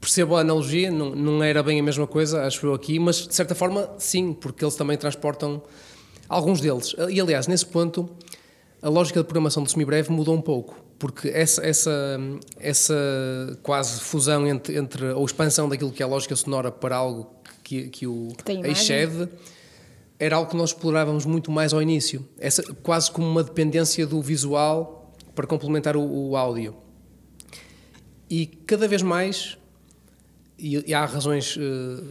percebo 0.00 0.36
a 0.36 0.40
analogia, 0.40 0.90
não, 0.90 1.14
não 1.14 1.42
era 1.42 1.62
bem 1.62 1.80
a 1.80 1.82
mesma 1.82 2.06
coisa, 2.06 2.44
acho 2.44 2.66
eu 2.66 2.74
aqui, 2.74 2.98
mas 2.98 3.26
de 3.26 3.34
certa 3.34 3.54
forma 3.54 3.90
sim, 3.98 4.32
porque 4.32 4.64
eles 4.64 4.74
também 4.74 4.96
transportam 4.96 5.62
alguns 6.28 6.60
deles. 6.60 6.94
E 7.10 7.20
aliás, 7.20 7.46
nesse 7.46 7.66
ponto, 7.66 8.08
a 8.82 8.88
lógica 8.88 9.20
de 9.20 9.24
programação 9.24 9.62
do 9.62 9.70
semibreve 9.70 10.10
mudou 10.10 10.34
um 10.34 10.40
pouco, 10.40 10.76
porque 10.98 11.28
essa, 11.28 11.64
essa, 11.64 12.20
essa 12.58 12.94
quase 13.62 14.00
fusão 14.00 14.46
entre, 14.46 14.76
entre, 14.76 15.06
ou 15.12 15.24
expansão 15.24 15.68
daquilo 15.68 15.90
que 15.90 16.02
é 16.02 16.06
a 16.06 16.08
lógica 16.08 16.36
sonora 16.36 16.70
para 16.70 16.96
algo 16.96 17.30
que, 17.62 17.88
que 17.88 18.06
o 18.06 18.28
excede 18.64 19.28
era 20.18 20.36
algo 20.36 20.50
que 20.50 20.56
nós 20.56 20.70
explorávamos 20.70 21.26
muito 21.26 21.50
mais 21.50 21.72
ao 21.72 21.82
início, 21.82 22.26
essa, 22.38 22.62
quase 22.82 23.10
como 23.10 23.26
uma 23.26 23.42
dependência 23.42 24.06
do 24.06 24.22
visual 24.22 25.12
para 25.34 25.46
complementar 25.46 25.96
o, 25.96 26.30
o 26.30 26.36
áudio. 26.36 26.83
E 28.36 28.46
cada 28.66 28.88
vez 28.88 29.00
mais, 29.00 29.56
e, 30.58 30.90
e 30.90 30.92
há 30.92 31.04
razões 31.04 31.56
eh, 31.56 32.02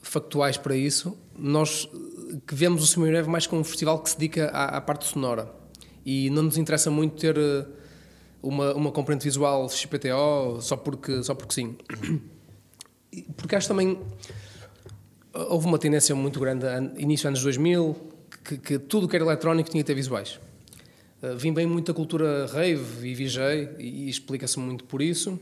factuais 0.00 0.56
para 0.56 0.76
isso, 0.76 1.18
nós 1.36 1.88
eh, 1.92 2.36
que 2.46 2.54
vemos 2.54 2.84
o 2.84 2.86
Semirev 2.86 3.28
mais 3.28 3.48
como 3.48 3.62
um 3.62 3.64
festival 3.64 3.98
que 4.00 4.10
se 4.10 4.16
dedica 4.16 4.46
à, 4.50 4.76
à 4.76 4.80
parte 4.80 5.04
sonora. 5.06 5.52
E 6.06 6.30
não 6.30 6.44
nos 6.44 6.56
interessa 6.56 6.88
muito 6.88 7.16
ter 7.20 7.36
eh, 7.36 7.66
uma, 8.40 8.72
uma 8.74 8.92
componente 8.92 9.24
visual 9.24 9.68
XPTO 9.68 10.60
só 10.60 10.76
porque, 10.76 11.20
só 11.24 11.34
porque 11.34 11.52
sim. 11.54 11.76
Porque 13.36 13.56
acho 13.56 13.66
também 13.66 13.98
houve 15.34 15.66
uma 15.66 15.80
tendência 15.80 16.14
muito 16.14 16.38
grande, 16.38 16.64
an- 16.64 16.92
início 16.96 17.24
dos 17.24 17.40
anos 17.40 17.42
2000, 17.42 17.96
que, 18.44 18.56
que 18.56 18.78
tudo 18.78 19.08
que 19.08 19.16
era 19.16 19.24
eletrónico 19.24 19.68
tinha 19.68 19.82
que 19.82 19.86
ter 19.88 19.94
visuais. 19.96 20.38
Uh, 21.20 21.36
vim 21.36 21.52
bem 21.52 21.66
muito 21.66 21.92
da 21.92 21.94
cultura 21.94 22.46
rave 22.46 23.08
e 23.08 23.14
VJ, 23.14 23.76
e, 23.80 24.04
e 24.06 24.08
explica-se 24.08 24.58
muito 24.60 24.84
por 24.84 25.02
isso, 25.02 25.38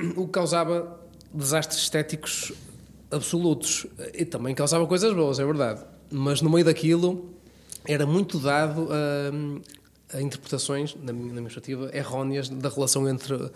o 0.16 0.26
que 0.26 0.32
causava 0.32 1.00
desastres 1.32 1.82
estéticos 1.82 2.52
absolutos. 3.10 3.86
E 4.14 4.24
também 4.24 4.54
causava 4.54 4.86
coisas 4.86 5.12
boas, 5.14 5.38
é 5.38 5.44
verdade. 5.44 5.84
Mas 6.10 6.40
no 6.42 6.50
meio 6.50 6.64
daquilo 6.64 7.30
era 7.86 8.06
muito 8.06 8.38
dado 8.38 8.88
a, 8.90 10.16
a 10.16 10.22
interpretações, 10.22 10.94
na 10.94 11.12
minha, 11.12 11.26
na 11.28 11.32
minha 11.34 11.42
perspectiva, 11.44 11.90
erróneas 11.92 12.48
da 12.48 12.68
relação 12.68 13.08
entre 13.08 13.34
o 13.34 13.50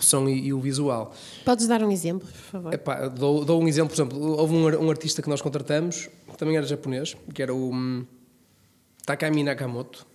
som 0.00 0.28
e, 0.28 0.46
e 0.46 0.52
o 0.52 0.60
visual. 0.60 1.14
Podes 1.44 1.66
dar 1.66 1.82
um 1.82 1.90
exemplo, 1.90 2.26
por 2.26 2.50
favor? 2.50 2.74
Epá, 2.74 3.08
dou, 3.08 3.44
dou 3.44 3.62
um 3.62 3.68
exemplo, 3.68 3.94
por 3.94 4.02
exemplo, 4.02 4.38
houve 4.38 4.54
um, 4.54 4.86
um 4.86 4.90
artista 4.90 5.22
que 5.22 5.28
nós 5.28 5.40
contratamos, 5.40 6.08
que 6.30 6.36
também 6.36 6.56
era 6.56 6.66
japonês, 6.66 7.16
que 7.34 7.42
era 7.42 7.54
o 7.54 7.70
hum, 7.70 8.04
Takami 9.04 9.42
Nakamoto. 9.42 10.06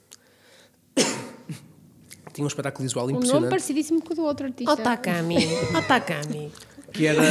Tinha 2.36 2.44
um 2.44 2.48
espetáculo 2.50 2.84
visual 2.84 3.06
Um 3.06 3.08
nome 3.08 3.18
impressionante, 3.20 3.50
parecidíssimo 3.50 4.02
com 4.02 4.12
o 4.12 4.16
do 4.16 4.24
outro 4.24 4.46
artista. 4.46 4.74
Oh, 4.74 4.76
Takami, 4.76 5.38
oh, 5.74 5.82
Takami. 5.88 6.52
que 6.92 7.06
era 7.08 7.22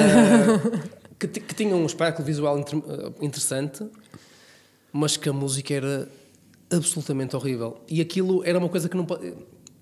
que, 1.19 1.29
que 1.29 1.55
tinha 1.55 1.77
um 1.77 1.85
espetáculo 1.85 2.25
visual 2.25 2.59
inter- 2.59 2.79
eh, 2.88 3.12
interessante, 3.21 3.87
mas 4.90 5.17
que 5.19 5.29
a 5.29 5.33
música 5.33 5.75
era 5.75 6.09
absolutamente 6.73 7.37
horrível. 7.37 7.83
E 7.87 8.01
aquilo 8.01 8.43
era 8.45 8.59
uma 8.59 8.69
coisa 8.71 8.88
que 8.88 8.97
não 8.97 9.07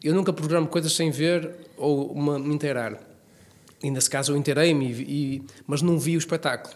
eu 0.02 0.12
nunca 0.12 0.32
programo 0.32 0.66
coisas 0.66 0.92
sem 0.92 1.10
ver 1.12 1.54
ou 1.76 2.10
uma- 2.12 2.36
me 2.38 2.52
inteirar. 2.52 2.98
E 3.80 3.90
nesse 3.92 4.10
caso 4.10 4.32
eu 4.32 4.36
inteirei-me, 4.36 5.44
mas 5.66 5.82
não 5.82 5.98
vi 6.00 6.16
o 6.16 6.18
espetáculo. 6.18 6.74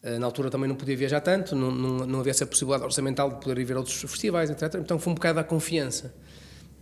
Eh, 0.00 0.16
Na 0.20 0.26
altura 0.26 0.48
também 0.48 0.68
não 0.68 0.76
podia 0.76 0.96
viajar 0.96 1.20
tanto, 1.20 1.56
não, 1.56 1.72
não, 1.72 2.06
não 2.06 2.20
havia 2.20 2.30
essa 2.30 2.46
possibilidade 2.46 2.84
orçamental 2.84 3.30
de 3.30 3.40
poder 3.40 3.58
ir 3.60 3.64
ver 3.64 3.76
outros 3.76 4.00
festivais, 4.00 4.48
etc. 4.48 4.76
Então 4.76 4.96
foi 5.00 5.10
um 5.10 5.14
bocado 5.14 5.40
à 5.40 5.44
confiança. 5.44 6.14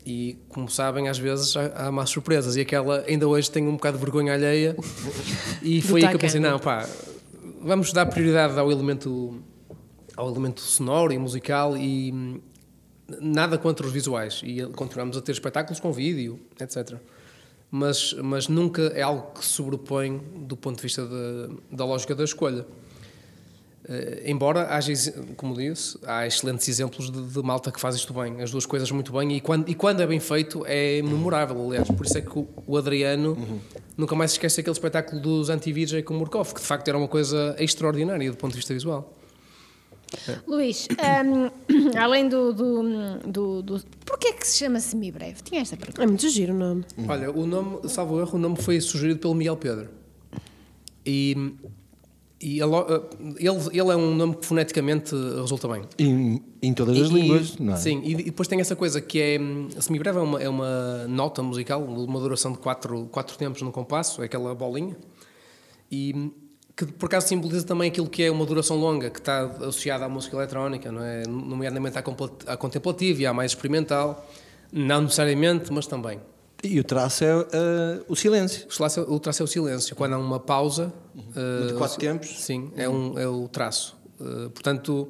E, 0.06 0.38
como 0.50 0.70
sabem, 0.70 1.08
às 1.08 1.18
vezes 1.18 1.56
há, 1.56 1.88
há 1.88 1.90
más 1.92 2.10
surpresas. 2.10 2.54
E 2.54 2.60
aquela, 2.60 3.02
ainda 3.08 3.26
hoje 3.26 3.50
tenho 3.50 3.68
um 3.68 3.72
bocado 3.74 3.98
de 3.98 4.04
vergonha 4.04 4.32
alheia. 4.34 4.76
E 5.60 5.82
foi 5.82 6.02
aí 6.02 6.08
que 6.08 6.14
eu 6.14 6.20
pensei: 6.20 6.40
não, 6.40 6.60
pá, 6.60 6.88
vamos 7.60 7.92
dar 7.92 8.06
prioridade 8.06 8.56
ao 8.56 8.70
elemento, 8.70 9.42
ao 10.16 10.30
elemento 10.30 10.60
sonoro 10.60 11.12
e 11.12 11.18
musical 11.18 11.76
e 11.76 12.40
nada 13.20 13.58
contra 13.58 13.84
os 13.84 13.92
visuais. 13.92 14.42
E 14.44 14.62
continuamos 14.76 15.16
a 15.16 15.20
ter 15.20 15.32
espetáculos 15.32 15.80
com 15.80 15.92
vídeo, 15.92 16.38
etc. 16.60 16.94
Mas, 17.68 18.12
mas 18.22 18.46
nunca 18.46 18.82
é 18.94 19.02
algo 19.02 19.32
que 19.34 19.44
se 19.44 19.50
sobrepõe 19.54 20.20
do 20.36 20.56
ponto 20.56 20.76
de 20.76 20.82
vista 20.82 21.04
da- 21.04 21.48
da 21.72 21.84
lógica 21.84 22.14
da 22.14 22.22
escolha. 22.22 22.64
Eh, 23.88 24.24
embora 24.26 24.74
haja, 24.74 24.92
como 25.36 25.54
disse, 25.54 25.96
há 26.04 26.26
excelentes 26.26 26.68
exemplos 26.68 27.10
de, 27.10 27.22
de 27.22 27.42
malta 27.42 27.70
que 27.70 27.80
faz 27.80 27.94
isto 27.94 28.12
bem, 28.12 28.42
as 28.42 28.50
duas 28.50 28.66
coisas 28.66 28.90
muito 28.90 29.12
bem, 29.12 29.36
e 29.36 29.40
quando, 29.40 29.68
e 29.68 29.74
quando 29.74 30.00
é 30.00 30.06
bem 30.06 30.18
feito 30.18 30.64
é 30.66 31.00
memorável, 31.02 31.64
aliás. 31.66 31.88
Por 31.88 32.04
isso 32.04 32.18
é 32.18 32.20
que 32.20 32.38
o, 32.38 32.48
o 32.66 32.76
Adriano 32.76 33.36
nunca 33.96 34.16
mais 34.16 34.32
se 34.32 34.36
esquece 34.36 34.60
aquele 34.60 34.74
espetáculo 34.74 35.20
dos 35.20 35.50
anti-VJ 35.50 36.02
com 36.02 36.14
o 36.14 36.18
Murkoff, 36.18 36.52
que 36.52 36.60
de 36.60 36.66
facto 36.66 36.88
era 36.88 36.98
uma 36.98 37.08
coisa 37.08 37.54
extraordinária 37.58 38.30
do 38.30 38.36
ponto 38.36 38.52
de 38.52 38.58
vista 38.58 38.74
visual. 38.74 39.12
Luís, 40.46 40.88
hum, 41.24 41.50
além 41.98 42.28
do, 42.28 42.52
do, 42.52 42.82
do, 43.26 43.62
do. 43.62 43.80
Porquê 44.04 44.32
que 44.32 44.46
se 44.46 44.58
chama 44.58 44.80
semibreve? 44.80 45.42
Tinha 45.42 45.60
esta 45.60 45.76
pergunta. 45.76 46.02
É 46.02 46.06
muito 46.06 46.28
giro 46.28 46.54
o 46.54 46.56
nome. 46.56 46.84
Olha, 47.08 47.30
o 47.30 47.46
nome, 47.46 47.88
salvo 47.88 48.20
erro, 48.20 48.36
o 48.36 48.38
nome 48.38 48.56
foi 48.56 48.80
sugerido 48.80 49.20
pelo 49.20 49.34
Miguel 49.34 49.56
Pedro. 49.56 49.88
E, 51.04 51.54
e 52.40 52.60
ele, 52.60 52.72
ele, 53.38 53.58
ele 53.80 53.90
é 53.90 53.96
um 53.96 54.14
nome 54.14 54.36
que 54.36 54.44
foneticamente 54.46 55.14
resulta 55.14 55.66
bem. 55.68 55.82
Em, 55.98 56.42
em 56.60 56.74
todas 56.74 57.00
as 57.00 57.08
E- 57.10 57.12
línguas, 57.14 57.56
não 57.58 57.72
é? 57.72 57.76
Sim, 57.76 58.02
e 58.04 58.14
depois 58.24 58.46
tem 58.46 58.60
essa 58.60 58.76
coisa 58.76 59.00
que 59.00 59.20
é. 59.20 59.38
hum, 59.40 59.68
A 59.76 59.80
semibreve 59.80 60.18
é 60.18 60.22
uma, 60.22 60.42
é 60.42 60.48
uma 60.48 61.06
nota 61.08 61.42
musical, 61.42 61.82
uma 61.82 62.20
duração 62.20 62.52
de 62.52 62.58
quatro, 62.58 63.06
quatro 63.10 63.38
tempos 63.38 63.62
no 63.62 63.72
compasso, 63.72 64.20
é 64.22 64.26
aquela 64.26 64.54
bolinha. 64.54 64.96
E 65.90 66.12
hum, 66.14 66.30
que 66.76 66.84
por 66.84 67.06
acaso 67.06 67.26
simboliza 67.28 67.64
também 67.66 67.88
aquilo 67.88 68.06
que 68.08 68.22
é 68.22 68.30
uma 68.30 68.44
duração 68.44 68.76
longa, 68.76 69.08
que 69.08 69.18
está 69.18 69.44
associada 69.46 70.04
à 70.04 70.08
música 70.10 70.36
eletrónica, 70.36 70.92
não 70.92 71.02
é? 71.02 71.22
Nomeadamente 71.26 71.96
à, 71.96 72.02
à 72.52 72.56
contemplativa 72.58 73.22
e 73.22 73.24
à 73.26 73.32
mais 73.32 73.52
experimental. 73.52 74.28
Não 74.70 75.00
necessariamente, 75.00 75.72
mas 75.72 75.86
também. 75.86 76.20
E 76.66 76.80
o 76.80 76.84
traço 76.84 77.24
é 77.24 77.28
eh, 77.52 78.02
o 78.08 78.16
silêncio. 78.16 78.64
O 78.66 78.76
traço, 78.76 79.00
o 79.02 79.20
traço 79.20 79.42
é 79.42 79.44
o 79.44 79.46
silêncio. 79.46 79.94
Quando 79.96 80.14
há 80.14 80.18
uma 80.18 80.40
pausa. 80.40 80.92
De 81.14 81.72
eh, 81.74 81.76
quatro 81.78 81.98
tempos. 81.98 82.42
Sim, 82.44 82.72
é, 82.76 82.88
um, 82.88 83.18
é 83.18 83.26
o 83.28 83.46
traço. 83.48 83.96
Eh, 84.20 84.48
portanto, 84.48 85.08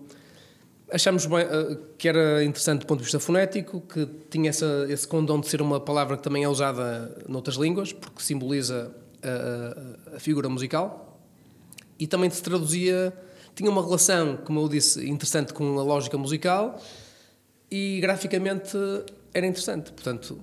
achamos 0.92 1.26
bem, 1.26 1.38
eh, 1.40 1.78
que 1.98 2.08
era 2.08 2.44
interessante 2.44 2.80
do 2.80 2.86
ponto 2.86 2.98
de 2.98 3.04
vista 3.04 3.18
fonético, 3.18 3.80
que 3.80 4.06
tinha 4.30 4.50
essa, 4.50 4.86
esse 4.88 5.06
condão 5.08 5.40
de 5.40 5.48
ser 5.48 5.60
uma 5.62 5.80
palavra 5.80 6.16
que 6.16 6.22
também 6.22 6.44
é 6.44 6.48
usada 6.48 7.16
noutras 7.28 7.56
línguas, 7.56 7.92
porque 7.92 8.22
simboliza 8.22 8.92
a, 9.22 10.12
a- 10.12 10.16
a 10.16 10.20
figura 10.20 10.48
musical. 10.48 11.20
E 11.98 12.06
também 12.06 12.28
se 12.30 12.42
traduzia. 12.42 13.12
Tinha 13.54 13.70
uma 13.70 13.82
relação, 13.82 14.36
como 14.36 14.60
eu 14.60 14.68
disse, 14.68 15.08
interessante 15.08 15.54
com 15.54 15.78
a 15.78 15.82
lógica 15.82 16.18
musical 16.18 16.78
e 17.70 17.98
graficamente 18.02 18.76
era 19.32 19.46
interessante. 19.46 19.92
Portanto, 19.92 20.38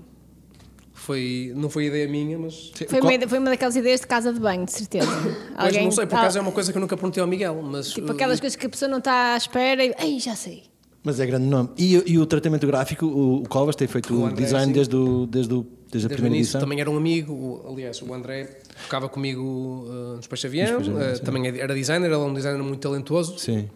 foi, 0.94 1.52
não 1.56 1.70
foi 1.70 1.86
ideia 1.88 2.08
minha, 2.08 2.38
mas. 2.38 2.72
Foi 2.88 3.00
uma, 3.02 3.28
foi 3.28 3.40
uma 3.40 3.50
daquelas 3.50 3.76
ideias 3.76 4.02
de 4.02 4.08
casa 4.08 4.32
de 4.32 4.40
banho, 4.40 4.66
de 4.66 4.72
certeza. 4.72 5.08
Pois 5.60 5.76
não 5.76 5.92
sei, 5.92 6.06
por 6.06 6.16
Ah, 6.16 6.20
acaso 6.22 6.38
é 6.38 6.42
uma 6.42 6.52
coisa 6.52 6.72
que 6.72 6.78
eu 6.78 6.82
nunca 6.82 6.96
perguntei 6.96 7.22
ao 7.22 7.28
Miguel, 7.28 7.62
mas. 7.64 7.92
Tipo 7.92 8.12
aquelas 8.12 8.40
coisas 8.40 8.56
que 8.56 8.66
a 8.66 8.70
pessoa 8.70 8.90
não 8.90 9.00
está 9.00 9.34
à 9.34 9.38
espera 9.38 9.84
e. 9.84 9.94
Ei, 10.00 10.20
já 10.20 10.36
sei. 10.36 10.64
Mas 11.04 11.20
é 11.20 11.26
grande 11.26 11.48
nome. 11.48 11.70
E, 11.78 12.02
e 12.14 12.18
o 12.18 12.26
tratamento 12.26 12.66
gráfico, 12.66 13.06
o, 13.06 13.42
o 13.44 13.50
Covas 13.50 13.76
tem 13.76 13.88
feito 13.90 14.14
O 14.14 14.22
o, 14.22 14.26
André, 14.26 14.42
design 14.46 14.68
sim. 14.68 14.72
desde, 14.72 14.96
o, 14.96 15.26
desde, 15.26 15.54
o, 15.54 15.66
desde 15.92 16.06
a 16.06 16.10
primeira 16.10 16.34
início 16.38 16.52
edição. 16.52 16.62
também 16.62 16.80
era 16.80 16.90
um 16.90 16.96
amigo, 16.96 17.34
o- 17.34 17.72
aliás, 17.74 18.02
o 18.02 18.14
André 18.14 18.46
tocava 18.84 19.10
comigo 19.10 19.42
uh, 19.86 20.16
nos 20.16 20.28
Peixe 20.28 20.48
Avião, 20.48 20.80
Nos 20.80 20.88
Peixe 20.88 20.92
Avião, 21.02 21.16
uh, 21.16 21.20
também 21.20 21.46
era 21.48 21.74
designer, 21.76 22.06
ele 22.06 22.16
é 22.16 22.18
um 22.18 22.34
designer 22.34 22.64
muito 22.64 22.80
talentoso 22.80 23.38
Sim. 23.38 23.68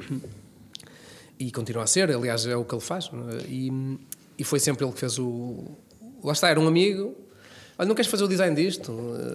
e 1.37 1.51
continua 1.51 1.83
a 1.83 1.87
ser, 1.87 2.09
aliás, 2.15 2.45
é 2.47 2.55
o 2.55 2.63
que 2.63 2.73
ele 2.73 2.81
faz. 2.81 3.09
é? 3.13 3.43
E, 3.49 3.97
e 4.39 4.43
foi 4.45 4.59
sempre 4.59 4.85
ele 4.85 4.93
que 4.93 4.99
fez 4.99 5.19
o. 5.19 5.65
Lá 6.23 6.33
está, 6.33 6.49
era 6.49 6.59
um 6.59 6.67
amigo. 6.67 7.15
Olha, 7.77 7.87
não 7.87 7.95
queres 7.95 8.09
fazer 8.09 8.23
o 8.23 8.27
design 8.27 8.55
disto? 8.55 8.91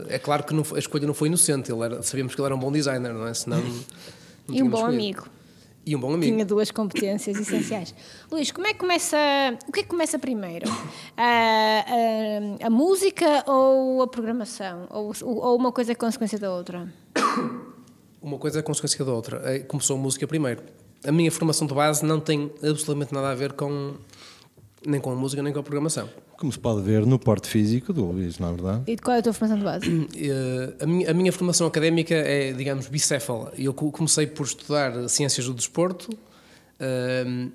É 0.09 0.19
claro 0.19 0.43
que 0.45 0.53
não 0.53 0.65
a 0.75 0.79
escolha 0.79 1.07
não 1.07 1.15
foi 1.15 1.29
inocente, 1.29 1.71
ele 1.73 1.83
era, 1.85 2.03
sabíamos 2.03 2.35
que 2.35 2.41
ele 2.41 2.47
era 2.47 2.55
um 2.57 2.59
bom 2.59 2.73
designer, 2.73 3.13
não 3.15 3.27
é? 3.27 3.35
Senão. 3.35 3.61
não 4.49 4.55
E 4.55 4.63
um 4.63 4.69
bom 4.69 4.79
escolhido. 4.79 4.95
amigo. 5.03 5.27
E 5.85 5.97
um 5.97 6.01
bom 6.01 6.13
amigo. 6.15 6.33
Tinha 6.33 6.45
duas 6.45 6.71
competências 6.71 7.37
essenciais. 7.41 7.93
Luís, 8.31 8.53
como 8.53 8.67
é 8.69 8.73
que 8.73 8.79
começa. 8.79 9.17
O 9.69 9.73
que 9.73 9.81
é 9.81 9.83
que 9.83 9.89
começa 9.89 10.17
primeiro? 10.19 10.69
A, 11.17 11.85
a- 12.63 12.67
a 12.67 12.71
música 12.71 13.45
ou 13.51 14.01
a 14.03 14.07
programação? 14.07 14.87
Ou, 14.91 15.13
ou 15.23 15.57
uma 15.57 15.73
coisa 15.73 15.93
é 15.93 15.95
consequência 15.95 16.39
da 16.39 16.53
outra? 16.53 16.93
Uma 18.21 18.39
coisa 18.39 18.61
é 18.61 18.63
consequência 18.63 19.05
da 19.05 19.13
outra. 19.13 19.61
Começou 19.67 19.97
a 19.97 19.99
música 19.99 20.27
primeiro. 20.29 20.63
A 21.05 21.11
minha 21.11 21.33
formação 21.33 21.67
de 21.67 21.75
base 21.75 22.05
não 22.05 22.21
tem 22.21 22.53
absolutamente 22.63 23.13
nada 23.13 23.31
a 23.31 23.35
ver 23.35 23.53
com 23.55 23.95
nem 24.87 25.01
com 25.01 25.11
a 25.11 25.17
música 25.17 25.43
nem 25.43 25.53
com 25.53 25.59
a 25.59 25.63
programação. 25.65 26.09
Como 26.43 26.53
se 26.53 26.59
pode 26.59 26.83
ver 26.83 27.07
no 27.07 27.21
porte 27.21 27.47
físico 27.49 27.93
do 27.93 28.05
Luís, 28.07 28.41
não 28.41 28.49
é 28.49 28.53
verdade? 28.55 28.83
E 28.89 28.97
de 28.97 29.01
qual 29.01 29.15
é 29.15 29.21
a 29.21 29.23
tua 29.23 29.33
formação 29.33 29.59
de 29.61 29.65
base? 29.65 29.87
Eh, 30.17 30.75
A 30.83 30.87
minha, 30.89 31.09
a 31.13 31.15
minha 31.15 31.33
formação 31.33 31.69
académica 31.69 32.17
é, 32.17 32.51
digamos, 32.53 32.89
bicéfala. 32.89 33.53
Eu 33.57 33.73
co- 33.73 33.93
comecei 33.93 34.27
por 34.27 34.45
estudar 34.45 35.09
ciências 35.09 35.47
do 35.47 35.55
desporto, 35.55 36.11
ehm, 36.81 37.51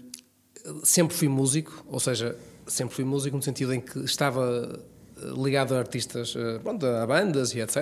sempre 0.84 1.13
fui 1.17 1.28
músico, 1.28 1.84
ou 1.89 2.00
seja, 2.00 2.38
sempre 2.65 2.95
fui 2.95 3.04
músico 3.04 3.36
no 3.36 3.43
sentido 3.43 3.73
em 3.73 3.82
que 3.82 4.00
estava 4.00 4.80
eh, 5.17 5.21
ligado 5.36 5.76
a 5.76 5.80
artistas, 5.80 6.34
eh, 6.38 6.60
pronto, 6.63 6.86
a 6.86 7.06
bandas 7.06 7.54
e 7.54 7.60
etc., 7.60 7.76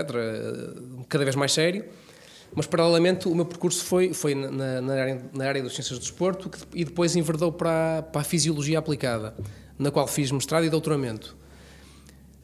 cada 1.07 1.23
vez 1.23 1.35
mais 1.35 1.51
sério. 1.53 1.85
Mas, 2.55 2.65
paralelamente, 2.65 3.27
o 3.27 3.35
meu 3.35 3.45
percurso 3.45 3.83
foi, 3.85 4.11
foi 4.11 4.33
na, 4.33 4.81
na 4.81 4.93
área, 4.93 5.21
na 5.35 5.45
área 5.45 5.61
das 5.61 5.73
ciências 5.75 5.99
do 5.99 6.01
desporto 6.01 6.49
que- 6.49 6.57
e 6.73 6.83
depois 6.83 7.15
enverdou 7.15 7.51
para, 7.51 8.01
para 8.11 8.21
a 8.21 8.23
fisiologia 8.23 8.79
aplicada, 8.79 9.35
na 9.77 9.91
qual 9.91 10.07
fiz 10.07 10.31
mestrado 10.31 10.65
e 10.65 10.69
doutoramento. 10.69 11.35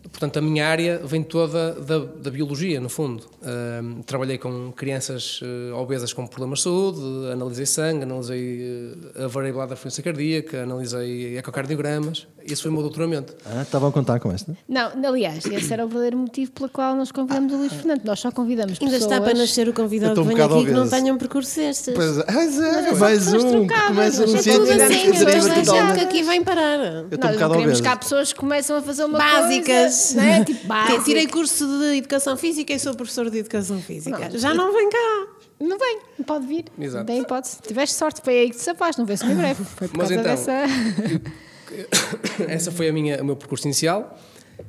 Portanto, 0.09 0.37
a 0.37 0.41
minha 0.41 0.67
área 0.67 0.99
vem 1.03 1.21
toda 1.23 1.73
da, 1.73 1.99
da 1.99 2.31
biologia, 2.31 2.81
no 2.81 2.89
fundo. 2.89 3.23
Ahm, 3.43 4.01
trabalhei 4.01 4.37
com 4.37 4.71
crianças 4.71 5.39
eh, 5.43 5.71
obesas 5.73 6.11
com 6.11 6.25
problemas 6.25 6.59
de 6.59 6.63
saúde, 6.63 6.99
analisei 7.31 7.67
sangue, 7.67 8.03
analisei 8.03 8.93
eh, 9.15 9.23
a 9.23 9.27
variabilidade 9.27 9.69
da 9.69 9.75
frequência 9.75 10.03
cardíaca, 10.03 10.63
analisei 10.63 11.37
ecocardiogramas. 11.37 12.27
Esse 12.45 12.61
foi 12.61 12.71
o 12.71 12.73
meu 12.73 12.81
doutoramento. 12.83 13.35
Ah, 13.45 13.61
estavam 13.61 13.89
a 13.89 13.91
contar 13.91 14.19
com 14.19 14.31
esta? 14.31 14.55
Não, 14.67 14.91
aliás, 15.05 15.45
esse 15.45 15.71
era 15.73 15.85
o 15.85 15.87
verdadeiro 15.87 16.17
motivo 16.17 16.51
pelo 16.51 16.69
qual 16.69 16.95
nós 16.95 17.11
convidamos 17.11 17.53
o 17.53 17.57
Luís 17.57 17.73
Fernando. 17.73 18.01
Nós 18.03 18.19
só 18.19 18.31
convidamos 18.31 18.77
Ainda 18.81 18.93
pessoas... 18.93 19.11
está 19.11 19.21
para 19.21 19.33
nascer 19.37 19.67
o 19.69 19.73
convidado 19.73 20.13
que 20.15 20.19
um 20.19 20.23
venha 20.23 20.37
bocado 20.37 20.55
aqui 20.55 20.65
que 20.65 20.71
não 20.71 20.81
obeso. 20.81 20.95
tenha 20.95 21.13
um 21.13 21.17
percurso 21.17 21.55
destes. 21.55 21.93
Pois 21.93 22.17
é, 22.17 22.25
Mas 22.31 22.59
é, 22.59 22.83
são 22.89 22.97
mais 22.97 23.33
um, 23.33 23.67
começa 23.67 24.25
um 24.25 24.31
mas 24.31 24.47
é 24.47 24.53
tudo 24.53 24.71
assim, 24.71 24.79
é 24.79 25.59
assim. 25.59 25.93
que 25.95 25.99
aqui 26.01 26.23
vem 26.23 26.43
parar. 26.43 26.79
Eu 26.79 27.01
estou 27.03 27.17
um 27.19 27.23
Nós 27.23 27.31
bocado 27.33 27.39
não 27.39 27.51
queremos 27.51 27.81
que 27.81 27.87
há 27.87 27.95
pessoas 27.95 28.33
que 28.33 28.39
começam 28.39 28.77
a 28.77 28.81
fazer 28.81 29.05
uma 29.05 29.17
Básicas. 29.17 30.13
coisa... 30.13 30.21
Né? 30.21 30.43
Tipo, 30.45 30.59
Que 30.61 30.67
básicas. 30.67 31.05
tirei 31.05 31.27
curso 31.27 31.67
de 31.67 31.97
Educação 31.97 32.37
Física 32.37 32.73
e 32.73 32.79
sou 32.79 32.93
professor 32.95 33.29
de 33.29 33.37
Educação 33.39 33.79
Física. 33.81 34.29
Não. 34.29 34.37
Já 34.37 34.53
não 34.53 34.73
vem 34.73 34.89
cá. 34.89 35.27
Não 35.59 35.77
vem, 35.77 35.99
não 36.17 36.25
pode 36.25 36.47
vir. 36.47 36.65
Exato. 36.79 37.05
Tem 37.05 37.21
hipótese. 37.21 37.57
Tiveste 37.61 37.95
sorte, 37.95 38.19
foi 38.23 38.33
aí 38.39 38.49
que 38.49 38.55
te 38.55 38.63
safaste, 38.63 38.97
não 38.99 39.05
vê-se 39.05 39.23
em 39.25 39.35
breve. 39.35 39.63
Foi 39.63 39.87
por 39.87 39.97
Mas 39.97 40.09
causa 40.09 40.13
então, 40.21 40.23
dessa. 40.23 41.21
Essa 42.47 42.71
foi 42.71 42.89
a 42.89 42.93
minha, 42.93 43.21
o 43.21 43.25
meu 43.25 43.35
percurso 43.35 43.67
inicial 43.67 44.17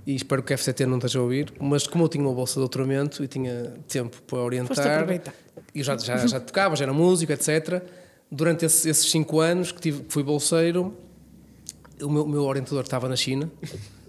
e 0.06 0.14
espero 0.14 0.42
que 0.42 0.52
a 0.52 0.58
FCT 0.58 0.86
não 0.86 0.98
esteja 0.98 1.18
a 1.18 1.22
ouvir. 1.22 1.52
Mas 1.60 1.86
como 1.86 2.04
eu 2.04 2.08
tinha 2.08 2.24
uma 2.24 2.34
bolsa 2.34 2.54
de 2.54 2.60
doutoramento 2.60 3.22
e 3.22 3.28
tinha 3.28 3.74
tempo 3.88 4.20
para 4.22 4.38
orientar, 4.38 5.06
e 5.74 5.82
já, 5.82 5.96
já, 5.96 6.26
já 6.26 6.40
tocava, 6.40 6.76
já 6.76 6.84
era 6.84 6.92
músico, 6.92 7.32
etc. 7.32 7.82
Durante 8.30 8.64
esses, 8.64 8.86
esses 8.86 9.10
cinco 9.10 9.40
anos 9.40 9.72
que, 9.72 9.80
tive, 9.80 10.02
que 10.02 10.12
fui 10.12 10.22
bolseiro, 10.22 10.96
o 12.00 12.10
meu, 12.10 12.24
o 12.24 12.28
meu 12.28 12.42
orientador 12.44 12.82
estava 12.82 13.08
na 13.08 13.16
China, 13.16 13.50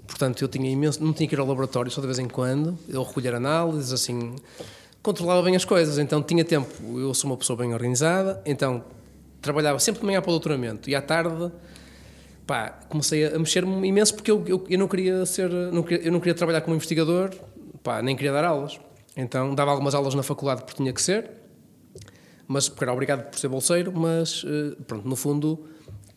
portanto 0.07 0.41
eu 0.41 0.47
tinha 0.47 0.69
imenso, 0.69 1.03
não 1.03 1.13
tinha 1.13 1.27
que 1.27 1.35
ir 1.35 1.39
ao 1.39 1.45
laboratório 1.45 1.91
só 1.91 2.01
de 2.01 2.07
vez 2.07 2.19
em 2.19 2.27
quando, 2.27 2.77
eu 2.87 3.03
recolher 3.03 3.35
análises, 3.35 3.91
assim, 3.91 4.35
controlava 5.01 5.41
bem 5.43 5.55
as 5.55 5.65
coisas, 5.65 5.97
então 5.97 6.23
tinha 6.23 6.43
tempo, 6.43 6.69
eu 6.99 7.13
sou 7.13 7.29
uma 7.29 7.37
pessoa 7.37 7.57
bem 7.57 7.73
organizada, 7.73 8.41
então 8.45 8.83
trabalhava 9.41 9.77
sempre 9.79 9.99
de 9.99 10.05
manhã 10.05 10.21
para 10.21 10.29
o 10.29 10.33
doutoramento 10.33 10.89
e 10.89 10.95
à 10.95 11.01
tarde, 11.01 11.51
pá, 12.45 12.69
comecei 12.89 13.25
a 13.25 13.39
mexer-me 13.39 13.87
imenso 13.87 14.15
porque 14.15 14.31
eu, 14.31 14.43
eu, 14.47 14.65
eu 14.69 14.79
não 14.79 14.87
queria 14.87 15.25
ser, 15.25 15.49
não 15.49 15.83
queria, 15.83 16.05
eu 16.05 16.11
não 16.11 16.19
queria 16.19 16.33
trabalhar 16.33 16.61
como 16.61 16.75
investigador, 16.75 17.31
pá, 17.81 18.01
nem 18.01 18.15
queria 18.15 18.31
dar 18.31 18.43
aulas, 18.43 18.79
então 19.15 19.53
dava 19.53 19.71
algumas 19.71 19.95
aulas 19.95 20.13
na 20.13 20.23
faculdade 20.23 20.63
porque 20.63 20.77
tinha 20.77 20.93
que 20.93 21.01
ser, 21.01 21.29
mas 22.47 22.67
porque 22.67 22.83
era 22.83 22.93
obrigado 22.93 23.29
por 23.29 23.39
ser 23.39 23.47
bolseiro, 23.47 23.91
mas 23.93 24.43
eh, 24.45 24.75
pronto, 24.85 25.07
no 25.07 25.15
fundo 25.15 25.65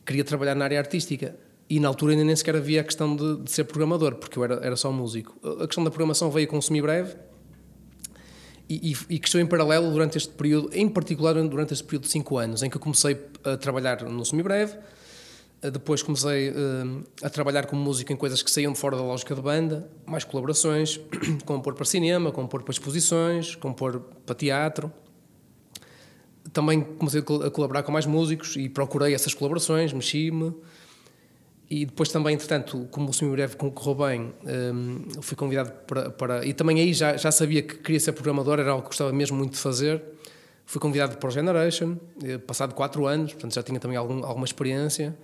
queria 0.04 0.24
trabalhar 0.24 0.54
na 0.54 0.64
área 0.64 0.78
artística. 0.78 1.36
E 1.68 1.80
na 1.80 1.88
altura 1.88 2.12
ainda 2.12 2.24
nem 2.24 2.36
sequer 2.36 2.54
havia 2.54 2.80
a 2.80 2.84
questão 2.84 3.16
de, 3.16 3.42
de 3.42 3.50
ser 3.50 3.64
programador, 3.64 4.14
porque 4.14 4.38
eu 4.38 4.44
era, 4.44 4.54
era 4.64 4.76
só 4.76 4.92
músico. 4.92 5.36
A 5.60 5.66
questão 5.66 5.82
da 5.82 5.90
programação 5.90 6.30
veio 6.30 6.46
com 6.46 6.60
semibreve 6.60 7.16
e, 8.68 8.92
e, 8.92 9.14
e 9.14 9.18
cresceu 9.18 9.40
em 9.40 9.46
paralelo 9.46 9.90
durante 9.90 10.16
este 10.16 10.32
período, 10.32 10.70
em 10.72 10.88
particular 10.88 11.34
durante 11.34 11.72
este 11.72 11.84
período 11.84 12.04
de 12.04 12.10
5 12.10 12.38
anos, 12.38 12.62
em 12.62 12.70
que 12.70 12.76
eu 12.76 12.80
comecei 12.80 13.20
a 13.42 13.56
trabalhar 13.56 14.04
no 14.04 14.24
semibreve, 14.24 14.76
depois 15.62 16.02
comecei 16.02 16.48
eh, 16.50 16.52
a 17.22 17.30
trabalhar 17.30 17.66
como 17.66 17.82
músico 17.82 18.12
em 18.12 18.16
coisas 18.16 18.42
que 18.42 18.50
saíam 18.50 18.72
de 18.72 18.78
fora 18.78 18.96
da 18.96 19.02
lógica 19.02 19.34
de 19.34 19.40
banda, 19.40 19.88
mais 20.06 20.22
colaborações, 20.24 21.00
compor 21.44 21.74
para 21.74 21.84
cinema, 21.84 22.30
compor 22.30 22.62
para 22.62 22.72
exposições, 22.72 23.54
compor 23.56 24.00
para 24.24 24.34
teatro. 24.34 24.92
também 26.52 26.80
comecei 26.80 27.20
a 27.20 27.22
col- 27.22 27.42
a 27.42 27.50
colaborar 27.50 27.82
com 27.82 27.92
mais 27.92 28.06
músicos 28.06 28.56
e 28.56 28.68
procurei 28.68 29.14
essas 29.14 29.34
colaborações, 29.34 29.92
mexi-me. 29.92 30.54
E 31.68 31.84
depois 31.84 32.08
também, 32.10 32.34
entretanto, 32.34 32.86
como 32.92 33.10
o 33.10 33.12
Semi 33.12 33.32
Breve 33.32 33.56
correu 33.56 33.94
bem, 34.06 34.32
hum, 34.72 35.04
fui 35.20 35.36
convidado 35.36 35.72
para, 35.86 36.10
para- 36.10 36.46
E 36.46 36.54
também 36.54 36.78
aí 36.80 36.94
já, 36.94 37.16
já 37.16 37.32
sabia 37.32 37.60
que 37.62 37.74
queria 37.78 37.98
ser 37.98 38.12
programador, 38.12 38.60
era 38.60 38.70
algo 38.70 38.82
que 38.82 38.88
gostava 38.90 39.12
mesmo 39.12 39.36
muito 39.36 39.52
de 39.54 39.58
fazer. 39.58 40.00
Fui 40.64 40.80
convidado 40.80 41.16
para 41.18 41.28
o 41.28 41.30
Generation, 41.30 41.96
eh, 42.22 42.38
passado 42.38 42.72
4 42.74 43.04
anos, 43.06 43.32
portanto 43.32 43.54
já 43.54 43.62
tinha 43.64 43.80
também 43.80 43.96
algum, 43.96 44.24
alguma 44.24 44.44
experiência. 44.44 45.16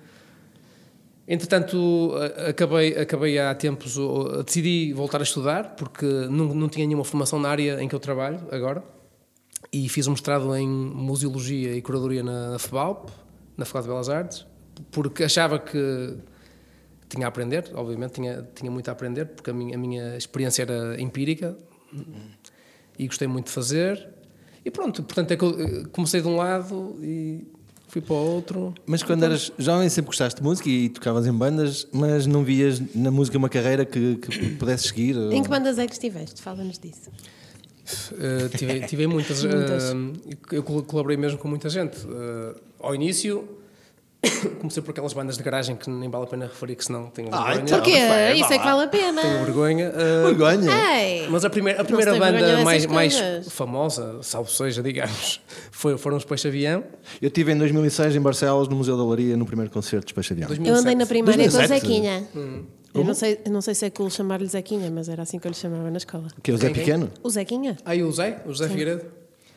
Entretanto, 1.33 2.13
acabei, 2.47 2.95
acabei 2.95 3.39
há 3.39 3.55
tempos, 3.55 3.97
decidi 4.45 4.93
voltar 4.93 5.19
a 5.19 5.23
estudar, 5.23 5.75
porque 5.77 6.05
não, 6.05 6.55
não 6.55 6.69
tinha 6.69 6.87
nenhuma 6.87 7.07
formação 7.07 7.41
na 7.41 7.49
área 7.49 7.83
em 7.83 7.89
que 7.89 7.95
eu 7.95 7.99
trabalho 7.99 8.39
agora. 8.51 8.85
E 9.73 9.89
fiz 9.89 10.07
um 10.07 10.11
mestrado 10.11 10.55
em 10.55 10.69
Museologia 10.69 11.75
e 11.75 11.81
Curadoria 11.81 12.23
na, 12.23 12.59
FEBALP, 12.59 13.09
na 13.57 13.65
Faculdade 13.65 13.85
de 13.85 13.89
Belas 13.89 14.09
Artes, 14.11 14.47
porque 14.91 15.25
achava 15.25 15.59
que 15.59 16.19
tinha 17.09 17.27
a 17.27 17.29
aprender, 17.29 17.65
obviamente 17.73 18.13
tinha, 18.13 18.47
tinha 18.55 18.71
muito 18.71 18.91
a 18.91 18.93
aprender, 18.93 19.25
porque 19.25 19.49
a 19.49 19.55
minha, 19.55 19.75
a 19.75 19.79
minha 19.79 20.17
experiência 20.19 20.65
era 20.65 21.01
empírica 21.01 21.57
e 22.99 23.07
gostei 23.07 23.27
muito 23.27 23.47
de 23.47 23.53
fazer. 23.53 24.07
E 24.63 24.71
pronto, 24.71 25.03
portanto 25.03 25.31
é 25.31 25.37
que 25.39 25.45
eu 25.47 25.59
eh, 25.59 25.85
comecei 25.93 26.21
de 26.21 26.29
um 26.29 26.37
lado 26.37 26.99
e 27.01 27.47
fui 27.93 28.01
para 28.01 28.15
o 28.15 28.35
outro. 28.37 28.75
Mas 28.87 29.03
quando 29.03 29.23
eras 29.23 29.53
jovem 29.59 29.87
sempre 29.91 30.07
gostaste 30.09 30.41
de 30.41 30.43
música 30.47 30.67
e 30.69 30.89
tocavas 30.89 31.27
em 31.27 31.33
bandas, 31.33 31.87
mas 31.93 32.27
não 32.27 32.43
vias 32.43 32.81
na 32.95 33.11
música 33.11 33.37
uma 33.37 33.51
carreira 33.51 33.85
que, 33.85 34.17
que 34.17 34.49
pudesses 34.57 34.87
seguir? 34.87 35.15
ou- 35.15 35.31
Em 35.31 35.43
que 35.43 35.49
bandas 35.51 35.79
é 35.79 35.87
que 35.87 35.93
estiveste? 35.93 36.41
Fala-nos 36.41 36.79
disso. 36.79 37.11
Uh, 38.13 38.49
tive, 38.57 38.81
tive 38.87 39.07
muitas. 39.07 39.45
Muitas. 39.45 39.93
uh, 39.93 40.13
eu 40.53 40.63
col- 40.63 40.83
colaborei 40.85 41.19
mesmo 41.19 41.37
com 41.37 41.49
muita 41.49 41.69
gente. 41.69 41.99
Uh, 42.07 42.55
ao 42.81 42.95
início, 42.95 43.47
comecei 44.61 44.83
por 44.83 44.93
aquelas 44.93 45.13
bandas 45.13 45.37
de 45.37 45.43
garagem 45.43 45.75
que 45.75 45.91
nem 45.91 46.09
vale 46.09 46.25
a 46.25 46.27
pena 46.29 46.47
referir, 46.47 46.77
que 46.77 46.85
senão 46.85 47.07
tenho 47.11 47.29
Ah, 47.33 47.45
vergonha. 47.55 47.63
então. 47.65 47.79
Porquê? 47.81 47.99
Isso 48.37 48.53
é 48.53 48.59
que 48.59 48.65
vale 48.65 48.83
a 48.85 48.87
pena. 48.89 49.21
Tenho 49.23 49.45
vergonha. 49.45 49.91
uh, 49.91 50.27
Vergonha. 50.27 50.71
Ei! 51.01 51.29
mas 51.29 51.45
a 51.45 51.51
primeira, 51.51 51.81
a 51.83 51.85
primeira 51.85 52.13
banda 52.17 52.63
mais, 52.63 52.87
mais 52.87 53.15
coisas. 53.21 53.53
famosa, 53.53 54.23
salvo 54.23 54.49
seja, 54.51 54.83
digamos, 54.83 55.41
foi, 55.73 55.99
foram 55.99 56.17
os 56.17 56.25
Peixe 56.25 56.47
Avião. 56.49 56.85
Eu 57.21 57.29
estive 57.29 57.53
em 57.53 57.59
2006 57.59 58.15
em 58.15 58.21
Barcelos, 58.21 58.69
no 58.69 58.77
Museu 58.77 58.97
da 58.97 59.03
Olaria, 59.03 59.37
no 59.37 59.45
primeiro 59.45 59.71
concerto 59.73 60.07
de 60.07 60.15
Peixe 60.15 60.33
Avião. 60.33 60.47
2007. 60.49 60.77
Eu 60.77 60.81
andei 60.81 60.95
na 60.95 61.07
primária 61.07 61.35
com 61.45 61.49
o 61.49 61.53
2007? 61.53 61.81
Zequinha. 61.81 62.29
Hum. 62.37 62.65
Eu 62.95 63.05
não, 63.05 63.15
sei, 63.15 63.41
eu 63.45 63.51
não 63.51 63.63
sei 63.63 63.75
se 63.75 63.87
é 63.87 63.91
cool 63.91 64.11
chamar-lhe 64.11 64.47
Zequinha, 64.47 64.91
mas 64.91 65.09
era 65.09 65.23
assim 65.23 65.39
que 65.39 65.47
eu 65.47 65.51
lhe 65.51 65.57
chamava 65.57 65.91
na 65.91 65.97
escola. 65.97 66.29
Que 66.43 66.51
é 66.51 66.55
o 66.55 66.59
Zé 66.59 66.67
quem? 66.67 66.75
Pequeno? 66.75 67.11
O 67.23 67.31
Zequinha? 67.31 67.77
Ah, 67.87 67.97
e 67.97 68.03
o 68.03 68.13
Zé, 68.13 68.43
o 68.45 68.51
José 68.53 68.69
Figueiredo. 68.69 69.05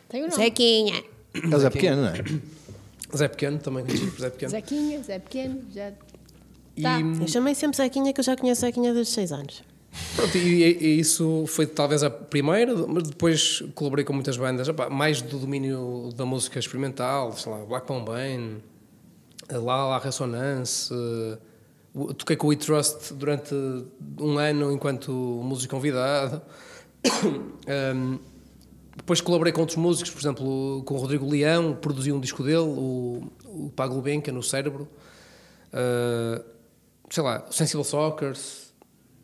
Tem 0.08 0.21
o 0.23 0.30
nome. 0.30 0.41
Zequinha. 0.41 1.04
É 1.51 1.56
o 1.56 1.60
Zé 1.60 1.69
Pequeno, 1.69 1.97
não 2.04 2.08
é? 2.10 2.13
Zé 3.15 3.28
Pequeno, 3.28 3.58
também 3.60 3.86
conhecido 3.86 4.12
por 4.12 4.22
Zé 4.22 4.30
Pequeno. 4.30 4.52
Zequinha, 4.52 5.04
Zé 5.04 5.20
Pequeno, 5.20 5.62
já. 5.74 5.91
E, 6.78 6.82
Tá. 6.82 7.00
Eu 7.00 7.28
chamei 7.28 7.56
sempre 7.56 7.78
Zequinha, 7.78 8.12
que 8.13 8.20
eu 8.20 8.24
já 8.24 8.36
conheço 8.36 8.62
Zequinha 8.62 8.94
desde 8.94 9.13
6 9.13 9.32
anos. 9.32 9.63
Pronto, 10.18 10.38
e, 10.38 10.62
e 10.63 11.00
isso 11.00 11.46
foi 11.48 11.65
talvez 11.65 12.04
a 12.04 12.10
primeira, 12.10 12.76
mas 12.86 13.04
depois 13.04 13.63
colaborei 13.74 14.04
com 14.04 14.12
muitas 14.12 14.36
bandas, 14.36 14.68
mais 14.91 15.22
do 15.22 15.39
domínio 15.39 16.10
da 16.18 16.26
música 16.26 16.60
experimental, 16.60 17.32
sei 17.32 17.50
lá, 17.52 17.60
Black 17.63 17.88
Bombay, 17.88 18.58
lá 19.50 19.88
La 19.88 20.00
Resonance, 20.00 20.94
o- 21.94 22.13
toquei 22.13 22.36
com 22.36 22.48
o 22.48 22.50
We 22.50 22.58
Trust 22.58 23.13
durante 23.13 23.56
um 24.20 24.38
ano 24.38 24.70
enquanto 24.74 25.12
músico 25.13 25.74
convidado. 25.76 26.41
Ehm, 27.68 28.20
depois 28.95 29.19
colaborei 29.21 29.51
com 29.53 29.62
outros 29.62 29.77
músicos, 29.77 30.12
por 30.12 30.19
exemplo, 30.19 30.84
com 30.86 30.93
o 30.95 30.97
Rodrigo 30.97 31.29
Leão, 31.29 31.75
produzi 31.75 32.12
um 32.12 32.19
disco 32.19 32.43
dele, 32.43 32.60
o, 32.60 33.23
o 33.45 33.71
Pago 33.75 33.99
Benca, 34.01 34.31
no 34.31 34.41
Cérebro. 34.41 34.88
Uh, 35.73 36.43
sei 37.10 37.21
lá, 37.23 37.45
Sensible 37.51 37.84
Soccers. 37.84 38.73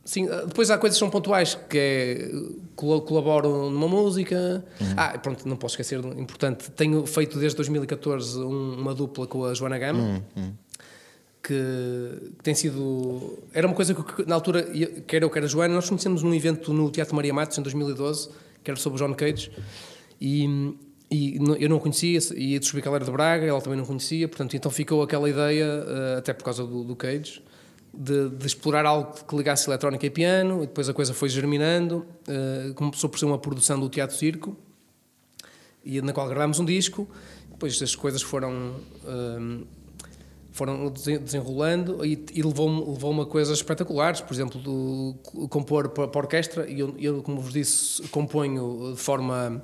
Sim, 0.04 0.28
uh, 0.28 0.46
depois 0.48 0.70
há 0.70 0.78
coisas 0.78 0.98
que 0.98 1.00
são 1.00 1.10
pontuais, 1.10 1.56
que 1.70 1.78
é 1.78 2.32
colaboro 2.76 3.70
numa 3.70 3.88
música. 3.88 4.66
Ah, 4.98 5.18
pronto, 5.18 5.48
não 5.48 5.56
posso 5.56 5.74
esquecer, 5.74 6.00
importante, 6.18 6.70
tenho 6.72 7.06
feito 7.06 7.40
desde 7.40 7.56
2014 7.56 8.40
um- 8.40 8.74
uma 8.80 8.94
dupla 8.94 9.26
com 9.28 9.46
a 9.46 9.54
Joana 9.54 9.78
Gama. 9.80 10.22
Que, 11.44 11.54
que 12.38 12.44
tem 12.44 12.54
sido. 12.54 13.40
Era 13.54 13.66
uma 13.66 13.76
coisa 13.76 13.94
que, 13.96 14.26
na 14.28 14.36
altura, 14.36 14.64
quer 15.08 15.24
eu, 15.24 15.30
quer 15.30 15.44
a 15.44 15.48
Joana, 15.48 15.74
nós 15.74 15.88
conhecemos 15.90 16.22
num 16.22 16.34
evento 16.36 16.72
no 16.74 16.92
Teatro 16.92 17.16
Maria 17.16 17.34
Matos 17.34 17.58
em 17.58 17.62
2012, 17.64 18.30
que 18.64 18.72
era 18.72 18.80
sobre 18.80 19.02
o 19.02 19.08
John 19.08 19.14
Cage, 19.14 19.52
e, 20.20 20.76
e 21.10 21.38
eu 21.60 21.70
não 21.70 21.78
a 21.78 21.80
conhecia, 21.80 22.20
e 22.36 22.56
que 22.82 22.88
ela 22.88 22.98
era 22.98 23.06
de 23.06 23.12
Braga, 23.12 23.46
ela 23.46 23.62
também 23.62 23.78
não 23.78 23.86
conhecia, 23.86 24.28
portanto, 24.28 24.56
então 24.56 24.72
ficou 24.72 25.02
aquela 25.02 25.30
ideia, 25.30 25.66
eh, 25.66 26.16
até 26.20 26.34
por 26.34 26.44
causa 26.44 26.66
do, 26.66 26.84
do 26.84 26.96
Cage, 26.96 27.44
de, 27.94 28.30
de 28.30 28.48
explorar 28.48 28.86
algo 28.86 29.14
que 29.26 29.36
ligasse 29.36 29.68
eletrónica 29.68 30.06
e 30.06 30.10
piano, 30.10 30.64
e 30.64 30.68
depois 30.68 30.88
a 30.88 30.94
coisa 30.94 31.14
foi 31.14 31.28
germinando, 31.28 32.06
eh, 32.28 32.72
começou 32.76 33.10
por 33.10 33.20
ser 33.20 33.26
uma 33.26 33.38
produção 33.38 33.80
do 33.80 33.90
Teatro 33.90 34.16
Circo, 34.16 34.56
e 35.84 36.02
na 36.02 36.14
qual 36.14 36.28
gravámos 36.28 36.60
um 36.60 36.66
disco, 36.66 37.10
depois 37.50 37.82
as 37.82 37.96
coisas 37.96 38.22
foram. 38.22 38.76
Foram 40.62 40.92
desen- 40.92 41.18
desenrolando 41.18 42.06
e, 42.06 42.24
e 42.36 42.44
levou-me 42.44 42.86
levou 42.86 43.20
a 43.20 43.26
coisas 43.26 43.58
espetaculares, 43.58 44.22
por 44.22 44.32
exemplo, 44.32 44.62
do, 44.62 45.16
compor 45.50 45.90
para, 45.90 46.04
a 46.04 46.18
orquestra, 46.18 46.70
e 46.70 46.80
eu, 46.80 46.94
eu, 47.00 47.24
como 47.24 47.42
vos 47.42 47.52
disse, 47.52 48.04
componho 48.10 48.94
de 48.94 49.02
forma 49.02 49.64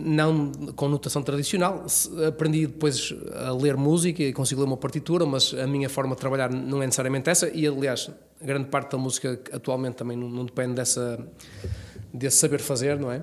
não 0.00 0.50
com 0.74 0.88
notação 0.88 1.22
tradicional. 1.22 1.86
Aprendi 2.26 2.66
depois 2.66 3.14
a 3.46 3.52
ler 3.52 3.76
música 3.76 4.24
e 4.24 4.32
consigo 4.32 4.60
ler 4.62 4.66
uma 4.66 4.76
partitura, 4.76 5.24
mas 5.24 5.54
a 5.54 5.68
minha 5.68 5.88
forma 5.88 6.16
de 6.16 6.20
trabalhar 6.20 6.50
não 6.50 6.82
é 6.82 6.86
necessariamente 6.86 7.30
essa, 7.30 7.48
e 7.48 7.64
aliás, 7.64 8.10
grande 8.42 8.66
parte 8.66 8.90
da 8.90 8.98
música 8.98 9.40
atualmente 9.52 9.94
também 9.94 10.16
não, 10.16 10.28
não 10.28 10.44
depende 10.44 10.74
dessa, 10.74 11.24
desse 12.12 12.38
saber 12.38 12.58
fazer, 12.58 12.98
não 12.98 13.12
é? 13.12 13.22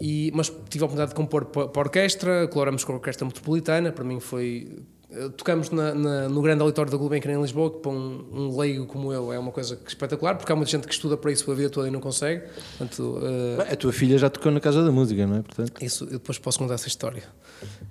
E, 0.00 0.30
mas 0.32 0.52
tive 0.68 0.84
a 0.84 0.86
oportunidade 0.86 1.10
de 1.10 1.16
compor 1.16 1.46
para 1.46 1.62
a 1.64 1.80
orquestra, 1.80 2.46
colaboramos 2.46 2.84
com 2.84 2.92
a 2.92 2.94
Orquestra 2.94 3.26
Metropolitana, 3.26 3.90
para 3.90 4.04
mim 4.04 4.20
foi. 4.20 4.78
Eh, 5.12 5.28
Tocamos 5.36 5.70
na- 5.70 5.94
na- 5.94 6.28
no 6.28 6.40
grande 6.42 6.62
auditório 6.62 6.90
da 6.90 6.96
Gulbenkian 6.96 7.32
em 7.32 7.40
Lisboa, 7.42 7.70
que 7.70 7.78
para 7.78 7.90
um, 7.90 8.26
um 8.32 8.58
leigo 8.58 8.86
como 8.86 9.12
eu 9.12 9.32
é 9.32 9.38
uma 9.38 9.50
coisa 9.52 9.78
espetacular, 9.86 10.36
porque 10.36 10.50
há 10.52 10.56
muita 10.56 10.70
gente 10.70 10.86
que 10.86 10.92
estuda 10.92 11.16
para 11.16 11.30
isso 11.32 11.50
a 11.50 11.54
vida 11.54 11.70
toda 11.70 11.88
e 11.88 11.90
não 11.90 12.00
consegue. 12.00 12.44
Portanto, 12.78 13.18
eh, 13.58 13.72
A 13.72 13.76
tua 13.76 13.92
filha 13.92 14.16
já 14.18 14.28
tocou 14.30 14.50
na 14.52 14.60
Casa 14.60 14.84
da 14.84 14.90
Música, 14.92 15.26
não 15.26 15.36
é? 15.38 15.42
Portanto, 15.42 15.72
isso, 15.82 16.04
eu 16.04 16.12
depois 16.18 16.38
posso 16.38 16.58
contar 16.58 16.74
essa 16.74 16.88
história. 16.88 17.22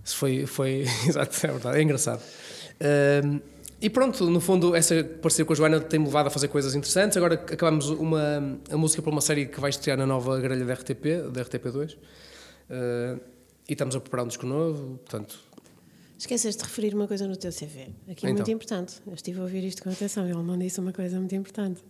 Isso 0.03 0.15
foi, 0.15 0.45
foi 0.45 0.85
exato, 1.07 1.45
é 1.45 1.51
verdade, 1.51 1.77
é 1.77 1.81
engraçado. 1.81 2.21
Ahm, 2.81 3.39
e 3.81 3.89
pronto, 3.89 4.29
no 4.29 4.41
fundo, 4.41 4.75
essa 4.75 5.01
parceria 5.21 5.45
com 5.45 5.53
a 5.53 5.55
Joana 5.55 5.79
tem-me 5.79 6.05
levado 6.05 6.27
a 6.27 6.29
fazer 6.29 6.49
coisas 6.49 6.75
interessantes. 6.75 7.15
Agora 7.15 7.35
acabamos 7.35 7.89
uma, 7.89 8.57
a 8.69 8.75
música 8.77 9.01
para 9.01 9.09
uma 9.11 9.21
série 9.21 9.45
que 9.45 9.59
vai 9.59 9.69
estrear 9.69 9.97
na 9.97 10.05
nova 10.05 10.37
grelha 10.39 10.65
da 10.65 10.73
RTP, 10.73 11.29
da 11.31 11.43
RTP2. 11.45 11.95
Ah, 12.69 13.17
e 13.69 13.73
estamos 13.73 13.95
a 13.95 13.99
preparar 14.01 14.25
um 14.25 14.27
disco 14.27 14.45
novo, 14.45 14.97
portanto, 15.05 15.39
Esqueceste 16.19 16.61
de 16.61 16.67
referir 16.67 16.93
uma 16.93 17.07
coisa 17.07 17.25
no 17.27 17.35
teu 17.37 17.49
CV. 17.51 17.87
Aqui 18.09 18.27
é 18.27 18.29
Então. 18.29 18.33
muito 18.33 18.51
importante. 18.51 18.95
Eu 19.07 19.13
estive 19.13 19.39
a 19.39 19.43
ouvir 19.43 19.63
isto 19.63 19.81
com 19.81 19.89
atenção. 19.89 20.25
Ele 20.25 20.43
não 20.43 20.57
disse 20.57 20.79
uma 20.79 20.91
coisa 20.91 21.17
muito 21.17 21.33
importante. 21.33 21.81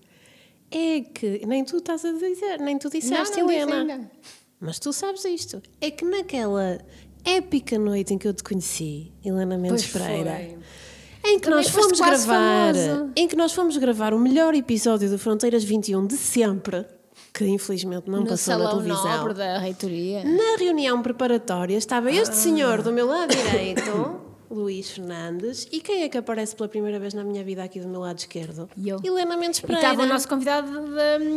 É 0.72 1.02
que 1.02 1.44
nem 1.48 1.66
tu 1.66 1.78
estás 1.78 2.06
a 2.06 2.12
dizer, 2.12 2.60
nem 2.60 2.78
tu 2.78 2.90
disseste, 2.92 3.38
não, 3.38 3.48
não 3.48 3.54
disse 3.56 3.60
Helena. 3.72 3.94
ainda. 3.96 4.12
Mas 4.60 4.78
tu 4.78 4.94
sabes 4.94 5.26
isto. 5.26 5.62
É 5.82 5.90
que 5.90 6.06
naquela 6.06 6.80
épica 7.26 7.80
noite 7.80 8.14
em 8.14 8.18
que 8.20 8.28
eu 8.28 8.34
te 8.34 8.44
conheci, 8.44 9.12
Helena 9.26 9.58
Mendes 9.58 9.88
Pois 9.88 10.04
Pereira, 10.04 10.32
foi. 10.36 11.32
em 11.32 11.40
que 11.40 11.46
Também 11.50 11.58
nós 11.64 11.70
fomos 11.70 12.00
gravar, 12.00 12.76
famosa. 12.76 13.12
em 13.16 13.28
que 13.28 13.36
nós 13.36 13.52
fomos 13.52 13.78
gravar 13.78 14.14
o 14.14 14.20
melhor 14.20 14.54
episódio 14.54 15.10
do 15.10 15.18
Fronteiras 15.18 15.64
21 15.64 16.06
de 16.06 16.16
sempre, 16.18 16.86
que 17.34 17.46
infelizmente 17.46 18.10
não 18.10 18.22
No 18.22 18.28
passou 18.28 18.58
na 18.58 18.70
televisão. 18.70 19.18
nobre 19.18 19.34
da 19.34 19.58
reitoria. 19.60 20.24
Na 20.24 20.58
reunião 20.58 21.02
preparatória 21.02 21.78
estava 21.78 22.10
Ah. 22.10 22.14
este 22.14 22.36
senhor 22.36 22.82
do 22.82 22.92
meu 22.92 23.06
lado 23.08 23.36
direito, 23.36 24.20
Luís 24.52 24.90
Fernandes, 24.90 25.68
e 25.72 25.80
quem 25.80 26.02
é 26.02 26.10
que 26.10 26.18
aparece 26.18 26.56
pela 26.56 26.68
primeira 26.68 27.00
vez 27.00 27.14
na 27.14 27.24
minha 27.24 27.44
vida 27.44 27.64
aqui 27.64 27.80
do 27.80 27.88
meu 27.88 28.00
lado 28.02 28.18
esquerdo? 28.18 28.68
E 28.76 28.90
eu. 28.90 29.00
Helena 29.04 29.38
Mendes 29.38 29.60
E 29.60 29.62
Pereira. 29.62 29.90
estava 29.90 30.04
o 30.04 30.10
nosso 30.12 30.28
convidado 30.28 30.68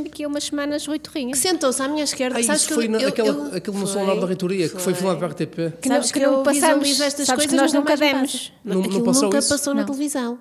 daqui 0.02 0.24
a 0.24 0.28
umas 0.28 0.44
semanas, 0.44 0.86
Rui 0.86 0.98
que 0.98 1.10
Torrinha. 1.10 1.34
sentou-se 1.36 1.82
à 1.82 1.88
minha 1.88 2.04
esquerda. 2.04 2.38
Ah, 2.38 2.42
Sabes 2.42 2.62
isso 2.62 2.68
que 2.68 2.74
foi 2.74 2.86
eu- 2.86 2.90
na, 2.90 2.98
eu- 3.02 3.08
aquela, 3.10 3.56
aquele 3.56 3.76
Nobre 3.76 4.20
da 4.20 4.26
Reitoria, 4.26 4.68
que 4.70 4.78
foi 4.80 4.94
filmado 4.94 5.18
para 5.18 5.28
a 5.28 5.30
RTP. 5.30 5.72
Que 5.80 5.88
não- 5.90 5.96
Sabes 5.96 6.10
que 6.10 6.20
que, 6.20 6.26
não 6.26 6.32
eu 6.38 6.42
passamos- 6.42 7.00
estas 7.00 7.26
sabes 7.26 7.44
que 7.44 7.50
coisas 7.50 7.72
nós 7.72 7.72
nunca 7.74 7.96
demos. 7.98 8.50
Não- 8.64 8.74
não 8.76 8.80
Aquilo 8.82 8.94
nunca 9.12 9.38
isso? 9.38 9.48
passou 9.50 9.74
na 9.74 9.80
Não. 9.80 9.86
televisão. 9.86 10.38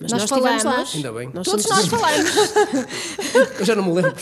Mas 0.00 0.10
Nós 0.10 0.22
nós, 0.22 0.30
estivemos 0.30 0.64
lá. 0.64 0.70
falamos. 0.72 0.94
Ainda 0.96 1.12
bem. 1.12 1.30
Nós 1.32 1.44
Todos 1.46 1.66
nós 1.68 1.86
falamos. 1.86 2.30
Eu 3.60 3.64
já 3.64 3.74
não 3.76 3.84
me 3.84 3.92
lembro. 3.92 4.14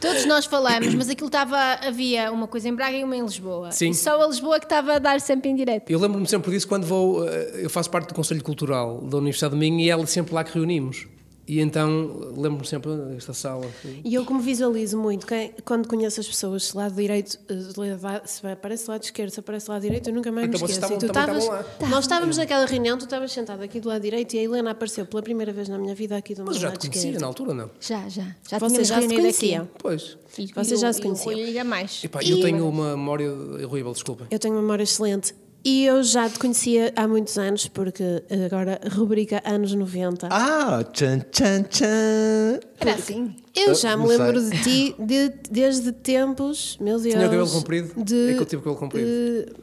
Todos 0.00 0.24
nós 0.26 0.44
falamos, 0.46 0.94
mas 0.94 1.08
aquilo 1.08 1.28
estava. 1.28 1.56
Havia 1.82 2.30
uma 2.30 2.46
coisa 2.46 2.68
em 2.68 2.74
Braga 2.74 2.96
e 2.96 3.04
uma 3.04 3.16
em 3.16 3.22
Lisboa. 3.22 3.72
Sim. 3.72 3.90
E 3.90 3.94
só 3.94 4.22
a 4.22 4.26
Lisboa 4.26 4.58
que 4.58 4.66
estava 4.66 4.94
a 4.94 4.98
dar 4.98 5.20
sempre 5.20 5.48
em 5.50 5.56
direto. 5.56 5.90
Eu 5.90 5.98
lembro-me 5.98 6.26
sempre 6.28 6.50
disso 6.50 6.68
quando 6.68 6.84
vou. 6.86 7.26
eh, 7.26 7.60
Eu 7.62 7.70
faço 7.70 7.90
parte 7.90 8.08
do 8.08 8.14
Conselho 8.14 8.42
Cultural 8.42 9.00
da 9.02 9.16
Universidade 9.16 9.54
de 9.54 9.58
Minho 9.60 9.80
e 9.80 9.90
é 9.90 10.06
sempre 10.06 10.34
lá 10.34 10.44
que 10.44 10.52
reunimos. 10.54 11.06
E 11.50 11.58
então 11.60 12.32
lembro-me 12.36 12.64
sempre 12.64 12.94
desta 13.12 13.32
sala. 13.34 13.66
E 14.04 14.14
eu, 14.14 14.24
como 14.24 14.38
visualizo 14.40 14.96
muito, 14.96 15.26
quem- 15.26 15.52
quando 15.64 15.88
conheço 15.88 16.20
as 16.20 16.28
pessoas, 16.28 16.66
se 16.66 16.76
lado 16.76 16.94
direito, 16.94 17.36
eh, 17.48 17.54
lado- 18.00 18.22
se 18.24 18.46
aparece 18.46 18.88
lado 18.88 19.02
esquerdo, 19.02 19.30
se 19.30 19.40
aparece 19.40 19.68
lado 19.68 19.82
direito, 19.82 20.08
eu 20.10 20.14
nunca 20.14 20.30
mais 20.30 20.46
Então 20.46 20.60
me 20.60 20.64
esqueço. 20.72 20.78
estavam- 20.94 21.02
e 21.02 21.06
estavas- 21.06 21.42
estavam 21.72 21.88
nós 21.90 22.04
estávamos 22.04 22.36
naquela 22.36 22.64
reunião, 22.66 22.96
tu 22.96 23.02
estavas 23.02 23.32
sentado 23.32 23.64
aqui 23.64 23.80
do 23.80 23.88
lado 23.88 24.00
direito 24.00 24.32
e 24.34 24.38
a 24.38 24.42
Helena 24.44 24.70
apareceu 24.70 25.04
pela 25.06 25.22
primeira 25.24 25.52
vez 25.52 25.68
na 25.68 25.76
minha 25.76 25.92
vida 25.94 26.16
aqui 26.16 26.34
do 26.34 26.44
meu 26.44 26.46
Mas 26.46 26.54
eu 26.56 26.62
já 26.62 26.68
lado 26.68 26.78
te 26.78 26.86
conhecia 26.86 27.10
esquerdo. 27.10 27.20
na 27.22 27.26
altura, 27.26 27.52
não? 27.52 27.70
Já, 27.80 28.08
já. 28.08 28.36
Já 28.48 28.58
Vocês 28.60 28.86
já 28.86 29.00
se 29.02 29.08
conheciam. 29.08 29.68
Pois. 29.76 30.16
E- 30.38 30.46
Vocês 30.54 30.78
e 30.78 30.82
já 30.82 30.90
o- 30.90 30.92
se 30.92 31.00
e 31.00 31.02
o 31.02 31.04
conheciam. 31.06 31.34
Rui 31.34 31.44
liga 31.46 31.64
mais. 31.64 32.04
Epá, 32.04 32.22
E- 32.22 32.30
eu 32.30 32.40
tenho 32.42 32.68
uma 32.68 32.90
memória 32.96 33.28
horrível, 33.32 33.92
desculpem. 33.92 34.28
Eu 34.30 34.38
tenho 34.38 34.54
uma 34.54 34.62
memória 34.62 34.84
excelente. 34.84 35.34
E 35.62 35.84
eu 35.84 36.02
já 36.02 36.26
te 36.28 36.38
conhecia 36.38 36.90
há 36.96 37.06
muitos 37.06 37.36
anos, 37.36 37.68
porque 37.68 38.02
agora 38.46 38.80
rubrica 38.92 39.42
anos 39.44 39.74
90. 39.74 40.28
Ah, 40.30 40.82
tchan, 40.90 41.18
tchan, 41.30 41.62
tchan. 41.64 42.60
Era 42.80 42.94
assim. 42.94 43.36
Eu 43.54 43.72
Ah, 43.72 43.74
já 43.74 43.94
me 43.96 44.06
lembro 44.06 44.40
de 44.50 44.62
ti 44.62 44.94
de- 44.98 45.28
desde 45.50 45.92
tempos, 45.92 46.78
meu 46.80 46.98
Deus. 46.98 47.12
Tinha 47.14 47.26
o 47.26 47.30
cabelo 47.30 47.50
comprido? 47.50 48.04
De, 48.04 48.30
É 48.30 48.34
que 48.34 48.40
eu 48.40 48.46
tive 48.46 48.56
o 48.56 48.64
cabelo 48.64 48.76
comprido. 48.76 49.08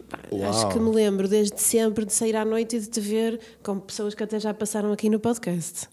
pá, 0.07 0.19
acho 0.49 0.69
que 0.69 0.79
me 0.79 0.91
lembro 0.93 1.27
desde 1.27 1.59
sempre 1.59 2.05
de 2.05 2.13
sair 2.13 2.35
à 2.35 2.45
noite 2.45 2.75
e 2.75 2.79
de 2.79 2.87
te 2.89 2.99
ver 2.99 3.39
com 3.63 3.79
pessoas 3.79 4.13
que 4.13 4.21
até 4.23 4.39
já 4.39 4.53
passaram 4.53 4.91
aqui 4.91 5.09
no 5.09 5.19
podcast. 5.19 5.87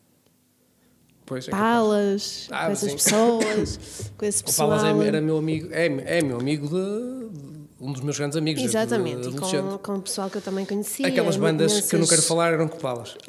Pois, 1.24 1.48
é. 1.48 1.50
Palas, 1.50 2.48
Ah, 2.50 2.66
com 2.66 2.72
essas 2.72 2.90
sim. 2.90 2.96
pessoas, 2.98 3.78
com 4.18 4.26
esse 4.26 4.42
O 4.42 4.44
pessoal. 4.44 4.68
Palas 4.68 4.84
é- 4.84 5.06
era 5.08 5.20
meu 5.22 5.38
amigo, 5.38 5.68
é, 5.72 5.86
é 6.18 6.22
meu 6.22 6.38
amigo 6.38 6.68
de, 6.68 7.38
de- 7.38 7.53
um 7.80 7.92
dos 7.92 8.00
meus 8.02 8.16
grandes 8.16 8.36
amigos. 8.38 8.62
desde 8.62 8.76
Exatamente, 8.78 9.26
e 9.26 9.28
adolescente. 9.28 9.62
com, 9.62 9.78
com 9.78 9.94
o 9.96 10.02
pessoal 10.02 10.30
que 10.30 10.36
eu 10.38 10.42
também 10.42 10.64
conhecia. 10.64 11.06
Aquelas 11.06 11.36
bandas 11.36 11.80
que 11.82 11.96
eu 11.96 12.00
não 12.00 12.06
quero 12.06 12.22
falar 12.22 12.52
eram 12.52 12.68
com 12.68 12.78
Palas. 12.78 13.16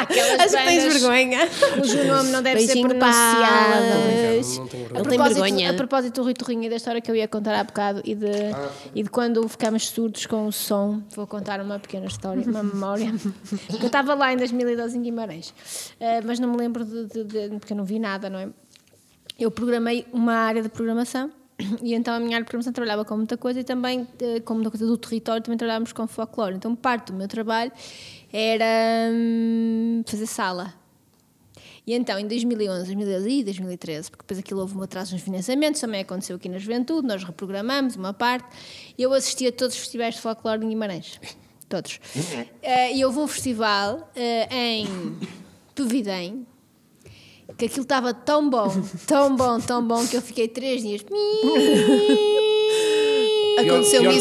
Aquelas 0.00 0.40
Acho 0.40 0.56
que 0.56 0.64
tens 0.64 0.92
vergonha. 0.92 1.48
cujo 1.78 2.04
nome 2.04 2.30
não 2.30 2.42
deve 2.42 2.56
Beijinho, 2.66 2.88
ser 2.90 2.96
pronunciado. 2.96 3.40
Palas. 3.40 4.58
Não 4.58 4.66
tenho 5.04 5.22
A 5.22 5.28
vergonha. 5.28 5.28
Propósito, 5.28 5.70
a 5.70 5.74
propósito 5.74 6.14
do 6.16 6.22
Rui 6.24 6.34
Torrinho 6.34 6.64
e 6.64 6.70
da 6.70 6.76
história 6.76 7.00
que 7.00 7.10
eu 7.10 7.16
ia 7.16 7.28
contar 7.28 7.54
há 7.58 7.64
bocado 7.64 8.02
e 8.04 8.14
de, 8.14 8.26
e 8.94 9.02
de 9.02 9.10
quando 9.10 9.46
ficámos 9.48 9.88
surdos 9.88 10.26
com 10.26 10.46
o 10.46 10.52
som, 10.52 11.02
vou 11.14 11.26
contar 11.26 11.60
uma 11.60 11.78
pequena 11.78 12.06
história, 12.06 12.42
uma 12.46 12.62
memória. 12.62 13.12
eu 13.80 13.86
estava 13.86 14.14
lá 14.14 14.32
em 14.32 14.36
2012 14.36 14.98
em 14.98 15.02
Guimarães, 15.02 15.54
eh, 16.00 16.20
mas 16.22 16.38
não 16.38 16.50
me 16.50 16.56
lembro 16.56 16.84
de, 16.84 17.06
de- 17.06 17.24
de- 17.24 17.48
porque 17.58 17.72
eu 17.72 17.76
não 17.76 17.84
vi 17.84 17.98
nada, 17.98 18.28
não 18.28 18.38
é? 18.38 18.48
Eu 19.38 19.50
programei 19.50 20.06
uma 20.12 20.34
área 20.34 20.62
de 20.62 20.68
programação 20.68 21.30
e 21.82 21.94
então 21.94 22.14
a 22.14 22.20
minha 22.20 22.36
área 22.36 22.44
de 22.44 22.48
programação 22.48 22.72
trabalhava 22.72 23.04
com 23.04 23.16
muita 23.16 23.36
coisa 23.36 23.60
e 23.60 23.64
também 23.64 24.06
eh, 24.20 24.40
com 24.40 24.54
muita 24.54 24.70
coisa 24.70 24.86
do 24.86 24.96
território, 24.96 25.42
também 25.42 25.58
trabalhávamos 25.58 25.92
com 25.92 26.06
folclore. 26.06 26.54
Então 26.54 26.74
parte 26.74 27.12
do 27.12 27.18
meu 27.18 27.28
trabalho 27.28 27.72
era 28.32 29.10
hum, 29.12 30.02
fazer 30.06 30.26
sala. 30.26 30.74
E 31.84 31.94
então, 31.94 32.16
em 32.16 32.28
2011, 32.28 32.94
2012 32.94 33.30
e 33.30 33.44
2013, 33.44 34.10
porque 34.10 34.22
depois 34.22 34.38
aquilo 34.38 34.60
houve 34.60 34.76
um 34.76 34.82
atraso 34.82 35.14
nos 35.14 35.22
financiamentos, 35.22 35.80
também 35.80 36.00
aconteceu 36.00 36.36
aqui 36.36 36.48
na 36.48 36.58
Juventude, 36.58 37.06
nós 37.08 37.24
reprogramamos 37.24 37.96
uma 37.96 38.14
parte, 38.14 38.46
e 38.96 39.02
eu 39.02 39.12
assisti 39.12 39.48
a 39.48 39.52
todos 39.52 39.74
os 39.74 39.80
festivais 39.80 40.14
de 40.14 40.20
folclore 40.20 40.64
em 40.64 40.68
Guimarães. 40.68 41.18
Todos. 41.68 41.98
Eh, 42.62 42.96
E 42.96 43.04
houve 43.04 43.18
um 43.18 43.26
festival 43.26 44.08
eh, 44.14 44.46
em 44.54 44.86
Pevidém, 45.74 46.46
que 47.56 47.66
aquilo 47.66 47.82
estava 47.82 48.12
tão 48.14 48.48
bom, 48.48 48.68
tão 49.06 49.36
bom, 49.36 49.60
tão 49.60 49.86
bom, 49.86 50.06
que 50.06 50.16
eu 50.16 50.22
fiquei 50.22 50.48
três 50.48 50.82
dias. 50.82 51.04
Aconteceu 53.58 54.02
pior 54.02 54.12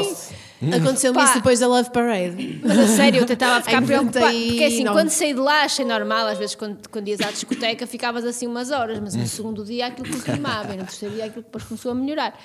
isso. 0.00 0.27
Frost. 0.58 0.74
Aconteceu-me 0.82 1.22
isso 1.24 1.34
depois 1.34 1.58
da 1.60 1.66
Love 1.68 1.90
Parade. 1.90 2.60
Mas 2.64 2.78
a 2.78 2.86
sério, 2.88 3.20
eu 3.20 3.26
tentava 3.26 3.62
ficar 3.64 3.80
preocupada. 3.82 4.26
Porque 4.26 4.64
assim, 4.64 4.84
99. 4.84 4.92
quando 4.92 5.10
saí 5.10 5.32
de 5.34 5.40
lá, 5.40 5.62
achei 5.62 5.84
normal. 5.84 6.26
Às 6.26 6.38
vezes, 6.38 6.54
quando, 6.54 6.88
quando 6.90 7.08
ias 7.08 7.20
à 7.20 7.30
discoteca, 7.30 7.86
ficavas 7.86 8.24
assim 8.24 8.46
umas 8.46 8.70
horas, 8.70 8.98
mas 9.00 9.14
no 9.14 9.26
segundo 9.26 9.64
dia 9.64 9.86
aquilo 9.86 10.08
confirmava, 10.10 10.74
e 10.74 10.76
no 10.76 10.84
terceiro 10.84 11.14
dia 11.14 11.26
aquilo 11.26 11.42
depois 11.42 11.64
começou 11.64 11.92
a 11.92 11.94
melhorar. 11.94 12.38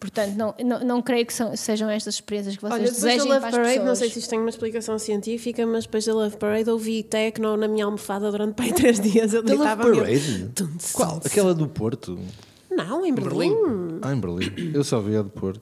Portanto, 0.00 0.34
não, 0.36 0.54
não, 0.64 0.80
não 0.84 1.02
creio 1.02 1.26
que 1.26 1.34
são- 1.34 1.56
sejam 1.56 1.90
estas 1.90 2.14
experiências 2.14 2.54
que 2.54 2.62
vocês 2.62 2.72
Olha, 2.72 2.84
depois 2.84 3.02
da 3.02 3.08
desejem 3.08 3.28
Love 3.32 3.40
para 3.40 3.48
as 3.48 3.54
Parade, 3.54 3.68
pessoas. 3.70 3.88
não 3.88 3.94
sei 3.96 4.10
se 4.10 4.18
isto 4.20 4.30
tem 4.30 4.38
uma 4.38 4.48
explicação 4.50 4.98
científica, 4.98 5.66
mas 5.66 5.84
depois 5.86 6.04
da 6.06 6.14
Love 6.14 6.36
Parade 6.36 6.70
ouvi 6.70 7.02
techno 7.02 7.56
na 7.56 7.66
minha 7.66 7.84
almofada 7.84 8.30
durante 8.30 8.54
pai 8.54 8.70
três 8.72 9.00
dias. 9.00 9.34
Eu 9.34 9.42
Love 9.42 9.56
deitava 9.56 9.84
mesmo. 9.88 10.48
Parade? 10.54 10.78
Qual? 10.92 11.20
Aquela 11.24 11.52
do 11.52 11.66
Porto. 11.66 12.16
Não, 12.70 13.04
em 13.04 13.12
Berlim. 13.12 13.52
Ah, 14.02 14.12
em 14.12 14.20
Berlim. 14.20 14.70
Eu 14.72 14.84
só 14.84 15.00
vi 15.00 15.16
a 15.16 15.22
do 15.22 15.30
Porto. 15.30 15.60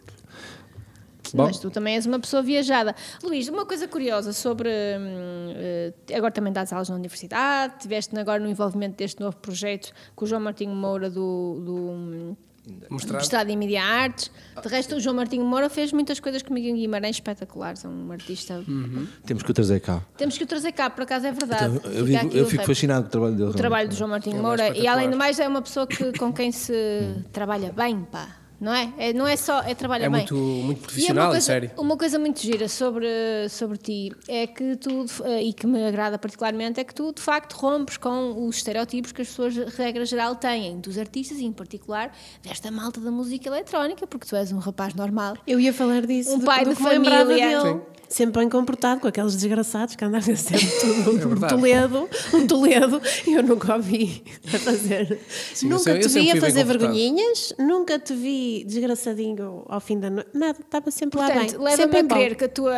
Bom, 1.35 1.45
Mas 1.47 1.59
tu 1.59 1.71
também 1.71 1.95
és 1.95 2.07
uma 2.07 2.19
pessoa 2.19 2.43
viajada. 2.43 2.95
Luís, 3.23 3.49
uma 3.49 3.65
coisa 3.65 3.87
curiosa 3.89 4.33
sobre. 4.33 4.69
hum, 4.69 5.53
eh, 5.57 5.93
agora 6.15 6.33
também 6.33 6.53
dás 6.53 6.73
aulas 6.73 6.89
na 6.89 6.97
universidade, 6.97 7.75
tiveste 7.81 8.17
agora 8.19 8.43
no 8.43 8.49
envolvimento 8.49 8.97
deste 8.97 9.21
novo 9.21 9.37
projeto 9.37 9.93
com 10.15 10.25
o 10.25 10.29
João 10.29 10.41
Martinho 10.41 10.75
Moura 10.75 11.11
do. 11.11 11.63
do 11.65 11.75
hum, 11.75 12.37
Mostrado. 12.91 13.51
Em 13.51 13.57
Mídia 13.57 13.83
Artes. 13.83 14.31
De 14.61 14.69
resto, 14.69 14.97
o 14.97 15.01
João 15.01 15.15
Martinho 15.15 15.45
Moura 15.45 15.71
fez 15.71 15.93
muitas 15.93 16.19
coisas 16.19 16.43
comigo 16.43 16.67
em 16.67 16.75
Guimarães 16.75 17.17
espetaculares. 17.17 17.85
É 17.85 17.89
um 17.89 18.11
artista. 18.11 18.63
temos 19.25 19.43
que 19.45 19.51
o 19.51 19.55
trazer 19.55 19.81
cá. 19.81 20.03
Temos 20.17 20.37
que 20.37 20.43
o 20.43 20.47
trazer 20.47 20.73
cá, 20.73 20.91
por 20.91 21.05
acaso 21.05 21.27
é 21.27 21.33
verdade. 21.33 21.77
Então, 21.77 21.93
eu, 21.93 22.17
aqui 22.17 22.37
eu 22.37 22.47
fico 22.47 22.63
rap. 22.63 22.67
fascinado 22.67 23.03
com 23.03 23.09
o 23.09 23.11
trabalho 23.11 23.37
dele. 23.37 23.51
O 23.51 23.55
trabalho 23.55 23.89
do 23.89 23.95
João 23.95 24.11
Martinho 24.11 24.39
é 24.39 24.43
Moura 24.43 24.77
e 24.77 24.87
além 24.87 25.09
do 25.09 25.17
mais 25.17 25.39
é 25.39 25.47
uma 25.47 25.63
pessoa 25.63 25.87
que, 25.87 26.13
com 26.19 26.33
quem 26.33 26.51
se 26.51 26.75
trabalha 27.33 27.73
bem, 27.73 28.03
pá. 28.03 28.46
Não 28.61 28.73
é? 28.73 28.93
é? 28.97 29.13
Não 29.13 29.27
é 29.27 29.37
só, 29.37 29.61
é 29.63 29.75
trabalha 29.75 30.05
É 30.07 30.09
bem. 30.09 30.21
muito- 30.21 30.35
muito 30.35 30.79
E 30.79 30.83
profissional 30.83 31.25
é 31.25 31.27
uma 31.27 31.33
e 31.33 31.35
coisa, 31.35 31.47
sério. 31.47 31.71
Uma 31.77 31.97
coisa 31.97 32.19
muito 32.19 32.41
gira 32.41 32.69
sobre, 32.69 33.07
sobre 33.51 33.77
ti 33.77 34.13
é 34.29 34.47
que 34.47 34.77
tu, 34.77 35.05
eh, 35.25 35.43
e 35.43 35.53
que 35.53 35.67
me 35.67 35.85
agrada 35.87 36.19
particularmente, 36.19 36.81
é 36.81 36.85
que 36.85 36.95
tu 36.95 37.13
de 37.13 37.21
facto 37.21 37.53
rompes 37.55 37.97
com 37.99 38.47
os 38.49 38.57
estereótipos 38.57 39.13
que 39.13 39.21
as 39.23 39.29
pessoas, 39.29 39.55
regra 39.77 40.05
geral, 40.07 40.37
têm 40.37 40.81
dos 40.81 40.97
artistas 40.97 41.39
e 41.39 41.45
em 41.45 41.53
particular 41.53 42.11
desta 42.43 42.71
malta 42.71 43.01
da 43.01 43.11
música 43.11 43.49
eletrónica, 43.49 44.07
porque 44.07 44.27
tu 44.27 44.35
és 44.37 44.51
um 44.53 44.59
rapaz 44.59 44.95
normal. 44.95 45.37
Eu 45.47 45.61
ia 45.61 45.73
falar 45.73 46.07
disso. 46.07 46.33
Um 46.35 46.39
do- 46.39 46.45
pai 46.47 46.65
do 46.65 46.71
de 46.71 46.77
que 46.77 46.83
me 46.83 46.89
lembrava 46.89 47.25
família. 47.31 47.63
dele. 47.63 47.81
Sempre 48.09 48.39
bem 48.39 48.49
comportado, 48.49 49.01
com 49.01 49.09
aqueles 49.09 49.33
desgraçados 49.35 49.97
que 49.97 50.05
andavam 50.05 50.37
sempre 50.37 50.65
tudo. 50.81 51.11
um 51.11 51.19
verdade. 51.29 51.53
Toledo, 51.57 52.09
um 52.33 52.47
Toledo. 52.47 53.03
Eu 53.27 53.43
nunca 53.43 53.77
o 53.77 53.83
vi 53.83 54.23
a 54.47 54.59
fazer. 54.61 55.19
Sim, 55.53 55.67
eu 55.71 55.77
nunca 55.77 55.91
eu 55.91 55.99
te 55.99 56.09
sempre 56.09 56.31
vi 56.33 56.39
a 56.39 56.41
fazer 56.41 56.65
vergonhinhas, 56.65 57.53
nunca 57.59 57.99
te 57.99 58.15
vi 58.15 58.46
desgraçadinho 58.67 59.65
ao 59.69 59.81
fim 59.81 59.99
da 59.99 60.11
noite. 60.11 60.31
Nada, 60.35 60.59
estava 60.61 60.91
sempre 60.91 61.19
lá 61.19 61.27
Portanto, 61.31 61.51
bem. 61.53 61.61
leva-me 61.61 61.77
sempre 61.93 61.99
a 61.99 62.05
crer 62.05 62.35
que 62.37 62.45
a 62.45 62.49
tua 62.49 62.75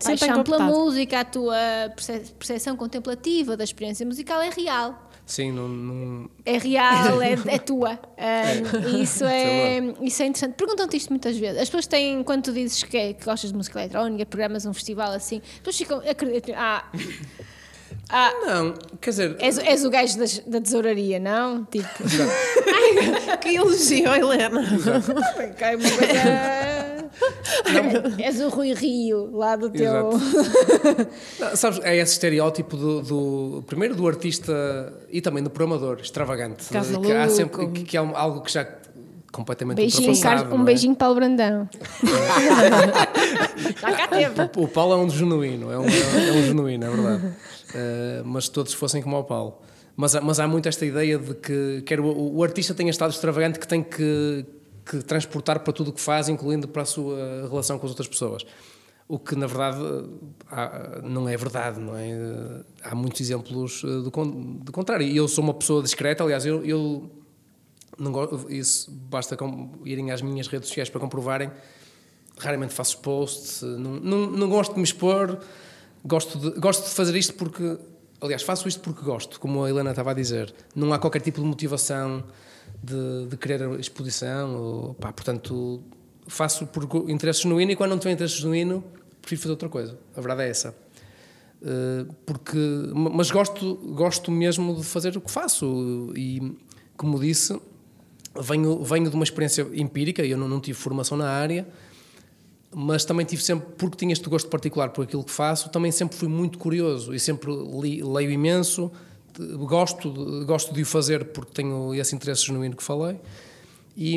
Sempre 0.00 0.18
paixão 0.26 0.44
pela 0.44 0.58
música, 0.60 1.20
a 1.20 1.24
tua 1.24 1.56
perce- 1.94 2.32
percepção 2.38 2.76
contemplativa 2.76 3.56
da 3.56 3.64
experiência 3.64 4.04
musical 4.06 4.40
é 4.40 4.50
real. 4.50 5.06
Sim, 5.26 5.52
não, 5.52 5.68
não- 5.68 6.30
É 6.44 6.58
real, 6.58 7.22
é, 7.22 7.32
é 7.54 7.58
tua. 7.58 7.98
Um, 8.18 8.88
e 8.98 9.02
isso 9.02 9.22
é, 9.28 9.78
isso 10.02 10.22
é 10.22 10.26
interessante. 10.26 10.54
Perguntam-te 10.56 10.96
isto 10.96 11.10
muitas 11.10 11.36
vezes. 11.36 11.60
As 11.62 11.68
pessoas 11.68 11.86
têm, 11.86 12.22
quando 12.24 12.42
tu 12.44 12.52
dizes 12.52 12.82
que, 12.82 12.96
é- 12.96 13.12
que 13.12 13.24
gostas 13.24 13.50
de 13.50 13.56
música 13.56 13.78
eletrónica, 13.80 14.26
programas 14.26 14.66
um 14.66 14.72
festival 14.72 15.12
assim, 15.12 15.40
as 15.44 15.58
pessoas 15.58 15.76
ficam. 15.76 15.98
acreditam, 15.98 16.54
Ah, 16.58 16.84
ah, 18.12 18.32
Não, 18.46 18.74
quer 19.00 19.10
dizer, 19.10 19.36
és, 19.38 19.58
és 19.58 19.84
o 19.84 19.90
gajo 19.90 20.18
das- 20.18 20.38
da 20.46 20.60
tesouraria, 20.60 21.18
não? 21.18 21.64
Tipo, 21.64 21.88
Que 23.40 23.56
elogio, 23.56 24.12
Helena. 24.14 24.62
cai 25.58 25.76
uma 25.76 25.88
coisa. 25.90 27.10
És 28.18 28.40
o 28.40 28.48
Rui 28.48 28.72
Rio, 28.72 29.30
lá 29.36 29.56
do 29.56 29.68
teu. 29.70 30.10
Não, 31.40 31.56
sabes, 31.56 31.80
é 31.82 31.96
esse 31.96 32.12
estereótipo 32.12 32.76
do, 32.76 33.02
do- 33.02 33.64
primeiro 33.66 33.94
do 33.94 34.06
artista 34.06 34.52
e 35.10 35.20
também 35.20 35.42
do 35.42 35.50
programador 35.50 35.98
extravagante. 36.00 36.64
Caso 36.70 37.00
que 37.00 37.12
há 37.12 37.28
sempre 37.28 37.66
que, 37.68 37.82
que 37.84 37.96
algo 37.96 38.40
que 38.42 38.52
já 38.52 38.66
completamente 39.32 39.76
Beijinho, 39.76 40.10
ultrapassado. 40.12 40.54
Um 40.54 40.60
é? 40.62 40.64
beijinho 40.64 40.94
para 40.96 41.10
o 41.10 41.14
Brandão. 41.14 41.68
Já 43.80 43.92
cá 43.92 44.08
teve. 44.08 44.50
O 44.56 44.68
Paulo 44.68 44.94
é 44.94 44.96
um 44.96 45.10
genuíno, 45.10 45.70
é 45.70 45.78
um, 45.78 45.84
é 45.84 46.32
um 46.32 46.42
genuíno, 46.42 46.84
é 46.86 46.90
verdade. 46.90 47.32
Eh, 47.74 48.22
mas 48.24 48.48
todos 48.48 48.72
fossem 48.74 49.02
como 49.02 49.18
o 49.18 49.24
Paulo. 49.24 49.58
Mas, 49.96 50.14
mas 50.14 50.40
há 50.40 50.46
muito 50.48 50.68
esta 50.68 50.84
ideia 50.86 51.18
de 51.18 51.34
que 51.34 51.82
quer 51.82 52.00
o, 52.00 52.06
o 52.36 52.42
artista 52.42 52.74
tenha 52.74 52.90
estado 52.90 53.10
extravagante 53.10 53.58
que 53.58 53.68
tem 53.68 53.82
que, 53.82 54.44
que 54.84 54.98
transportar 55.04 55.60
para 55.60 55.72
tudo 55.72 55.90
o 55.90 55.92
que 55.92 56.00
faz, 56.00 56.28
incluindo 56.28 56.66
para 56.68 56.82
a 56.82 56.86
sua 56.86 57.46
relação 57.48 57.78
com 57.78 57.86
as 57.86 57.90
outras 57.90 58.08
pessoas. 58.08 58.44
O 59.06 59.18
que, 59.18 59.34
na 59.34 59.46
verdade, 59.46 59.78
há- 60.48 61.00
não 61.02 61.28
é 61.28 61.36
verdade, 61.36 61.80
não 61.80 61.96
é? 61.96 62.62
Há 62.82 62.94
muitos 62.94 63.20
exemplos 63.20 63.82
eh, 63.84 63.86
do, 63.88 64.10
do 64.10 64.72
contrário. 64.72 65.06
Eu 65.14 65.26
sou 65.28 65.42
uma 65.44 65.54
pessoa 65.54 65.82
discreta, 65.82 66.22
aliás, 66.24 66.46
eu, 66.46 66.64
eu 66.64 67.10
não 67.98 68.12
go- 68.12 68.46
isso 68.48 68.90
basta 68.90 69.36
com, 69.36 69.72
irem 69.84 70.10
às 70.12 70.22
minhas 70.22 70.46
redes 70.46 70.68
sociais 70.68 70.88
para 70.88 71.00
comprovarem. 71.00 71.50
Raramente 72.38 72.72
faço 72.72 72.98
posts, 72.98 73.60
não, 73.62 73.96
não, 74.00 74.26
não 74.30 74.48
gosto 74.48 74.72
de 74.72 74.78
me 74.78 74.84
expor, 74.84 75.38
gosto 76.04 76.38
de, 76.38 76.60
gosto 76.60 76.84
de 76.88 76.90
fazer 76.94 77.16
isto 77.16 77.34
porque, 77.34 77.78
aliás, 78.20 78.42
faço 78.42 78.68
isto 78.68 78.80
porque 78.80 79.02
gosto, 79.04 79.38
como 79.40 79.64
a 79.64 79.70
Helena 79.70 79.90
estava 79.90 80.10
a 80.10 80.14
dizer. 80.14 80.52
Não 80.74 80.92
há 80.92 80.98
qualquer 80.98 81.20
tipo 81.20 81.40
de 81.40 81.46
motivação 81.46 82.24
de, 82.82 83.26
de 83.28 83.36
querer 83.36 83.78
exposição, 83.78 84.54
ou, 84.56 84.94
pá, 84.94 85.12
portanto, 85.12 85.82
faço 86.26 86.66
por 86.66 86.84
interesse 87.10 87.42
genuíno 87.42 87.72
e 87.72 87.76
quando 87.76 87.90
não 87.90 87.98
tenho 87.98 88.14
interesse 88.14 88.34
genuíno, 88.36 88.82
prefiro 89.20 89.42
fazer 89.42 89.52
outra 89.52 89.68
coisa. 89.68 89.98
A 90.16 90.20
verdade 90.20 90.42
é 90.42 90.50
essa. 90.50 90.74
Eh, 91.62 92.06
porque, 92.24 92.56
ma- 92.94 93.10
mas 93.10 93.30
gosto, 93.30 93.74
gosto 93.94 94.30
mesmo 94.30 94.74
de 94.76 94.82
fazer 94.84 95.16
o 95.16 95.20
que 95.20 95.30
faço 95.30 96.10
e, 96.16 96.56
como 96.96 97.18
disse, 97.20 97.60
venho, 98.40 98.82
venho 98.82 99.10
de 99.10 99.14
uma 99.14 99.24
experiência 99.24 99.66
empírica, 99.74 100.24
eu 100.24 100.38
não, 100.38 100.48
não 100.48 100.60
tive 100.60 100.78
formação 100.78 101.18
na 101.18 101.28
área, 101.28 101.66
mas 102.72 103.04
também 103.04 103.26
tive 103.26 103.42
sempre, 103.42 103.66
porque 103.76 103.96
tinha 103.96 104.12
este 104.12 104.28
gosto 104.28 104.48
particular 104.48 104.90
por 104.90 105.02
aquilo 105.02 105.24
que 105.24 105.32
faço, 105.32 105.68
também 105.70 105.90
sempre 105.90 106.16
fui 106.16 106.28
muito 106.28 106.58
curioso 106.58 107.12
e 107.14 107.18
sempre 107.18 107.50
li- 107.52 108.02
leio 108.02 108.30
imenso, 108.30 108.90
gosto, 109.66 110.10
de- 110.12 110.44
gosto 110.44 110.72
de 110.74 110.82
o 110.82 110.86
fazer 110.86 111.24
porque 111.26 111.52
tenho 111.52 111.94
esse 111.94 112.14
interesse 112.14 112.46
genuíno 112.46 112.76
que 112.76 112.82
falei 112.82 113.18
e, 113.96 114.16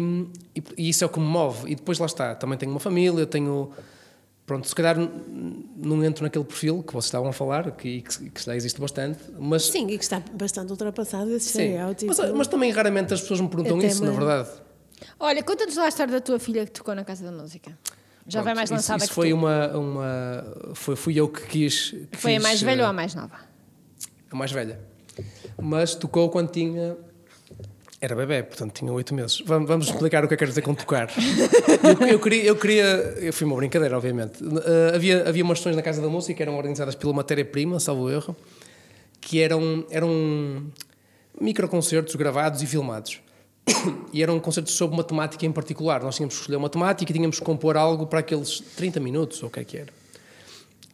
e- 0.56 0.64
e 0.78 0.90
isso 0.90 1.04
é 1.04 1.08
o 1.08 1.10
que 1.10 1.20
me 1.20 1.26
move. 1.26 1.72
E 1.72 1.76
depois 1.76 1.98
lá 2.00 2.06
está, 2.06 2.36
também 2.36 2.58
tenho 2.58 2.72
uma 2.72 2.80
família, 2.80 3.26
tenho. 3.26 3.72
Pronto, 4.46 4.68
se 4.68 4.76
calhar 4.76 4.98
não 5.78 6.04
entro 6.04 6.22
naquele 6.24 6.44
perfil 6.44 6.84
que 6.84 6.92
vocês 6.92 7.06
estavam 7.06 7.30
a 7.30 7.34
falar, 7.34 7.72
que, 7.72 8.02
que, 8.02 8.30
que 8.30 8.44
já 8.46 8.56
existe 8.56 8.80
bastante, 8.80 9.20
mas. 9.40 9.64
Sim, 9.68 9.88
e 9.90 9.98
que 9.98 10.04
está 10.04 10.22
bastante 10.34 10.70
ultrapassado 10.70 11.32
esse 11.34 11.50
sim. 11.50 11.62
estereótipo. 11.64 12.14
Mas, 12.16 12.32
mas 12.34 12.48
também 12.48 12.70
raramente 12.72 13.14
as 13.14 13.22
pessoas 13.22 13.40
me 13.42 13.48
perguntam 13.48 13.78
Até 13.78 13.88
isso, 13.88 14.04
na 14.04 14.12
verdade. 14.12 14.50
Olha, 15.20 15.42
conta-nos 15.44 15.76
lá 15.78 15.86
a 15.86 15.88
história 15.90 16.12
da 16.14 16.22
tua 16.22 16.40
filha 16.40 16.66
que 16.66 16.72
tocou 16.72 16.94
na 16.94 17.04
Casa 17.06 17.24
da 17.26 17.32
Música. 17.32 17.78
Já 18.28 18.42
vai 18.42 18.54
Pronto, 18.54 18.56
mais 18.58 18.70
isso- 18.70 18.74
lançada 18.76 19.04
isso 19.04 19.10
que 19.10 19.16
foi 19.16 19.30
tu. 19.30 19.36
uma, 19.36 19.68
uma 19.78 20.46
foi 20.76 20.96
fui 20.96 21.16
eu 21.20 21.28
que 21.28 21.42
quis 21.48 21.92
que 22.12 22.18
Foi 22.18 22.32
a 22.36 22.40
fiz, 22.40 22.44
mais 22.44 22.62
velha 22.62 22.82
eh, 22.82 22.84
ou 22.84 22.90
a 22.90 22.94
mais 22.94 23.14
nova? 23.16 23.36
a 24.32 24.36
mais 24.36 24.52
velha 24.52 24.80
mas 25.62 25.94
tocou 25.96 26.30
quando 26.30 26.50
tinha 26.50 26.96
era 28.02 28.16
bebê, 28.16 28.44
portanto 28.44 28.74
tinha 28.74 28.92
oito 28.92 29.14
meses. 29.16 29.42
Vamos, 29.46 29.66
vamos 29.68 29.86
explicar 29.88 30.26
o 30.26 30.28
que 30.28 30.34
é 30.34 30.38
que 30.38 30.44
quer 30.44 30.50
dizer 30.50 30.62
com 30.62 30.74
tocar. 30.76 31.08
Eu, 32.02 32.08
eu 32.10 32.20
queria, 32.20 32.44
eu 32.44 32.56
queria, 32.58 32.84
eu 33.22 33.32
fui 33.32 33.48
uma 33.48 33.56
brincadeira, 33.56 33.96
obviamente. 33.96 34.44
Eh, 34.44 34.96
havia, 34.96 35.26
havia 35.30 35.42
umas 35.44 35.60
sessões 35.60 35.76
na 35.78 35.82
Casa 35.82 36.02
da 36.02 36.10
Música 36.10 36.34
que 36.34 36.44
eram 36.44 36.58
organizadas 36.58 36.96
pela 36.96 37.14
Matéria-Prima, 37.14 37.80
salvo 37.80 38.10
erro, 38.10 38.36
que 39.22 39.40
eram, 39.42 39.86
eram 39.90 40.66
microconcertos 41.40 42.14
gravados 42.16 42.62
e 42.62 42.68
filmados. 42.68 43.22
E 44.12 44.22
eram 44.22 44.40
concertos 44.40 44.74
sobre 44.74 44.96
uma 44.96 45.04
temática 45.04 45.46
em 45.46 45.52
particular. 45.52 46.04
Nós 46.04 46.16
tínhamos 46.16 46.36
que 46.36 46.42
escolher 46.42 46.58
uma 46.58 46.70
temática 46.70 47.12
e 47.12 47.14
tínhamos 47.14 47.40
que 47.40 47.46
compor 47.46 47.76
algo 47.76 48.06
para 48.06 48.20
aqueles 48.20 48.60
30 48.76 49.00
minutos, 49.00 49.42
ou 49.42 49.50
o 49.50 49.52
que 49.52 49.60
é 49.60 49.64
que 49.64 49.78
era. 49.78 49.94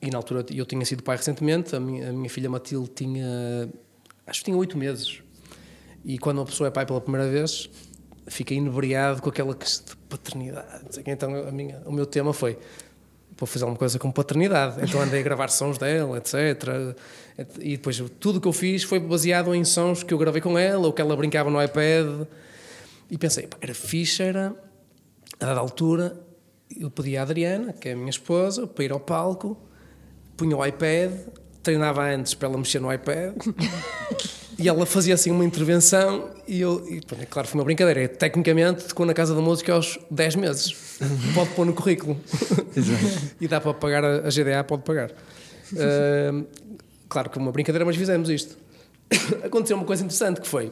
E 0.01 0.09
na 0.09 0.17
altura 0.17 0.45
eu 0.53 0.65
tinha 0.65 0.85
sido 0.85 1.03
pai 1.03 1.17
recentemente, 1.17 1.75
a 1.75 1.79
minha, 1.79 2.09
a 2.09 2.13
minha 2.13 2.29
filha 2.29 2.49
Matilde 2.49 2.89
tinha, 2.95 3.69
acho 4.25 4.39
que 4.39 4.45
tinha 4.45 4.57
oito 4.57 4.77
meses. 4.77 5.21
E 6.05 6.17
quando 6.17 6.37
uma 6.37 6.45
pessoa 6.45 6.67
é 6.69 6.71
pai 6.71 6.85
pela 6.85 7.01
primeira 7.01 7.29
vez, 7.29 7.69
fica 8.27 8.53
inebriado 8.53 9.21
com 9.21 9.29
aquela 9.29 9.53
questão 9.53 9.95
de 9.95 10.01
paternidade. 10.07 11.01
Então 11.05 11.35
a 11.35 11.51
minha, 11.51 11.81
o 11.85 11.91
meu 11.91 12.05
tema 12.05 12.31
foi, 12.31 12.57
vou 13.37 13.45
fazer 13.45 13.65
alguma 13.65 13.77
coisa 13.77 13.99
com 13.99 14.09
paternidade. 14.09 14.77
Então 14.81 15.01
andei 15.01 15.19
a 15.19 15.23
gravar 15.23 15.49
sons 15.49 15.77
dela, 15.77 16.17
etc. 16.17 16.95
E 17.59 17.75
depois 17.75 18.01
tudo 18.19 18.37
o 18.37 18.41
que 18.41 18.47
eu 18.47 18.53
fiz 18.53 18.83
foi 18.83 18.99
baseado 18.99 19.53
em 19.53 19.65
sons 19.65 20.01
que 20.01 20.13
eu 20.13 20.17
gravei 20.17 20.41
com 20.41 20.57
ela, 20.57 20.87
ou 20.87 20.93
que 20.93 21.01
ela 21.01 21.15
brincava 21.17 21.49
no 21.49 21.61
iPad. 21.61 22.25
E 23.09 23.17
pensei, 23.17 23.47
pá, 23.47 23.57
era 23.61 23.73
fixe, 23.73 24.21
era 24.21 24.55
a 25.39 25.45
dada 25.45 25.59
altura, 25.59 26.19
eu 26.77 26.91
pedi 26.91 27.17
à 27.17 27.23
Adriana, 27.23 27.73
que 27.73 27.89
é 27.89 27.93
a 27.93 27.95
minha 27.95 28.09
esposa, 28.09 28.67
para 28.67 28.83
ir 28.83 28.91
ao 28.91 28.99
palco, 28.99 29.57
punha 30.37 30.55
o 30.55 30.65
iPad, 30.65 31.11
treinava 31.63 32.03
antes 32.03 32.33
para 32.33 32.47
ela 32.47 32.57
mexer 32.57 32.79
no 32.79 32.93
iPad, 32.93 33.35
e 34.57 34.67
ela 34.67 34.85
fazia 34.85 35.13
assim 35.13 35.31
uma 35.31 35.43
intervenção, 35.43 36.29
e 36.47 36.61
eu, 36.61 36.85
e, 36.87 37.01
pronto, 37.01 37.21
é 37.21 37.25
claro, 37.25 37.47
foi 37.47 37.59
uma 37.59 37.65
brincadeira. 37.65 38.07
Tecnicamente, 38.07 38.85
tocou 38.85 39.05
na 39.05 39.13
Casa 39.13 39.33
da 39.33 39.41
Música 39.41 39.73
aos 39.73 39.97
10 40.11 40.35
meses. 40.35 40.75
Pode 41.33 41.49
pôr 41.51 41.65
no 41.65 41.73
currículo. 41.73 42.19
e 43.39 43.47
dá 43.47 43.59
para 43.59 43.73
pagar 43.73 44.03
a, 44.03 44.27
a 44.27 44.29
GDA, 44.29 44.63
pode 44.63 44.83
pagar. 44.83 45.11
Ah, 45.77 46.43
claro 47.07 47.29
que 47.29 47.39
é 47.39 47.41
uma 47.41 47.51
brincadeira, 47.51 47.85
mas 47.85 47.95
fizemos 47.95 48.29
isto. 48.29 48.57
Aconteceu 49.43 49.77
uma 49.77 49.85
coisa 49.85 50.03
interessante 50.03 50.41
que 50.41 50.47
foi, 50.47 50.71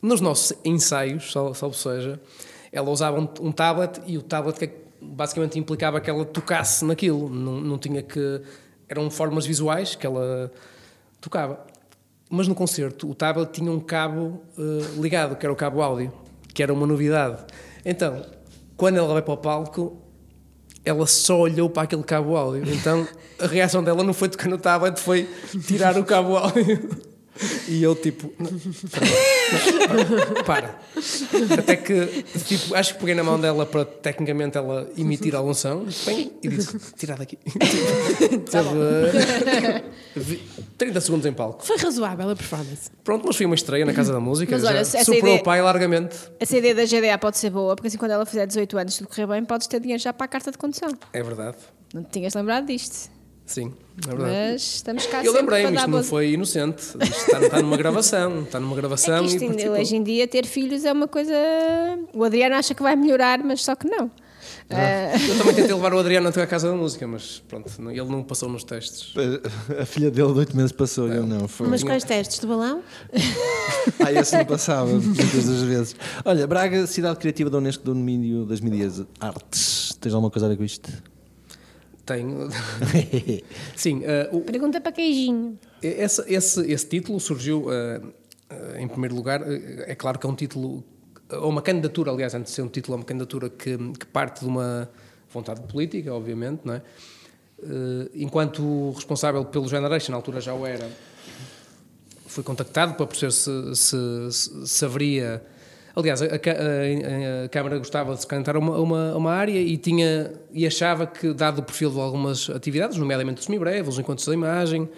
nos 0.00 0.20
nossos 0.20 0.52
ensaios, 0.64 1.32
sal- 1.32 1.54
salvo 1.54 1.74
seja, 1.74 2.20
ela 2.72 2.90
usava 2.90 3.18
um, 3.40 3.52
tablet 3.52 4.00
e 4.06 4.16
o 4.18 4.22
tablet 4.22 4.58
que 4.58 4.70
basicamente 5.00 5.58
implicava 5.58 6.00
que 6.00 6.10
ela 6.10 6.24
tocasse 6.24 6.84
naquilo, 6.84 7.28
não, 7.28 7.60
não 7.60 7.78
tinha 7.78 8.02
que... 8.02 8.42
Eram 8.88 9.10
formas 9.10 9.44
visuais 9.44 9.94
que 9.94 10.06
ela 10.06 10.50
tocava. 11.20 11.64
Mas 12.30 12.48
no 12.48 12.54
concerto 12.54 13.10
o 13.10 13.14
tablet 13.14 13.50
tinha 13.52 13.70
um 13.70 13.80
cabo 13.80 14.42
eh, 14.58 15.00
ligado, 15.00 15.36
que 15.36 15.44
era 15.44 15.52
o 15.52 15.56
cabo 15.56 15.82
áudio, 15.82 16.12
que 16.54 16.62
era 16.62 16.72
uma 16.72 16.86
novidade. 16.86 17.44
Então, 17.84 18.24
quando 18.76 18.96
ela 18.96 19.12
vai 19.12 19.22
para 19.22 19.34
o 19.34 19.36
palco, 19.36 20.02
ela 20.84 21.06
só 21.06 21.40
olhou 21.40 21.68
para 21.68 21.82
aquele 21.82 22.02
cabo 22.02 22.36
áudio. 22.36 22.72
Então 22.72 23.06
a 23.38 23.46
reação 23.46 23.84
dela 23.84 24.02
não 24.02 24.14
foi 24.14 24.28
tocar 24.28 24.48
no 24.48 24.58
tablet, 24.58 24.98
foi 24.98 25.28
tirar 25.66 25.98
o 25.98 26.04
cabo 26.04 26.36
áudio. 26.36 26.88
E 27.68 27.82
eu 27.82 27.94
tipo, 27.94 28.32
não, 30.34 30.44
para. 30.44 30.78
Até 31.58 31.76
que 31.76 32.24
tipo, 32.46 32.74
acho 32.74 32.94
que 32.94 33.00
peguei 33.00 33.14
na 33.14 33.22
mão 33.24 33.38
dela 33.40 33.64
para 33.66 33.84
tecnicamente 33.84 34.56
ela 34.58 34.88
emitir 34.96 35.34
algum 35.34 35.54
som 35.54 35.86
bem, 36.06 36.32
e 36.42 36.48
disse: 36.48 36.76
tira 36.96 37.14
daqui. 37.16 37.38
Teve, 38.50 39.12
vi- 40.16 40.42
30 40.76 41.00
segundos 41.00 41.26
em 41.26 41.32
palco. 41.32 41.64
Foi 41.64 41.76
razoável 41.78 42.30
a 42.30 42.36
performance. 42.36 42.90
Pronto, 43.04 43.24
mas 43.26 43.36
foi 43.36 43.46
uma 43.46 43.54
estreia 43.54 43.84
na 43.84 43.92
Casa 43.92 44.12
da 44.12 44.20
Música. 44.20 44.52
Mas 44.52 44.64
olha, 44.64 44.78
essa 44.78 44.98
superou 45.00 45.26
ideia- 45.28 45.40
o 45.40 45.44
pai 45.44 45.62
largamente. 45.62 46.16
Essa 46.40 46.56
ideia 46.56 46.74
da 46.74 46.84
GDA 46.84 47.18
pode 47.18 47.38
ser 47.38 47.50
boa, 47.50 47.74
porque 47.74 47.88
assim 47.88 47.98
quando 47.98 48.12
ela 48.12 48.26
fizer 48.26 48.46
18 48.46 48.78
anos, 48.78 48.94
se 48.94 48.98
tudo 49.00 49.08
correr 49.08 49.26
bem, 49.26 49.44
podes 49.44 49.66
ter 49.66 49.80
dinheiro 49.80 50.02
já 50.02 50.12
para 50.12 50.24
a 50.24 50.28
carta 50.28 50.50
de 50.50 50.58
condução. 50.58 50.90
É 51.12 51.22
verdade. 51.22 51.56
Não 51.94 52.02
te 52.02 52.10
tinhas 52.10 52.34
lembrado 52.34 52.66
disto. 52.66 53.10
Sim, 53.48 53.72
é 54.06 54.10
verdade. 54.10 54.30
Mas 54.52 54.62
estamos 54.74 55.06
cá 55.06 55.24
Eu 55.24 55.32
lembrei-me, 55.32 55.74
isto 55.74 55.90
não 55.90 56.04
foi 56.04 56.32
inocente. 56.32 56.82
Isto 56.82 57.02
está, 57.02 57.40
está 57.40 57.62
numa 57.62 57.78
gravação. 57.78 58.42
Está 58.42 58.60
numa 58.60 58.74
É 58.74 58.76
gravação 58.76 59.26
que 59.26 59.36
isto, 59.36 59.42
e 59.42 59.68
hoje 59.70 59.96
em 59.96 60.02
dia 60.02 60.28
ter 60.28 60.44
filhos 60.44 60.84
é 60.84 60.92
uma 60.92 61.08
coisa. 61.08 61.32
O 62.12 62.22
Adriano 62.22 62.56
acha 62.56 62.74
que 62.74 62.82
vai 62.82 62.94
melhorar, 62.94 63.42
mas 63.42 63.64
só 63.64 63.74
que 63.74 63.88
não. 63.88 64.10
Ah, 64.70 65.14
Eu 65.28 65.38
também 65.38 65.54
tentei 65.54 65.74
levar 65.74 65.94
o 65.94 65.98
Adriano 65.98 66.28
até 66.28 66.42
à 66.42 66.46
Casa 66.46 66.68
da 66.68 66.74
Música, 66.76 67.06
mas 67.06 67.42
pronto, 67.48 67.70
ele 67.90 68.04
não 68.04 68.22
passou 68.22 68.50
nos 68.50 68.64
testes. 68.64 69.14
A 69.80 69.86
filha 69.86 70.10
dele 70.10 70.30
de 70.34 70.38
8 70.40 70.54
meses 70.54 70.72
passou, 70.72 71.08
eu 71.08 71.26
não. 71.26 71.48
Foi. 71.48 71.68
Mas 71.68 71.82
quais 71.82 72.04
testes? 72.04 72.38
Do 72.40 72.48
balão? 72.48 72.82
Ah, 74.04 74.12
esse 74.12 74.36
não 74.36 74.44
passava, 74.44 74.90
muitas 74.90 75.46
das 75.46 75.62
vezes. 75.62 75.96
Olha, 76.24 76.46
Braga, 76.46 76.86
cidade 76.86 77.18
criativa 77.18 77.48
da 77.48 77.56
Unesco 77.58 77.82
do 77.84 77.94
domínio 77.94 78.44
das 78.44 78.60
mídias 78.60 79.02
artes. 79.18 79.96
Tens 80.00 80.12
alguma 80.12 80.30
coisa 80.30 80.44
a 80.46 80.48
ver 80.50 80.56
com 80.58 80.64
isto? 80.64 80.90
Tenho. 82.08 82.48
Sim, 83.76 84.00
eh, 84.02 84.30
o- 84.32 84.40
pergunta 84.40 84.80
para 84.80 84.92
queijinho. 84.92 85.58
esse, 85.82 86.22
esse, 86.26 86.72
esse 86.72 86.86
título 86.88 87.20
surgiu, 87.20 87.66
eh, 87.70 88.00
eh, 88.48 88.80
em 88.80 88.88
primeiro 88.88 89.14
lugar, 89.14 89.42
é 89.46 89.94
claro 89.94 90.18
que 90.18 90.26
é 90.26 90.30
um 90.30 90.34
título, 90.34 90.82
ou 91.30 91.50
uma 91.50 91.60
candidatura, 91.60 92.10
aliás, 92.10 92.34
antes 92.34 92.50
de 92.52 92.56
ser 92.56 92.62
um 92.62 92.68
título, 92.68 92.94
é 92.94 92.96
uma 93.00 93.04
candidatura 93.04 93.50
que, 93.50 93.76
que 93.76 94.06
parte 94.06 94.40
de 94.40 94.46
uma 94.46 94.88
vontade 95.30 95.60
política, 95.70 96.14
obviamente, 96.14 96.62
não 96.64 96.74
é? 96.74 96.82
Enquanto 98.14 98.92
responsável 98.92 99.44
pelo 99.44 99.68
Generation, 99.68 100.12
na 100.12 100.16
altura 100.16 100.40
já 100.40 100.54
o 100.54 100.64
era, 100.64 100.88
fui 102.26 102.42
contactado 102.42 102.94
para 102.94 103.06
perceber 103.06 103.32
se, 103.32 103.50
se, 103.76 103.96
se, 104.32 104.66
se 104.66 104.84
haveria. 104.84 105.42
Aliás, 105.96 106.22
a, 106.22 106.26
a, 106.26 106.28
a- 106.28 107.44
a 107.44 107.48
Câmara 107.48 107.78
gostava 107.78 108.14
de 108.14 108.20
se 108.20 108.26
candidatar 108.26 108.56
a 108.56 108.60
uma, 108.60 108.78
uma, 108.78 109.16
uma 109.16 109.32
área 109.32 109.58
e, 109.58 109.76
tinha, 109.76 110.32
e 110.52 110.66
achava 110.66 111.06
que, 111.06 111.32
dado 111.32 111.58
o 111.58 111.62
perfil 111.62 111.90
de 111.90 111.98
algumas 112.00 112.48
atividades, 112.50 112.96
nomeadamente 112.96 113.40
o 113.40 113.44
semibreve, 113.44 113.88
os 113.88 113.98
encontros 113.98 114.26
da 114.26 114.32
imagem, 114.34 114.88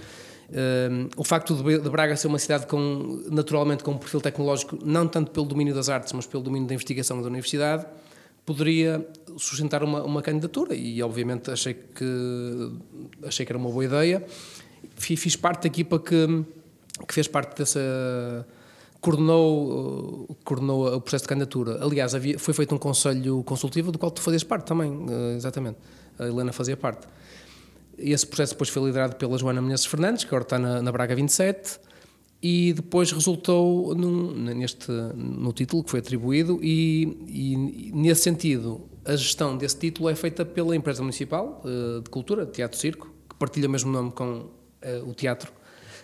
eh, 0.53 0.89
o 1.17 1.25
facto 1.25 1.55
de, 1.55 1.79
de 1.79 1.89
Braga 1.89 2.15
ser 2.17 2.27
uma 2.27 2.39
cidade 2.39 2.67
com, 2.67 3.23
naturalmente 3.31 3.83
com 3.83 3.93
um 3.93 3.99
perfil 3.99 4.21
tecnológico, 4.21 4.79
não 4.85 5.07
tanto 5.09 5.31
pelo 5.31 5.47
domínio 5.47 5.75
das 5.75 5.89
artes, 5.89 6.13
mas 6.13 6.27
pelo 6.27 6.43
domínio 6.43 6.69
da 6.69 6.75
investigação 6.75 7.21
da 7.23 7.29
universidade, 7.29 7.87
poderia 8.45 9.07
sustentar 9.39 9.83
uma, 9.83 10.03
uma 10.03 10.21
candidatura 10.23 10.75
e, 10.75 11.01
obviamente, 11.03 11.51
achei 11.51 11.73
que, 11.75 12.73
achei 13.25 13.47
que 13.47 13.53
era 13.53 13.59
uma 13.59 13.71
boa 13.71 13.85
ideia. 13.85 14.23
Fi- 14.97 15.17
Fiz 15.17 15.37
parte 15.37 15.63
da 15.63 15.67
equipa 15.69 15.99
que, 15.99 16.45
que 17.07 17.15
fez 17.15 17.29
parte 17.29 17.57
dessa. 17.57 18.47
Coordenou, 19.01 20.27
uh, 20.31 20.37
coordenou 20.45 20.95
o 20.95 21.01
processo 21.01 21.25
de 21.25 21.29
candidatura. 21.29 21.83
Aliás, 21.83 22.15
havia, 22.15 22.39
foi 22.39 22.53
feito 22.55 22.75
um 22.75 22.79
conselho 22.79 23.43
consultivo 23.45 23.91
do 23.91 23.99
qual 23.99 24.11
tu 24.11 24.21
fazias 24.21 24.45
parte 24.45 24.67
também, 24.67 24.91
uh, 24.93 25.35
exatamente. 25.37 25.79
A 26.19 26.27
Helena 26.27 26.53
fazia 26.53 26.77
parte. 26.77 27.07
Esse 27.97 28.27
processo 28.27 28.53
depois 28.53 28.69
foi 28.69 28.83
liderado 28.85 29.17
pela 29.17 29.37
Joana 29.39 29.61
Menezes 29.61 29.87
Fernandes, 29.87 30.25
que 30.25 30.29
agora 30.29 30.45
está 30.45 30.59
na, 30.59 30.83
na 30.83 30.93
Braga 30.93 31.15
27, 31.15 31.81
e 32.43 32.73
depois 32.73 33.13
resultou 33.13 33.95
num- 33.95 34.33
neste, 34.33 34.91
no 34.91 35.53
título 35.53 35.85
que 35.85 35.91
foi 35.91 36.01
atribuído, 36.01 36.59
e, 36.63 37.27
e 37.29 37.93
nesse 37.95 38.23
sentido, 38.23 38.83
a 39.05 39.17
gestão 39.17 39.57
desse 39.57 39.79
título 39.79 40.09
é 40.09 40.15
feita 40.15 40.45
pela 40.45 40.75
empresa 40.77 41.03
municipal 41.03 41.63
uh, 41.65 42.01
de 42.03 42.11
cultura, 42.11 42.47
Teatro 42.47 42.79
Circo, 42.79 43.11
que 43.29 43.35
partilha 43.37 43.69
o 43.69 43.71
mesmo 43.71 43.91
nome 43.91 44.11
com 44.13 44.47
o 45.07 45.13
teatro, 45.13 45.53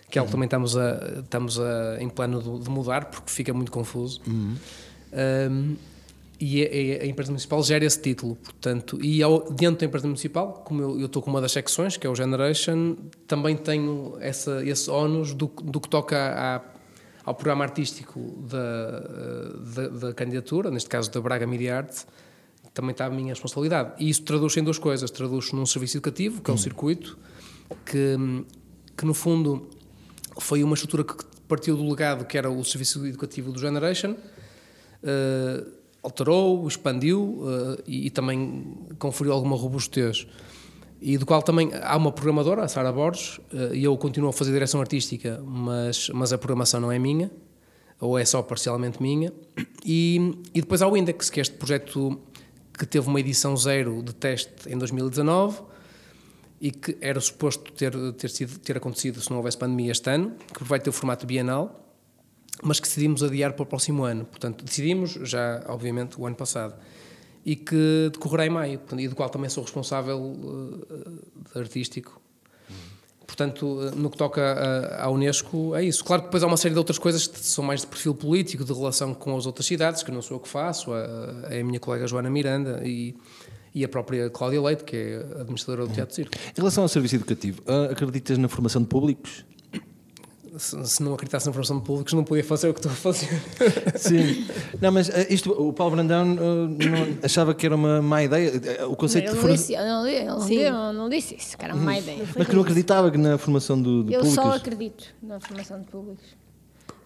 que 0.09 0.17
é 0.17 0.19
algo 0.19 0.27
que 0.29 0.31
também 0.33 0.45
estamos, 0.47 0.77
a, 0.77 1.19
estamos 1.19 1.59
a, 1.59 1.97
em 1.99 2.07
plano 2.09 2.41
de, 2.41 2.63
de 2.63 2.69
mudar, 2.69 3.05
porque 3.05 3.29
fica 3.31 3.53
muito 3.53 3.71
confuso. 3.71 4.21
Um, 5.11 5.75
e 6.39 6.61
a, 6.63 6.65
a- 7.01 7.03
a 7.03 7.07
empresa 7.07 7.31
municipal 7.31 7.63
gera 7.63 7.83
esse 7.83 7.99
título, 7.99 8.35
portanto, 8.35 8.99
e 9.03 9.23
ao- 9.23 9.51
dentro 9.51 9.79
da 9.79 9.85
empresa 9.87 10.05
municipal, 10.07 10.61
como 10.65 10.81
eu 10.81 10.99
eu 10.99 11.05
estou 11.07 11.21
com 11.21 11.29
uma 11.31 11.41
das 11.41 11.51
secções, 11.51 11.97
que 11.97 12.05
é 12.05 12.09
o 12.09 12.15
Generation, 12.15 12.95
também 13.27 13.55
tenho 13.57 14.15
essa, 14.19 14.63
esse 14.63 14.89
ónus 14.89 15.33
do, 15.33 15.47
do 15.47 15.79
que 15.81 15.89
toca 15.89 16.15
à- 16.17 16.61
ao 17.25 17.33
programa 17.35 17.65
artístico 17.65 18.19
da, 18.49 18.99
da, 19.81 19.87
da 20.07 20.13
candidatura, 20.13 20.69
neste 20.71 20.87
caso 20.89 21.11
da 21.11 21.19
Braga 21.19 21.45
Media 21.47 21.77
Art, 21.77 22.03
também 22.73 22.91
está 22.91 23.07
a 23.07 23.09
minha 23.09 23.33
responsabilidade. 23.33 23.93
E 23.99 24.07
isso 24.07 24.21
traduz-se 24.21 24.59
em 24.59 24.63
duas 24.63 24.77
coisas. 24.77 25.09
Traduz-se 25.11 25.53
num 25.55 25.65
serviço 25.65 25.97
educativo, 25.97 26.41
que 26.41 26.51
é 26.51 26.53
o 26.53 26.57
circuito, 26.57 27.17
que, 27.85 28.15
que 28.95 29.03
no 29.05 29.13
fundo 29.15 29.67
foi 30.39 30.63
uma 30.63 30.73
estrutura 30.73 31.03
que 31.03 31.15
partiu 31.47 31.75
do 31.75 31.87
legado 31.87 32.25
que 32.25 32.37
era 32.37 32.49
o 32.49 32.63
serviço 32.63 33.05
educativo 33.05 33.51
do 33.51 33.59
Generation, 33.59 34.15
eh, 35.03 35.63
alterou, 36.03 36.67
expandiu 36.67 37.43
eh, 37.45 37.83
e, 37.87 38.07
e 38.07 38.09
também 38.09 38.75
conferiu 38.99 39.33
alguma 39.33 39.55
robustez. 39.55 40.27
E 40.99 41.17
do 41.17 41.25
qual 41.25 41.43
também 41.43 41.71
há 41.81 41.95
uma 41.95 42.11
programadora, 42.11 42.63
a 42.63 42.67
Sara 42.67 42.91
Borges, 42.91 43.39
eh, 43.53 43.75
e 43.75 43.83
eu 43.83 43.95
continuo 43.97 44.29
a 44.29 44.33
fazer 44.33 44.51
direção 44.51 44.81
artística, 44.81 45.41
mas, 45.45 46.09
mas 46.09 46.33
a 46.33 46.37
programação 46.37 46.79
não 46.79 46.91
é 46.91 46.97
minha, 46.97 47.31
ou 47.99 48.17
é 48.17 48.25
só 48.25 48.41
parcialmente 48.41 49.01
minha. 49.01 49.31
E, 49.85 50.41
e 50.53 50.61
depois 50.61 50.81
há 50.81 50.87
o 50.87 50.97
Index, 50.97 51.29
que 51.29 51.39
é 51.39 51.41
este 51.41 51.55
projeto 51.55 52.19
que 52.77 52.85
teve 52.85 53.07
uma 53.07 53.19
edição 53.19 53.55
zero 53.57 54.03
de 54.03 54.13
teste 54.13 54.71
em 54.71 54.77
2019 54.77 55.61
e 56.59 56.71
que 56.71 56.97
era 57.01 57.19
suposto 57.21 57.71
ter, 57.73 57.93
ter, 58.13 58.29
sido, 58.29 58.57
ter 58.59 58.77
acontecido 58.77 59.21
se 59.21 59.29
não 59.29 59.37
houvesse 59.37 59.57
pandemia 59.57 59.91
este 59.91 60.09
ano, 60.09 60.33
que 60.53 60.63
vai 60.63 60.79
ter 60.79 60.89
o 60.89 60.93
formato 60.93 61.25
bienal, 61.25 61.83
mas 62.63 62.79
que 62.79 62.87
decidimos 62.87 63.21
adiar 63.21 63.53
para 63.53 63.63
o 63.63 63.65
próximo 63.65 64.03
ano. 64.03 64.25
Portanto, 64.25 64.65
decidimos 64.65 65.11
já, 65.23 65.63
obviamente, 65.67 66.19
o 66.19 66.25
ano 66.25 66.35
passado. 66.35 66.73
E 67.45 67.55
que 67.55 68.09
decorrerá 68.11 68.45
em 68.45 68.49
maio, 68.49 68.81
e 68.97 69.07
do 69.07 69.15
qual 69.15 69.29
também 69.29 69.49
sou 69.49 69.63
responsável 69.63 70.35
eh, 71.55 71.59
artístico. 71.59 72.19
Portanto, 73.25 73.79
eh, 73.83 73.95
no 73.95 74.09
que 74.09 74.17
toca 74.17 74.41
a- 74.41 75.03
à 75.05 75.09
Unesco, 75.09 75.75
é 75.75 75.83
isso. 75.83 76.03
Claro 76.03 76.23
que 76.23 76.27
depois 76.27 76.43
há 76.43 76.47
uma 76.47 76.57
série 76.57 76.73
de 76.73 76.79
outras 76.79 76.97
coisas 76.97 77.27
que 77.27 77.39
são 77.39 77.63
mais 77.63 77.81
de 77.81 77.87
perfil 77.87 78.15
político, 78.15 78.65
de 78.65 78.73
relação 78.73 79.13
com 79.13 79.37
as 79.37 79.45
outras 79.45 79.65
cidades, 79.65 80.01
que 80.03 80.11
não 80.11 80.21
sou 80.21 80.37
eu 80.37 80.41
que 80.41 80.49
faço, 80.49 80.91
a- 80.93 81.45
é 81.49 81.61
a 81.61 81.63
minha 81.63 81.79
colega 81.79 82.07
Joana 82.07 82.29
Miranda 82.29 82.81
e, 82.85 83.15
e 83.77 83.83
a 83.85 83.87
própria 83.89 84.29
Cláudia 84.29 84.59
Leite, 84.61 84.83
que 84.83 84.95
é 84.95 85.25
a 85.37 85.41
administradora 85.41 85.87
do 85.87 85.93
Teatro 85.93 86.15
Circo. 86.15 86.31
Em 86.35 86.57
relação 86.57 86.83
ao 86.83 86.87
serviço 86.87 87.15
educativo, 87.15 87.61
ah, 87.67 87.89
acreditas 87.91 88.37
na 88.39 88.47
formação 88.47 88.81
de 88.81 88.87
públicos? 88.87 89.45
Se, 90.57 90.83
se 90.87 91.03
não 91.03 91.13
acreditasse 91.13 91.45
na 91.45 91.53
formação 91.53 91.77
de 91.77 91.83
públicos, 91.85 92.13
não 92.13 92.23
podia 92.23 92.43
fazer 92.43 92.67
o 92.69 92.73
que 92.73 92.79
estou 92.79 92.91
a 92.91 92.95
fazer. 92.95 93.29
Sim. 93.95 94.47
Não, 94.81 94.91
mas 94.91 95.07
ah, 95.11 95.27
isto, 95.31 95.51
o 95.51 95.71
Paulo 95.71 95.95
Brandão 95.95 96.21
ah, 96.39 96.43
não- 96.83 97.17
achava 97.21 97.53
que 97.53 97.63
era 97.67 97.75
uma 97.75 98.01
má 98.01 98.23
ideia. 98.23 98.87
O 98.89 98.95
conceito 98.95 99.25
Ele 99.25 99.29
de 99.29 99.35
não 99.35 99.41
forma... 99.41 99.55
disse, 99.55 99.73
ele 99.75 99.85
não, 99.85 100.07
ele 100.07 100.25
não, 100.25 100.71
não, 100.71 100.93
não 101.03 101.09
disse 101.09 101.35
isso, 101.35 101.55
que 101.55 101.63
era 101.63 101.75
uma 101.75 101.83
má 101.83 101.99
ideia. 101.99 102.25
Mas 102.35 102.47
que 102.47 102.55
não 102.55 102.63
acreditava 102.63 103.11
que 103.11 103.17
na 103.19 103.37
formação 103.37 103.79
do, 103.79 104.03
de 104.03 104.13
Eu 104.13 104.21
públicos. 104.21 104.33
só 104.43 104.51
acredito 104.55 105.03
na 105.21 105.39
formação 105.39 105.79
de 105.79 105.85
públicos. 105.85 106.25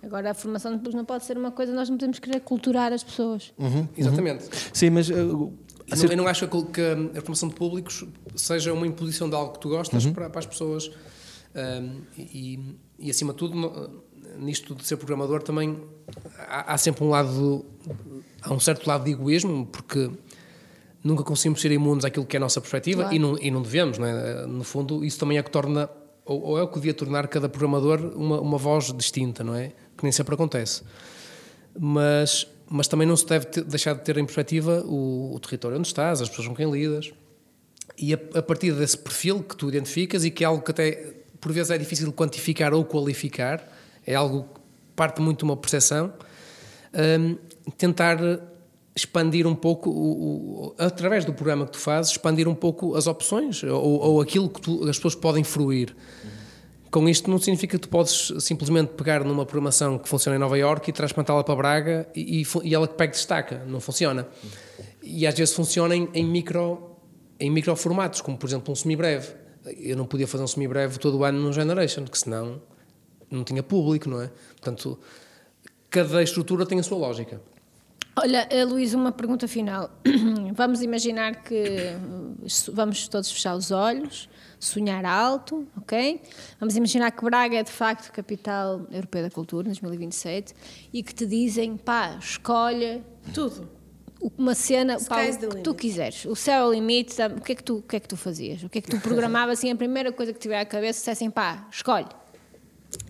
Agora, 0.01 0.32
a 0.32 0.34
formação 0.34 0.72
de 0.72 0.78
públicos 0.78 0.95
não 0.95 1.05
pode 1.05 1.26
ser 1.26 1.38
uma 1.38 1.51
coisa, 1.51 1.74
nós 1.74 1.89
não 1.89 1.97
podemos 1.97 2.19
querer 2.19 2.39
culturar 2.39 2.93
as 2.93 3.03
pessoas. 3.03 3.53
Exatamente. 3.97 4.45
Sim, 4.72 4.91
mas 4.91 5.09
Eu 5.92 5.98
não, 5.98 6.06
eu 6.06 6.18
não 6.18 6.28
acho 6.28 6.48
que 6.48 6.82
a, 6.82 7.20
a 7.20 7.22
formação 7.22 7.50
de 7.50 7.56
públicos 7.56 8.06
seja 8.36 8.74
uma 8.74 8.88
imposição 8.88 9.30
de 9.30 9.36
algo 9.36 9.54
que 9.54 9.60
tu 9.60 9.70
gostas 9.70 10.06
para, 10.08 10.30
para 10.30 10.39
as 10.39 10.46
pessoas. 10.46 10.92
Um, 11.54 12.02
e, 12.18 12.78
e, 12.98 13.10
acima 13.10 13.34
de 13.34 13.39
tudo, 13.39 14.04
nisto 14.39 14.74
de 14.74 14.86
ser 14.86 14.98
programador, 14.98 15.44
também 15.44 15.78
há, 16.38 16.74
há 16.74 16.78
sempre 16.78 17.04
um 17.04 17.10
lado, 17.10 17.66
há 18.42 18.54
um 18.54 18.60
certo 18.60 18.88
lado 18.88 19.04
de 19.04 19.12
egoísmo, 19.12 19.66
porque 19.66 20.10
nunca 21.04 21.24
conseguimos 21.24 21.60
ser 21.60 21.72
imunes 21.72 22.06
àquilo 22.06 22.26
que 22.26 22.38
é 22.38 22.39
a 22.39 22.42
nossa 22.42 22.62
perspectiva 22.62 23.04
Claro. 23.04 23.16
e, 23.16 23.20
não, 23.20 23.38
e 23.38 23.52
não 23.52 23.62
devemos, 23.62 23.98
não 23.98 24.06
é? 24.06 24.46
No 24.46 24.64
fundo, 24.64 25.04
isso 25.04 25.20
também 25.20 25.38
é 25.38 25.44
que 25.44 25.52
torna, 25.52 25.89
ou, 26.26 26.42
ou 26.42 26.58
é 26.58 26.64
o 26.64 26.68
que 26.68 26.76
devia 26.76 26.94
tornar 26.94 27.28
cada 27.28 27.50
programador 27.50 28.00
uma, 28.16 28.39
uma 28.39 28.58
voz 28.58 28.94
distinta, 28.94 29.44
não 29.44 29.56
é? 29.56 29.74
Que 29.98 30.04
nem 30.04 30.12
sempre 30.12 30.34
acontece 30.36 30.84
mas, 31.80 32.48
mas 32.72 32.88
também 32.88 33.05
não 33.07 33.15
se 33.17 33.26
deve 33.26 33.45
ter- 33.45 33.63
deixar 33.63 33.93
de 33.93 34.01
ter 34.03 34.17
em 34.17 34.24
perspectiva 34.26 34.82
o, 34.86 35.36
o 35.36 35.39
território 35.39 35.78
onde 35.78 35.88
estás, 35.88 36.22
as 36.22 36.30
pessoas 36.30 36.47
com 36.47 36.55
quem 36.55 36.72
lidas. 36.72 37.11
E 37.97 38.13
a, 38.13 38.19
a 38.36 38.41
partir 38.41 38.72
desse 38.74 38.97
perfil 38.97 39.43
que 39.43 39.55
tu 39.55 39.67
identificas 39.67 40.24
e 40.24 40.32
que 40.32 40.43
é 40.43 40.47
algo 40.47 40.63
que 40.63 40.72
até 40.72 41.13
por 41.39 41.51
vezes 41.51 41.69
é 41.72 41.78
difícil 41.78 42.07
de 42.07 42.13
quantificar 42.13 42.74
ou 42.74 42.86
qualificar, 42.86 43.67
é 44.07 44.15
algo 44.15 44.43
que 44.43 44.61
parte 44.95 45.22
muito 45.22 45.39
de 45.39 45.43
uma 45.43 45.57
percepção, 45.57 46.13
hum, 47.19 47.36
tentar 47.78 48.17
expandir 48.95 49.47
um 49.47 49.55
pouco, 49.55 49.89
o, 49.89 50.67
o- 50.67 50.76
através 50.78 51.26
do 51.26 51.34
programa 51.34 51.65
que 51.65 51.72
tu 51.74 51.80
fazes, 51.80 52.11
expandir 52.11 52.47
um 52.47 52.55
pouco 52.55 52.95
as 52.95 53.07
opções 53.07 53.63
ou, 53.63 53.99
ou 53.99 54.22
aquilo 54.22 54.49
que 54.49 54.61
tu- 54.61 54.84
as 54.88 54.97
pessoas 54.97 55.15
podem 55.15 55.43
fruir. 55.43 55.95
Com 56.92 57.08
isto 57.08 57.32
não 57.32 57.39
significa 57.39 57.78
que 57.78 57.82
tu 57.82 57.89
podes 57.89 58.34
simplesmente 58.39 58.89
pegar 58.89 59.24
numa 59.24 59.46
programação 59.46 59.98
que 59.98 60.10
funciona 60.10 60.36
em 60.36 60.39
Nova 60.39 60.58
Iorque 60.58 60.89
e 60.89 60.94
transplantá-la 60.94 61.42
para 61.42 61.56
Braga 61.56 62.10
e, 62.14 62.44
e 62.64 62.76
ela 62.76 62.86
que 62.86 62.96
pega 62.96 63.14
destaca. 63.14 63.64
Não 63.66 63.80
funciona. 63.80 64.28
E 65.02 65.26
às 65.26 65.34
vezes 65.34 65.56
funciona 65.56 65.96
em, 65.96 66.10
em 66.14 66.26
micro 66.26 66.92
em 67.39 67.50
micro 67.50 67.76
formatos, 67.76 68.22
como 68.22 68.38
por 68.38 68.48
exemplo 68.48 68.72
um 68.72 68.76
semibreve. 68.76 69.34
Eu 69.80 69.98
não 69.98 70.06
podia 70.06 70.28
fazer 70.28 70.44
um 70.44 70.48
semibreve 70.48 71.00
todo 71.00 71.18
o 71.18 71.24
ano 71.24 71.42
no 71.42 71.52
Generation, 71.52 72.06
que 72.06 72.18
senão 72.18 72.62
não 73.32 73.44
tinha 73.44 73.64
público, 73.64 74.10
não 74.10 74.22
é? 74.22 74.30
Portanto, 74.50 75.00
cada 75.89 76.22
estrutura 76.22 76.66
tem 76.66 76.80
a 76.80 76.84
sua 76.84 76.98
lógica. 76.98 77.42
Olha, 78.16 78.48
eh, 78.52 78.66
Luís, 78.66 78.94
uma 78.94 79.12
pergunta 79.12 79.48
final. 79.48 79.89
Vamos 80.54 80.82
imaginar 80.82 81.42
que 81.44 81.56
eh, 81.56 81.98
vamos 82.72 83.08
todos 83.08 83.32
fechar 83.32 83.56
os 83.56 83.72
olhos, 83.72 84.30
sonhar 84.62 85.03
alto, 85.03 85.68
ok? 85.76 86.22
Vamos 86.59 86.76
imaginar 86.76 87.12
que 87.12 87.26
Braga 87.26 87.57
é 87.57 87.64
de 87.64 87.72
facto 87.72 88.12
capital 88.12 88.86
europeia 88.91 89.26
da 89.26 89.32
cultura, 89.32 89.68
em 89.68 89.72
2027, 89.72 90.53
e 90.93 91.01
que 91.01 91.14
te 91.14 91.26
dizem, 91.26 91.76
pá, 91.76 92.16
escolhe 92.20 93.01
Tudo. 93.34 93.68
uma 94.38 94.53
cena 94.53 94.99
pá, 94.99 95.24
o 95.24 95.49
que 95.49 95.62
tu 95.62 95.74
quiseres. 95.74 96.26
O 96.26 96.36
céu 96.36 96.66
é 96.66 96.68
o 96.68 96.72
limite, 96.72 97.12
sabe? 97.14 97.39
o 97.39 97.41
que, 97.41 97.53
é 97.53 97.55
que 97.55 97.64
tu, 97.64 97.78
o 97.78 97.82
que 97.82 97.95
é 97.95 97.99
que 97.99 98.07
tu 98.07 98.16
fazias? 98.16 98.64
O 98.64 98.70
que 98.70 98.78
é 98.78 98.82
que 98.82 98.89
tu 98.89 98.99
programavas 99.01 99.57
assim, 99.57 99.72
a 99.72 99.76
primeira 99.76 100.12
coisa 100.12 100.32
que 100.32 100.39
tiver 100.39 100.59
à 100.59 100.66
cabeça, 100.66 100.99
dissessem, 100.99 101.32
pá, 101.32 101.68
escolhe. 101.72 102.07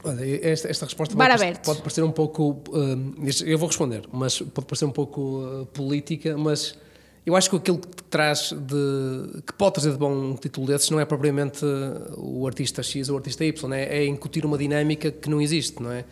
Olha, 0.03 0.47
esta, 0.47 0.69
esta 0.69 0.85
resposta 0.85 1.15
pode, 1.15 1.59
pode 1.59 1.79
parecer 1.81 2.03
um 2.03 2.11
pouco. 2.11 2.61
hum, 2.71 3.13
eu 3.45 3.57
vou 3.57 3.67
responder, 3.67 4.03
mas 4.11 4.39
pode 4.39 4.67
parecer 4.67 4.85
um 4.85 4.91
pouco 4.91 5.43
uh, 5.43 5.65
política, 5.67 6.37
mas 6.37 6.77
eu 7.25 7.35
acho 7.35 7.49
que 7.49 7.55
aquilo 7.55 7.77
que 7.79 8.03
traz 8.03 8.51
de. 8.51 9.41
que 9.45 9.53
pode 9.53 9.75
trazer 9.75 9.91
de 9.91 9.97
bom 9.97 10.11
um 10.11 10.35
título 10.35 10.65
desses 10.67 10.89
não 10.89 10.99
é 10.99 11.05
propriamente 11.05 11.63
uh, 11.63 12.13
o 12.19 12.47
artista 12.47 12.81
X 12.81 13.09
ou 13.09 13.15
o 13.15 13.17
artista 13.17 13.45
Y, 13.45 13.73
é? 13.73 13.97
é 13.99 14.05
incutir 14.05 14.45
uma 14.45 14.57
dinâmica 14.57 15.11
que 15.11 15.29
não 15.29 15.41
existe, 15.41 15.81
não 15.81 15.91
é? 15.91 16.03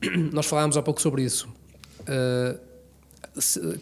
Nós 0.32 0.46
falámos 0.46 0.76
há 0.76 0.82
pouco 0.82 1.00
sobre 1.02 1.22
isso. 1.22 1.48
Uh, 2.00 2.58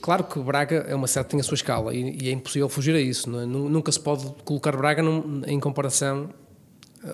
claro 0.01 0.25
que 0.25 0.39
Braga 0.41 0.85
é 0.89 0.95
uma 0.95 1.07
cidade 1.07 1.27
que 1.27 1.31
tem 1.33 1.41
a 1.41 1.45
sua 1.45 1.55
escala 1.55 1.95
e, 1.95 2.19
e 2.23 2.29
é 2.29 2.33
impossível 2.33 2.69
fugir 2.69 2.95
a 2.95 3.01
isso. 3.01 3.29
é? 3.39 3.47
Nu- 3.47 3.69
Nunca 3.69 3.91
se 3.93 4.01
pode 4.01 4.25
colocar 4.45 4.77
Braga 4.77 5.03
num- 5.03 5.43
em 5.47 5.59
comparação 5.61 6.29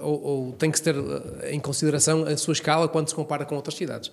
ou, 0.00 0.22
ou 0.22 0.52
tem 0.52 0.70
que 0.70 0.78
se 0.78 0.84
ter 0.84 0.96
eh, 0.96 1.52
em 1.52 1.60
consideração 1.60 2.24
a 2.24 2.36
sua 2.36 2.52
escala 2.52 2.88
quando 2.88 3.08
se 3.08 3.14
compara 3.14 3.44
com 3.44 3.54
outras 3.54 3.76
cidades. 3.76 4.10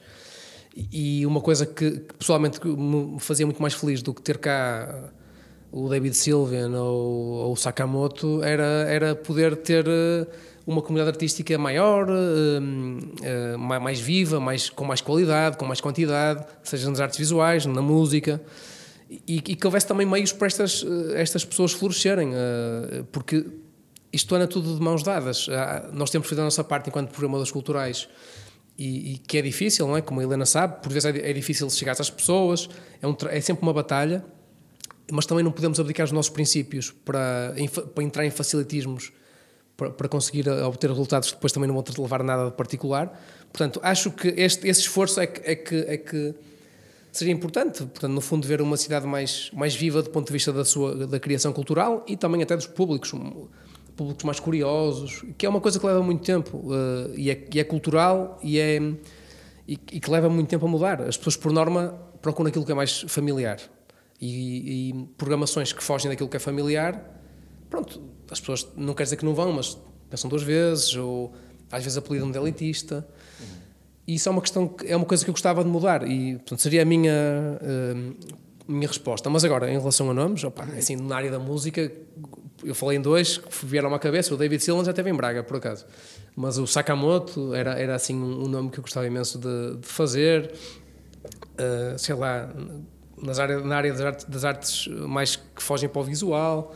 E 0.75 1.25
uma 1.25 1.41
coisa 1.41 1.65
que, 1.65 1.91
que 1.91 2.13
pessoalmente 2.13 2.59
me 2.65 3.19
fazia 3.19 3.45
muito 3.45 3.61
mais 3.61 3.73
feliz 3.73 4.01
do 4.01 4.13
que 4.13 4.21
ter 4.21 4.37
cá 4.37 5.09
o 5.71 5.89
David 5.89 6.15
Sylvian 6.15 6.69
ou, 6.81 7.31
ou 7.47 7.53
o 7.53 7.55
Sakamoto 7.55 8.41
era, 8.43 8.63
era 8.89 9.15
poder 9.15 9.55
ter 9.57 9.85
eh, 9.87 10.27
uma 10.67 10.81
comunidade 10.81 11.15
artística 11.15 11.57
maior, 11.57 12.07
eh, 12.09 13.23
eh, 13.23 13.57
ma- 13.57 13.79
mais 13.79 13.99
viva, 13.99 14.39
mais, 14.39 14.69
com 14.69 14.83
mais 14.85 15.01
qualidade, 15.01 15.57
com 15.57 15.65
mais 15.65 15.79
quantidade, 15.81 16.45
seja 16.63 16.89
nas 16.89 16.99
artes 16.99 17.17
visuais, 17.17 17.65
na 17.65 17.81
música. 17.81 18.41
E, 19.09 19.37
e 19.37 19.55
que 19.55 19.65
houvesse 19.67 19.87
também 19.87 20.05
meios 20.05 20.31
para 20.31 20.47
estas, 20.47 20.85
estas 21.15 21.43
pessoas 21.43 21.73
florescerem, 21.73 22.31
porque 23.11 23.45
isto 24.13 24.33
anda 24.35 24.47
tudo 24.47 24.73
de 24.75 24.81
mãos 24.81 25.03
dadas. 25.03 25.47
Ah, 25.51 25.89
Nós 25.91 26.09
temos 26.09 26.29
feito 26.29 26.39
a 26.39 26.45
nossa 26.45 26.63
parte 26.63 26.87
enquanto 26.89 27.09
programadores 27.09 27.51
culturais 27.51 28.07
e, 28.81 29.13
e 29.13 29.17
que 29.19 29.37
é 29.37 29.41
difícil, 29.41 29.87
não 29.87 29.95
é? 29.95 30.01
Como 30.01 30.19
a 30.19 30.23
Helena 30.23 30.45
sabe, 30.45 30.81
por 30.81 30.91
vezes 30.91 31.05
é, 31.05 31.29
é 31.29 31.33
difícil 31.33 31.69
chegar 31.69 31.91
às 31.99 32.09
pessoas, 32.09 32.67
é, 33.01 33.07
um 33.07 33.15
é 33.29 33.39
sempre 33.39 33.61
uma 33.61 33.73
batalha, 33.73 34.25
mas 35.11 35.27
também 35.27 35.43
não 35.43 35.51
podemos 35.51 35.79
abdicar 35.79 36.05
dos 36.05 36.13
nossos 36.13 36.31
princípios 36.31 36.91
para, 37.05 37.53
para 37.93 38.03
entrar 38.03 38.25
em 38.25 38.31
facilitismos 38.31 39.11
para, 39.77 39.91
para 39.91 40.07
conseguir 40.09 40.49
obter 40.49 40.89
resultados 40.89 41.29
que 41.29 41.35
depois 41.35 41.51
também 41.51 41.67
não 41.67 41.75
vão 41.75 41.83
levar 41.99 42.23
nada 42.23 42.45
de 42.45 42.51
particular. 42.55 43.21
Portanto, 43.51 43.79
acho 43.83 44.09
que 44.11 44.29
este, 44.29 44.67
esse 44.67 44.81
esforço 44.81 45.19
é 45.19 45.27
que, 45.27 45.41
é 45.41 45.55
que, 45.55 45.75
é 45.75 45.97
que 45.97 46.33
seria 47.11 47.33
importante, 47.33 47.79
portanto, 47.79 48.11
no 48.11 48.21
fundo, 48.21 48.47
ver 48.47 48.61
uma 48.61 48.77
cidade 48.77 49.05
mais, 49.05 49.51
mais 49.53 49.75
viva 49.75 50.01
do 50.01 50.09
ponto 50.09 50.27
de 50.27 50.33
vista 50.33 50.51
da, 50.51 50.65
sua, 50.65 51.05
da 51.05 51.19
criação 51.19 51.53
cultural 51.53 52.03
e 52.07 52.17
também 52.17 52.41
até 52.41 52.55
dos 52.55 52.67
públicos, 52.67 53.11
públicos 54.01 54.23
mais 54.23 54.39
curiosos, 54.39 55.23
que 55.37 55.45
é 55.45 55.49
uma 55.49 55.61
coisa 55.61 55.79
que 55.79 55.85
leva 55.85 56.01
muito 56.01 56.23
tempo 56.23 56.63
eh, 56.73 57.13
e, 57.15 57.29
é, 57.31 57.47
e 57.53 57.59
é 57.59 57.63
cultural 57.63 58.39
e, 58.43 58.57
é, 58.59 58.77
e, 59.67 59.73
e 59.93 59.99
que 59.99 60.09
leva 60.09 60.27
muito 60.29 60.47
tempo 60.49 60.65
a 60.65 60.69
mudar. 60.69 61.01
As 61.01 61.17
pessoas, 61.17 61.35
por 61.37 61.51
norma, 61.51 61.93
procuram 62.21 62.49
aquilo 62.49 62.65
que 62.65 62.71
é 62.71 62.75
mais 62.75 63.01
familiar. 63.07 63.59
e, 64.19 64.89
e 64.89 64.93
programações 65.17 65.73
que 65.73 65.83
fogem 65.83 66.09
daquilo 66.09 66.29
que 66.29 66.37
é 66.37 66.39
familiar, 66.39 66.93
pronto, 67.69 68.01
as 68.29 68.39
pessoas 68.39 68.67
não 68.75 68.93
quer 68.93 69.03
dizer 69.03 69.15
que 69.17 69.25
não 69.25 69.33
vão, 69.33 69.51
mas 69.53 69.77
pensam 70.09 70.29
duas 70.29 70.43
vezes, 70.43 70.95
ou 70.95 71.31
às 71.71 71.83
vezes 71.83 71.97
apelidam 71.97 72.29
de 72.31 72.37
elitista. 72.37 73.07
E 74.07 74.15
isso 74.15 74.27
é 74.29 74.31
uma 74.31 74.41
questão, 74.41 74.67
que- 74.67 74.85
é 74.87 74.95
uma 74.95 75.05
coisa 75.05 75.23
que 75.23 75.29
eu 75.29 75.33
gostava 75.33 75.63
de 75.63 75.69
mudar 75.69 76.07
e, 76.07 76.33
portanto, 76.37 76.59
seria 76.61 76.81
a 76.81 76.85
minha, 76.85 77.11
eh, 77.61 77.95
minha 78.67 78.87
resposta. 78.87 79.29
Mas 79.29 79.43
agora, 79.43 79.69
em 79.71 79.77
relação 79.79 80.09
a 80.09 80.13
nomes, 80.13 80.43
opa, 80.43 80.63
assim, 80.77 80.95
na 80.97 81.15
área 81.15 81.31
da 81.31 81.39
música, 81.39 81.91
eu 82.63 82.75
falei 82.75 82.97
em 82.97 83.01
dois 83.01 83.37
que 83.37 83.65
vieram 83.65 83.93
à 83.93 83.99
cabeça. 83.99 84.33
O 84.33 84.37
David 84.37 84.63
Silva 84.63 84.83
já 84.83 84.91
esteve 84.91 85.09
em 85.09 85.13
Braga, 85.13 85.43
por 85.43 85.57
acaso. 85.57 85.85
Mas 86.35 86.57
o 86.57 86.65
Sakamoto 86.65 87.53
era, 87.53 87.79
era 87.79 87.95
assim, 87.95 88.15
um 88.15 88.47
nome 88.47 88.69
que 88.69 88.79
eu 88.79 88.81
gostava 88.81 89.05
imenso 89.05 89.37
de, 89.39 89.77
de 89.77 89.87
fazer. 89.87 90.51
Uh, 91.53 91.97
sei 91.97 92.15
lá, 92.15 92.49
nas 93.21 93.39
área, 93.39 93.59
na 93.59 93.75
área 93.75 93.91
das 93.91 94.01
artes, 94.01 94.25
das 94.25 94.45
artes 94.45 94.87
mais 94.87 95.35
que 95.35 95.61
fogem 95.61 95.87
para 95.89 96.01
o 96.01 96.03
visual. 96.03 96.75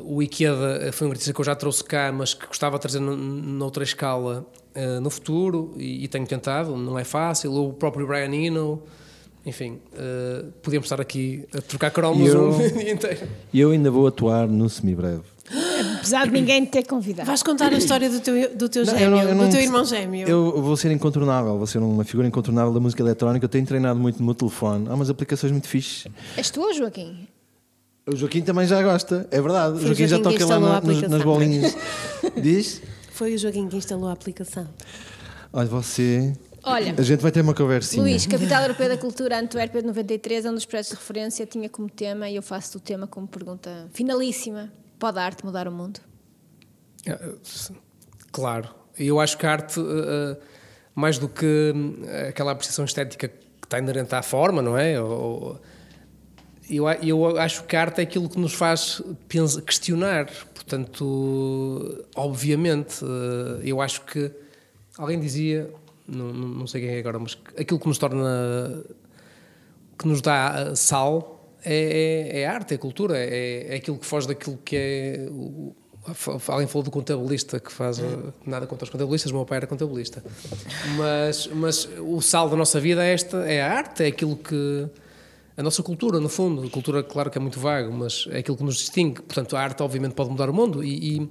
O 0.00 0.22
Ikeda 0.22 0.90
foi 0.92 1.06
um 1.06 1.10
artista 1.10 1.32
que 1.32 1.40
eu 1.40 1.44
já 1.44 1.54
trouxe 1.54 1.84
cá, 1.84 2.10
mas 2.10 2.34
que 2.34 2.46
gostava 2.46 2.76
de 2.76 2.82
trazer 2.82 3.00
noutra 3.00 3.84
escala 3.84 4.44
uh, 4.74 5.00
no 5.00 5.10
futuro 5.10 5.72
e, 5.76 6.04
e 6.04 6.08
tenho 6.08 6.26
tentado, 6.26 6.76
não 6.76 6.98
é 6.98 7.04
fácil. 7.04 7.52
O 7.54 7.72
próprio 7.72 8.06
Brian 8.06 8.34
Eno, 8.34 8.82
enfim, 9.46 9.78
uh, 9.94 10.50
podíamos 10.62 10.86
estar 10.86 11.00
aqui 11.00 11.44
a 11.56 11.60
trocar 11.60 11.90
cromos 11.90 12.26
E 12.26 12.30
eu- 12.30 12.50
um 12.50 12.58
dia 12.58 12.92
inteiro. 12.92 13.28
E 13.52 13.60
eu 13.60 13.70
ainda 13.70 13.90
vou 13.90 14.06
atuar 14.06 14.46
no 14.48 14.68
semibreve. 14.70 15.22
Apesar 15.98 16.26
de 16.26 16.32
ninguém 16.32 16.64
te 16.64 16.70
ter 16.70 16.84
convidado. 16.84 17.26
Vais 17.26 17.42
contar 17.42 17.72
a 17.72 17.76
história 17.76 18.08
do 18.08 18.20
teu, 18.20 18.56
do 18.56 18.68
teu 18.68 18.84
Não, 18.86 18.92
eu 18.94 18.98
gêmeo, 18.98 19.16
não- 19.16 19.22
eu 19.28 19.34
não- 19.34 19.44
do 19.46 19.50
teu 19.50 19.60
irmão 19.60 19.84
gêmeo. 19.84 20.26
Eu 20.26 20.62
vou 20.62 20.76
ser 20.76 20.90
incontornável, 20.90 21.58
vou 21.58 21.66
ser 21.66 21.78
uma 21.78 22.04
figura 22.04 22.26
incontornável 22.26 22.72
da 22.72 22.80
música 22.80 23.02
eletrónica. 23.02 23.44
Eu 23.44 23.48
tenho 23.50 23.66
treinado 23.66 23.98
muito 24.00 24.18
no 24.20 24.24
meu 24.24 24.34
telefone. 24.34 24.88
Há 24.88 24.94
umas 24.94 25.10
aplicações 25.10 25.52
muito 25.52 25.68
fixes. 25.68 26.06
És 26.36 26.48
tu 26.50 26.62
ou 26.62 26.72
Joaquim? 26.72 27.28
O 28.06 28.16
Joaquim 28.16 28.40
também 28.42 28.66
já 28.66 28.82
gosta, 28.82 29.26
é 29.30 29.40
verdade. 29.40 29.78
Foi 29.78 29.80
o 29.80 29.84
o 29.84 29.86
Joaquim 29.88 30.02
já 30.06 30.16
Joaquim 30.16 30.32
que 30.38 30.38
toca 30.44 30.56
lá 30.58 30.60
na- 30.60 30.80
nas, 30.80 31.02
nas 31.02 31.22
bolinhas. 31.22 31.76
Diz? 32.40 32.80
Foi 33.12 33.34
o 33.34 33.38
Joaquim 33.38 33.68
que 33.68 33.76
instalou 33.76 34.08
a 34.08 34.12
aplicação. 34.12 34.66
Olha, 35.52 35.68
você. 35.68 36.32
Olha, 36.66 36.94
A 36.96 37.02
gente 37.02 37.20
vai 37.20 37.30
ter 37.30 37.40
uma 37.42 37.54
conversinha. 37.54 38.02
Luís, 38.02 38.26
Capital 38.26 38.62
Europeia 38.62 38.90
da 38.90 38.96
Cultura, 38.98 39.38
Antuérpia 39.38 39.80
de 39.82 39.86
93, 39.86 40.44
é 40.46 40.50
um 40.50 40.54
dos 40.54 40.64
projetos 40.64 40.90
de 40.90 40.96
referência, 40.96 41.44
tinha 41.46 41.68
como 41.68 41.88
tema, 41.90 42.28
e 42.28 42.36
eu 42.36 42.42
faço 42.42 42.78
o 42.78 42.80
tema 42.80 43.06
como 43.06 43.28
pergunta 43.28 43.88
finalíssima: 43.92 44.72
pode 44.98 45.18
a 45.18 45.22
arte 45.22 45.44
mudar 45.44 45.68
o 45.68 45.72
mundo? 45.72 46.00
É, 47.06 47.18
Claro, 48.32 48.68
eu 48.98 49.20
acho 49.20 49.36
que 49.38 49.46
a 49.46 49.52
arte, 49.52 49.78
eh, 49.78 49.82
eh, 49.82 50.36
mais 50.94 51.18
do 51.18 51.28
que 51.28 51.72
aquela 52.28 52.52
apreciação 52.52 52.84
estética 52.84 53.28
que 53.28 53.36
está 53.62 53.78
inerente 53.78 54.14
à 54.14 54.22
forma, 54.22 54.60
não 54.62 54.76
é? 54.76 55.00
Ou- 55.00 55.60
Eu, 56.68 57.36
acho 57.38 57.62
que 57.64 57.76
a 57.76 57.80
arte 57.82 58.00
é 58.00 58.04
aquilo 58.04 58.26
que 58.28 58.38
nos 58.40 58.54
faz 58.54 59.02
pens- 59.28 59.58
questionar. 59.60 60.26
Portanto, 60.54 62.06
obviamente, 62.16 63.04
eh, 63.04 63.60
eu 63.68 63.80
acho 63.82 64.00
que 64.06 64.32
alguém 64.96 65.20
dizia, 65.20 65.70
não, 66.06 66.32
não 66.32 66.66
sei 66.66 66.82
quem 66.82 66.90
é 66.90 66.98
agora, 66.98 67.18
mas 67.18 67.38
aquilo 67.58 67.78
que 67.78 67.88
nos 67.88 67.98
torna 67.98 68.84
que 69.98 70.06
nos 70.06 70.20
dá 70.20 70.70
uh, 70.70 70.76
sal 70.76 71.34
é, 71.64 72.30
é, 72.32 72.40
é 72.40 72.46
arte, 72.46 72.74
é 72.74 72.76
cultura, 72.76 73.16
é, 73.16 73.72
é 73.72 73.76
aquilo 73.76 73.98
que 73.98 74.06
foge 74.06 74.28
daquilo 74.28 74.58
que 74.64 74.76
é. 74.76 75.28
O, 75.30 75.74
alguém 76.48 76.66
falou 76.66 76.82
do 76.82 76.90
contabilista 76.90 77.58
que 77.58 77.72
faz 77.72 77.98
uh, 77.98 78.34
nada 78.44 78.66
contra 78.66 78.84
os 78.84 78.90
contabilistas, 78.90 79.32
meu 79.32 79.46
pai 79.46 79.58
era 79.58 79.66
contabilista. 79.66 80.22
Mas, 80.98 81.46
mas 81.46 81.88
o 81.98 82.20
sal 82.20 82.50
da 82.50 82.56
nossa 82.56 82.78
vida 82.78 83.02
é 83.02 83.14
esta, 83.14 83.38
é 83.38 83.62
a 83.62 83.72
arte, 83.72 84.02
é 84.02 84.08
aquilo 84.08 84.36
que. 84.36 84.86
A 85.56 85.62
nossa 85.62 85.84
cultura, 85.84 86.18
no 86.18 86.28
fundo, 86.28 86.66
a 86.66 86.70
cultura, 86.70 87.00
claro 87.04 87.30
que 87.30 87.38
é 87.38 87.40
muito 87.40 87.60
vago, 87.60 87.92
mas 87.92 88.26
é 88.32 88.38
aquilo 88.38 88.56
que 88.56 88.64
nos 88.64 88.76
distingue. 88.76 89.22
Portanto, 89.22 89.56
a 89.56 89.60
arte, 89.60 89.84
obviamente, 89.84 90.12
pode 90.12 90.28
mudar 90.28 90.50
o 90.50 90.52
mundo 90.52 90.82
e, 90.82 91.30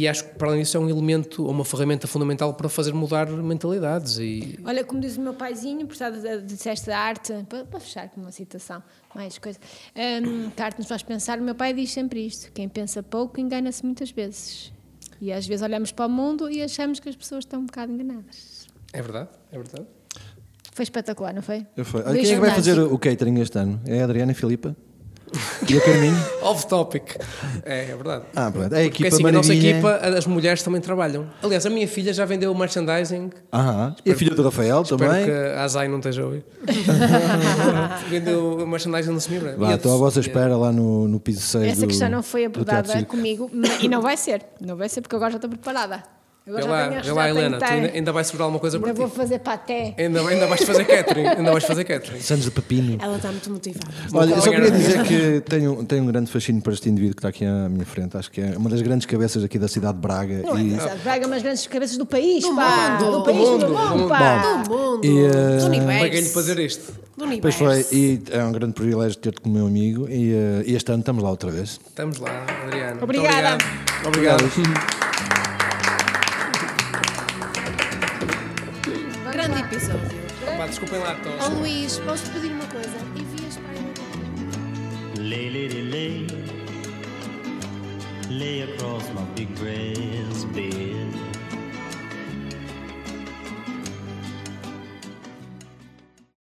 e 0.00 0.08
acho 0.08 0.24
que, 0.24 0.34
para 0.36 0.48
além 0.48 0.62
disso, 0.62 0.76
é 0.76 0.80
um 0.80 0.88
elemento 0.88 1.44
ou 1.44 1.50
uma 1.50 1.64
ferramenta 1.64 2.06
fundamental 2.06 2.52
para 2.54 2.68
fazer 2.68 2.92
mudar 2.92 3.26
mentalidades. 3.28 4.18
E, 4.18 4.58
Olha, 4.64 4.82
como 4.84 5.00
diz 5.00 5.16
o 5.16 5.20
meu 5.20 5.34
paizinho, 5.34 5.86
por 5.86 5.96
causa 5.96 6.20
da- 6.20 6.36
disseste 6.38 6.86
da 6.86 6.98
arte, 6.98 7.32
para, 7.48 7.64
para 7.64 7.80
fechar 7.80 8.08
com 8.08 8.20
uma 8.20 8.32
citação, 8.32 8.82
mais 9.14 9.38
coisa, 9.38 9.58
hum, 9.94 10.50
que 10.50 10.60
a 10.62 10.64
arte 10.64 10.78
nos 10.78 10.88
faz 10.88 11.02
pensar, 11.02 11.38
o 11.38 11.42
meu 11.42 11.54
pai 11.54 11.72
diz 11.72 11.92
sempre 11.92 12.26
isto: 12.26 12.50
quem 12.52 12.68
pensa 12.68 13.02
pouco 13.02 13.40
engana-se 13.40 13.84
muitas 13.84 14.10
vezes. 14.10 14.72
E 15.20 15.32
às 15.32 15.46
vezes 15.46 15.62
olhamos 15.62 15.92
para 15.92 16.06
o 16.06 16.10
mundo 16.10 16.50
e 16.50 16.60
achamos 16.62 16.98
que 17.00 17.08
as 17.08 17.16
pessoas 17.16 17.44
estão 17.44 17.60
um 17.60 17.66
bocado 17.66 17.92
enganadas. 17.92 18.66
é 18.92 19.00
verdade, 19.00 19.28
é 19.52 19.56
verdade. 19.56 19.86
Foi 20.72 20.82
espetacular, 20.82 21.32
não 21.32 21.40
foi? 21.40 21.64
Luís 21.76 22.22
quem 22.22 22.32
é 22.32 22.34
que 22.34 22.40
vai 22.40 22.50
fazer 22.50 22.78
o 22.80 22.98
catering 22.98 23.38
este 23.40 23.56
ano? 23.58 23.80
É 23.86 24.00
a 24.00 24.04
Adriana 24.04 24.32
e 24.32 24.34
a 24.34 24.36
Filipa? 24.36 24.74
E 25.68 25.78
a 25.78 25.80
Carminho? 25.80 26.16
Off 26.42 26.66
topic. 26.66 27.16
É, 27.64 27.90
é 27.90 27.94
verdade. 27.94 28.24
Ah, 28.34 28.50
pronto. 28.50 28.72
É 28.74 28.80
a 28.80 28.82
Porque 28.82 29.02
equipa 29.02 29.08
assim, 29.08 29.26
a 29.26 29.32
nossa 29.32 29.54
equipa, 29.54 29.96
as 29.96 30.26
mulheres 30.26 30.62
também 30.62 30.80
trabalham. 30.80 31.26
Aliás, 31.42 31.64
a 31.66 31.70
minha 31.70 31.88
filha 31.88 32.12
já 32.12 32.24
vendeu 32.24 32.52
o 32.52 32.58
merchandising. 32.58 33.30
Aham. 33.52 33.94
E 34.04 34.10
a 34.10 34.16
filha 34.16 34.34
do 34.34 34.42
Rafael 34.42 34.82
Espero 34.82 34.98
também? 34.98 35.24
que 35.24 35.30
a 35.30 35.62
Azai 35.64 35.88
não 35.88 35.98
esteja 35.98 36.22
a 36.22 36.24
ouvir. 36.26 36.44
vendeu 38.08 38.58
o 38.58 38.66
merchandising 38.66 39.10
no 39.10 39.20
semi-breve. 39.20 39.56
Vá, 39.56 39.74
estou 39.74 39.94
à 39.94 39.96
vossa 39.96 40.20
espera 40.20 40.56
lá 40.56 40.72
no, 40.72 41.08
no 41.08 41.20
piso 41.20 41.40
6 41.40 41.64
Essa 41.64 41.80
do, 41.82 41.86
questão 41.88 42.08
não 42.08 42.22
foi 42.22 42.44
abordada 42.44 43.04
comigo 43.04 43.50
e 43.80 43.88
não 43.88 44.00
vai 44.00 44.16
ser. 44.16 44.42
Não 44.60 44.76
vai 44.76 44.88
ser 44.88 45.00
porque 45.00 45.16
agora 45.16 45.32
já 45.32 45.36
estou 45.36 45.50
preparada. 45.50 46.02
Agora 46.46 46.62
Vê 46.62 46.68
já 46.68 46.74
lá, 46.74 46.88
vê 47.00 47.12
lá 47.12 47.28
Helena, 47.30 47.58
ainda, 47.66 47.90
ainda 47.94 48.12
vais 48.12 48.26
segurar 48.26 48.44
alguma 48.44 48.60
coisa 48.60 48.76
ainda 48.76 48.84
para 48.86 48.94
vou 48.94 49.08
ti. 49.08 49.16
fazer 49.16 49.38
paté. 49.38 49.94
Ainda, 49.96 50.20
ainda 50.28 50.46
vais 50.46 50.62
fazer 50.62 50.84
catering. 50.84 51.26
Ainda 51.26 51.50
vais 51.52 51.64
fazer 51.64 51.84
catering. 51.84 52.20
Santos 52.20 52.44
de 52.44 52.50
Pepino. 52.50 52.98
Ela 53.00 53.16
está 53.16 53.30
muito 53.30 53.50
motivada. 53.50 53.86
Olha, 54.12 54.34
eu 54.34 54.42
só 54.42 54.50
queria 54.50 54.70
dizer 54.70 55.02
que 55.04 55.40
tenho, 55.48 55.82
tenho 55.86 56.02
um 56.02 56.06
grande 56.06 56.30
fascínio 56.30 56.60
por 56.60 56.74
este 56.74 56.90
indivíduo 56.90 57.14
que 57.14 57.20
está 57.20 57.30
aqui 57.30 57.46
à 57.46 57.66
minha 57.70 57.86
frente. 57.86 58.14
Acho 58.18 58.30
que 58.30 58.42
é 58.42 58.58
uma 58.58 58.68
das 58.68 58.82
grandes 58.82 59.06
cabeças 59.06 59.42
aqui 59.42 59.58
da 59.58 59.68
cidade 59.68 59.94
de 59.94 60.00
Braga. 60.02 60.42
Não 60.42 60.58
é 60.58 60.60
e, 60.60 60.68
verdade. 60.70 61.00
Braga 61.02 61.24
é 61.24 61.26
umas 61.26 61.42
grandes 61.42 61.66
cabeças 61.66 61.96
do 61.96 62.04
país, 62.04 62.42
Do 62.44 62.54
pá. 62.54 62.98
mundo, 63.00 63.10
do 63.10 63.18
do 63.20 63.24
país, 63.24 63.38
do 63.38 63.44
mundo, 63.52 63.66
do 63.66 63.96
mundo. 63.96 64.08
pá. 64.08 64.62
Do 64.64 64.70
mundo, 64.70 65.04
E, 65.06 65.24
eh, 65.24 65.28
do 65.30 65.62
Paguei-lhe 65.64 65.78
universo. 65.96 66.34
fazer 66.34 66.58
isto. 66.58 66.92
Do 66.92 66.98
Pois 67.16 67.30
universo. 67.30 67.58
foi, 67.58 67.86
e 67.90 68.22
é 68.30 68.44
um 68.44 68.52
grande 68.52 68.74
privilégio 68.74 69.16
ter-te 69.18 69.40
como 69.40 69.54
meu 69.54 69.66
amigo. 69.66 70.06
E, 70.10 70.34
eh, 70.34 70.64
e 70.66 70.74
este 70.76 70.90
ano 70.92 71.00
estamos 71.00 71.22
lá 71.22 71.30
outra 71.30 71.50
vez. 71.50 71.80
Estamos 71.88 72.18
lá, 72.18 72.44
Adriano. 72.66 72.90
Muito 72.90 73.04
Obrigada. 73.04 73.58
Obrigado. 74.04 74.44
obrigado. 74.44 75.03
Desculpem 80.74 80.98
lá, 80.98 81.12
Ó 81.12 81.38
tosse. 81.38 81.50
Luís, 81.50 81.98
posso-te 82.00 82.30
pedir 82.30 82.52
uma 82.52 82.66
coisa? 82.66 82.96
Envias 83.16 83.56
para 83.56 83.70
aí 83.70 85.28
Lay, 85.28 85.50
lady, 85.50 85.82
lay. 85.82 86.26
Lay 88.30 88.62
across 88.62 89.04
my 89.10 89.24
big 89.36 89.48
bed. 89.60 90.23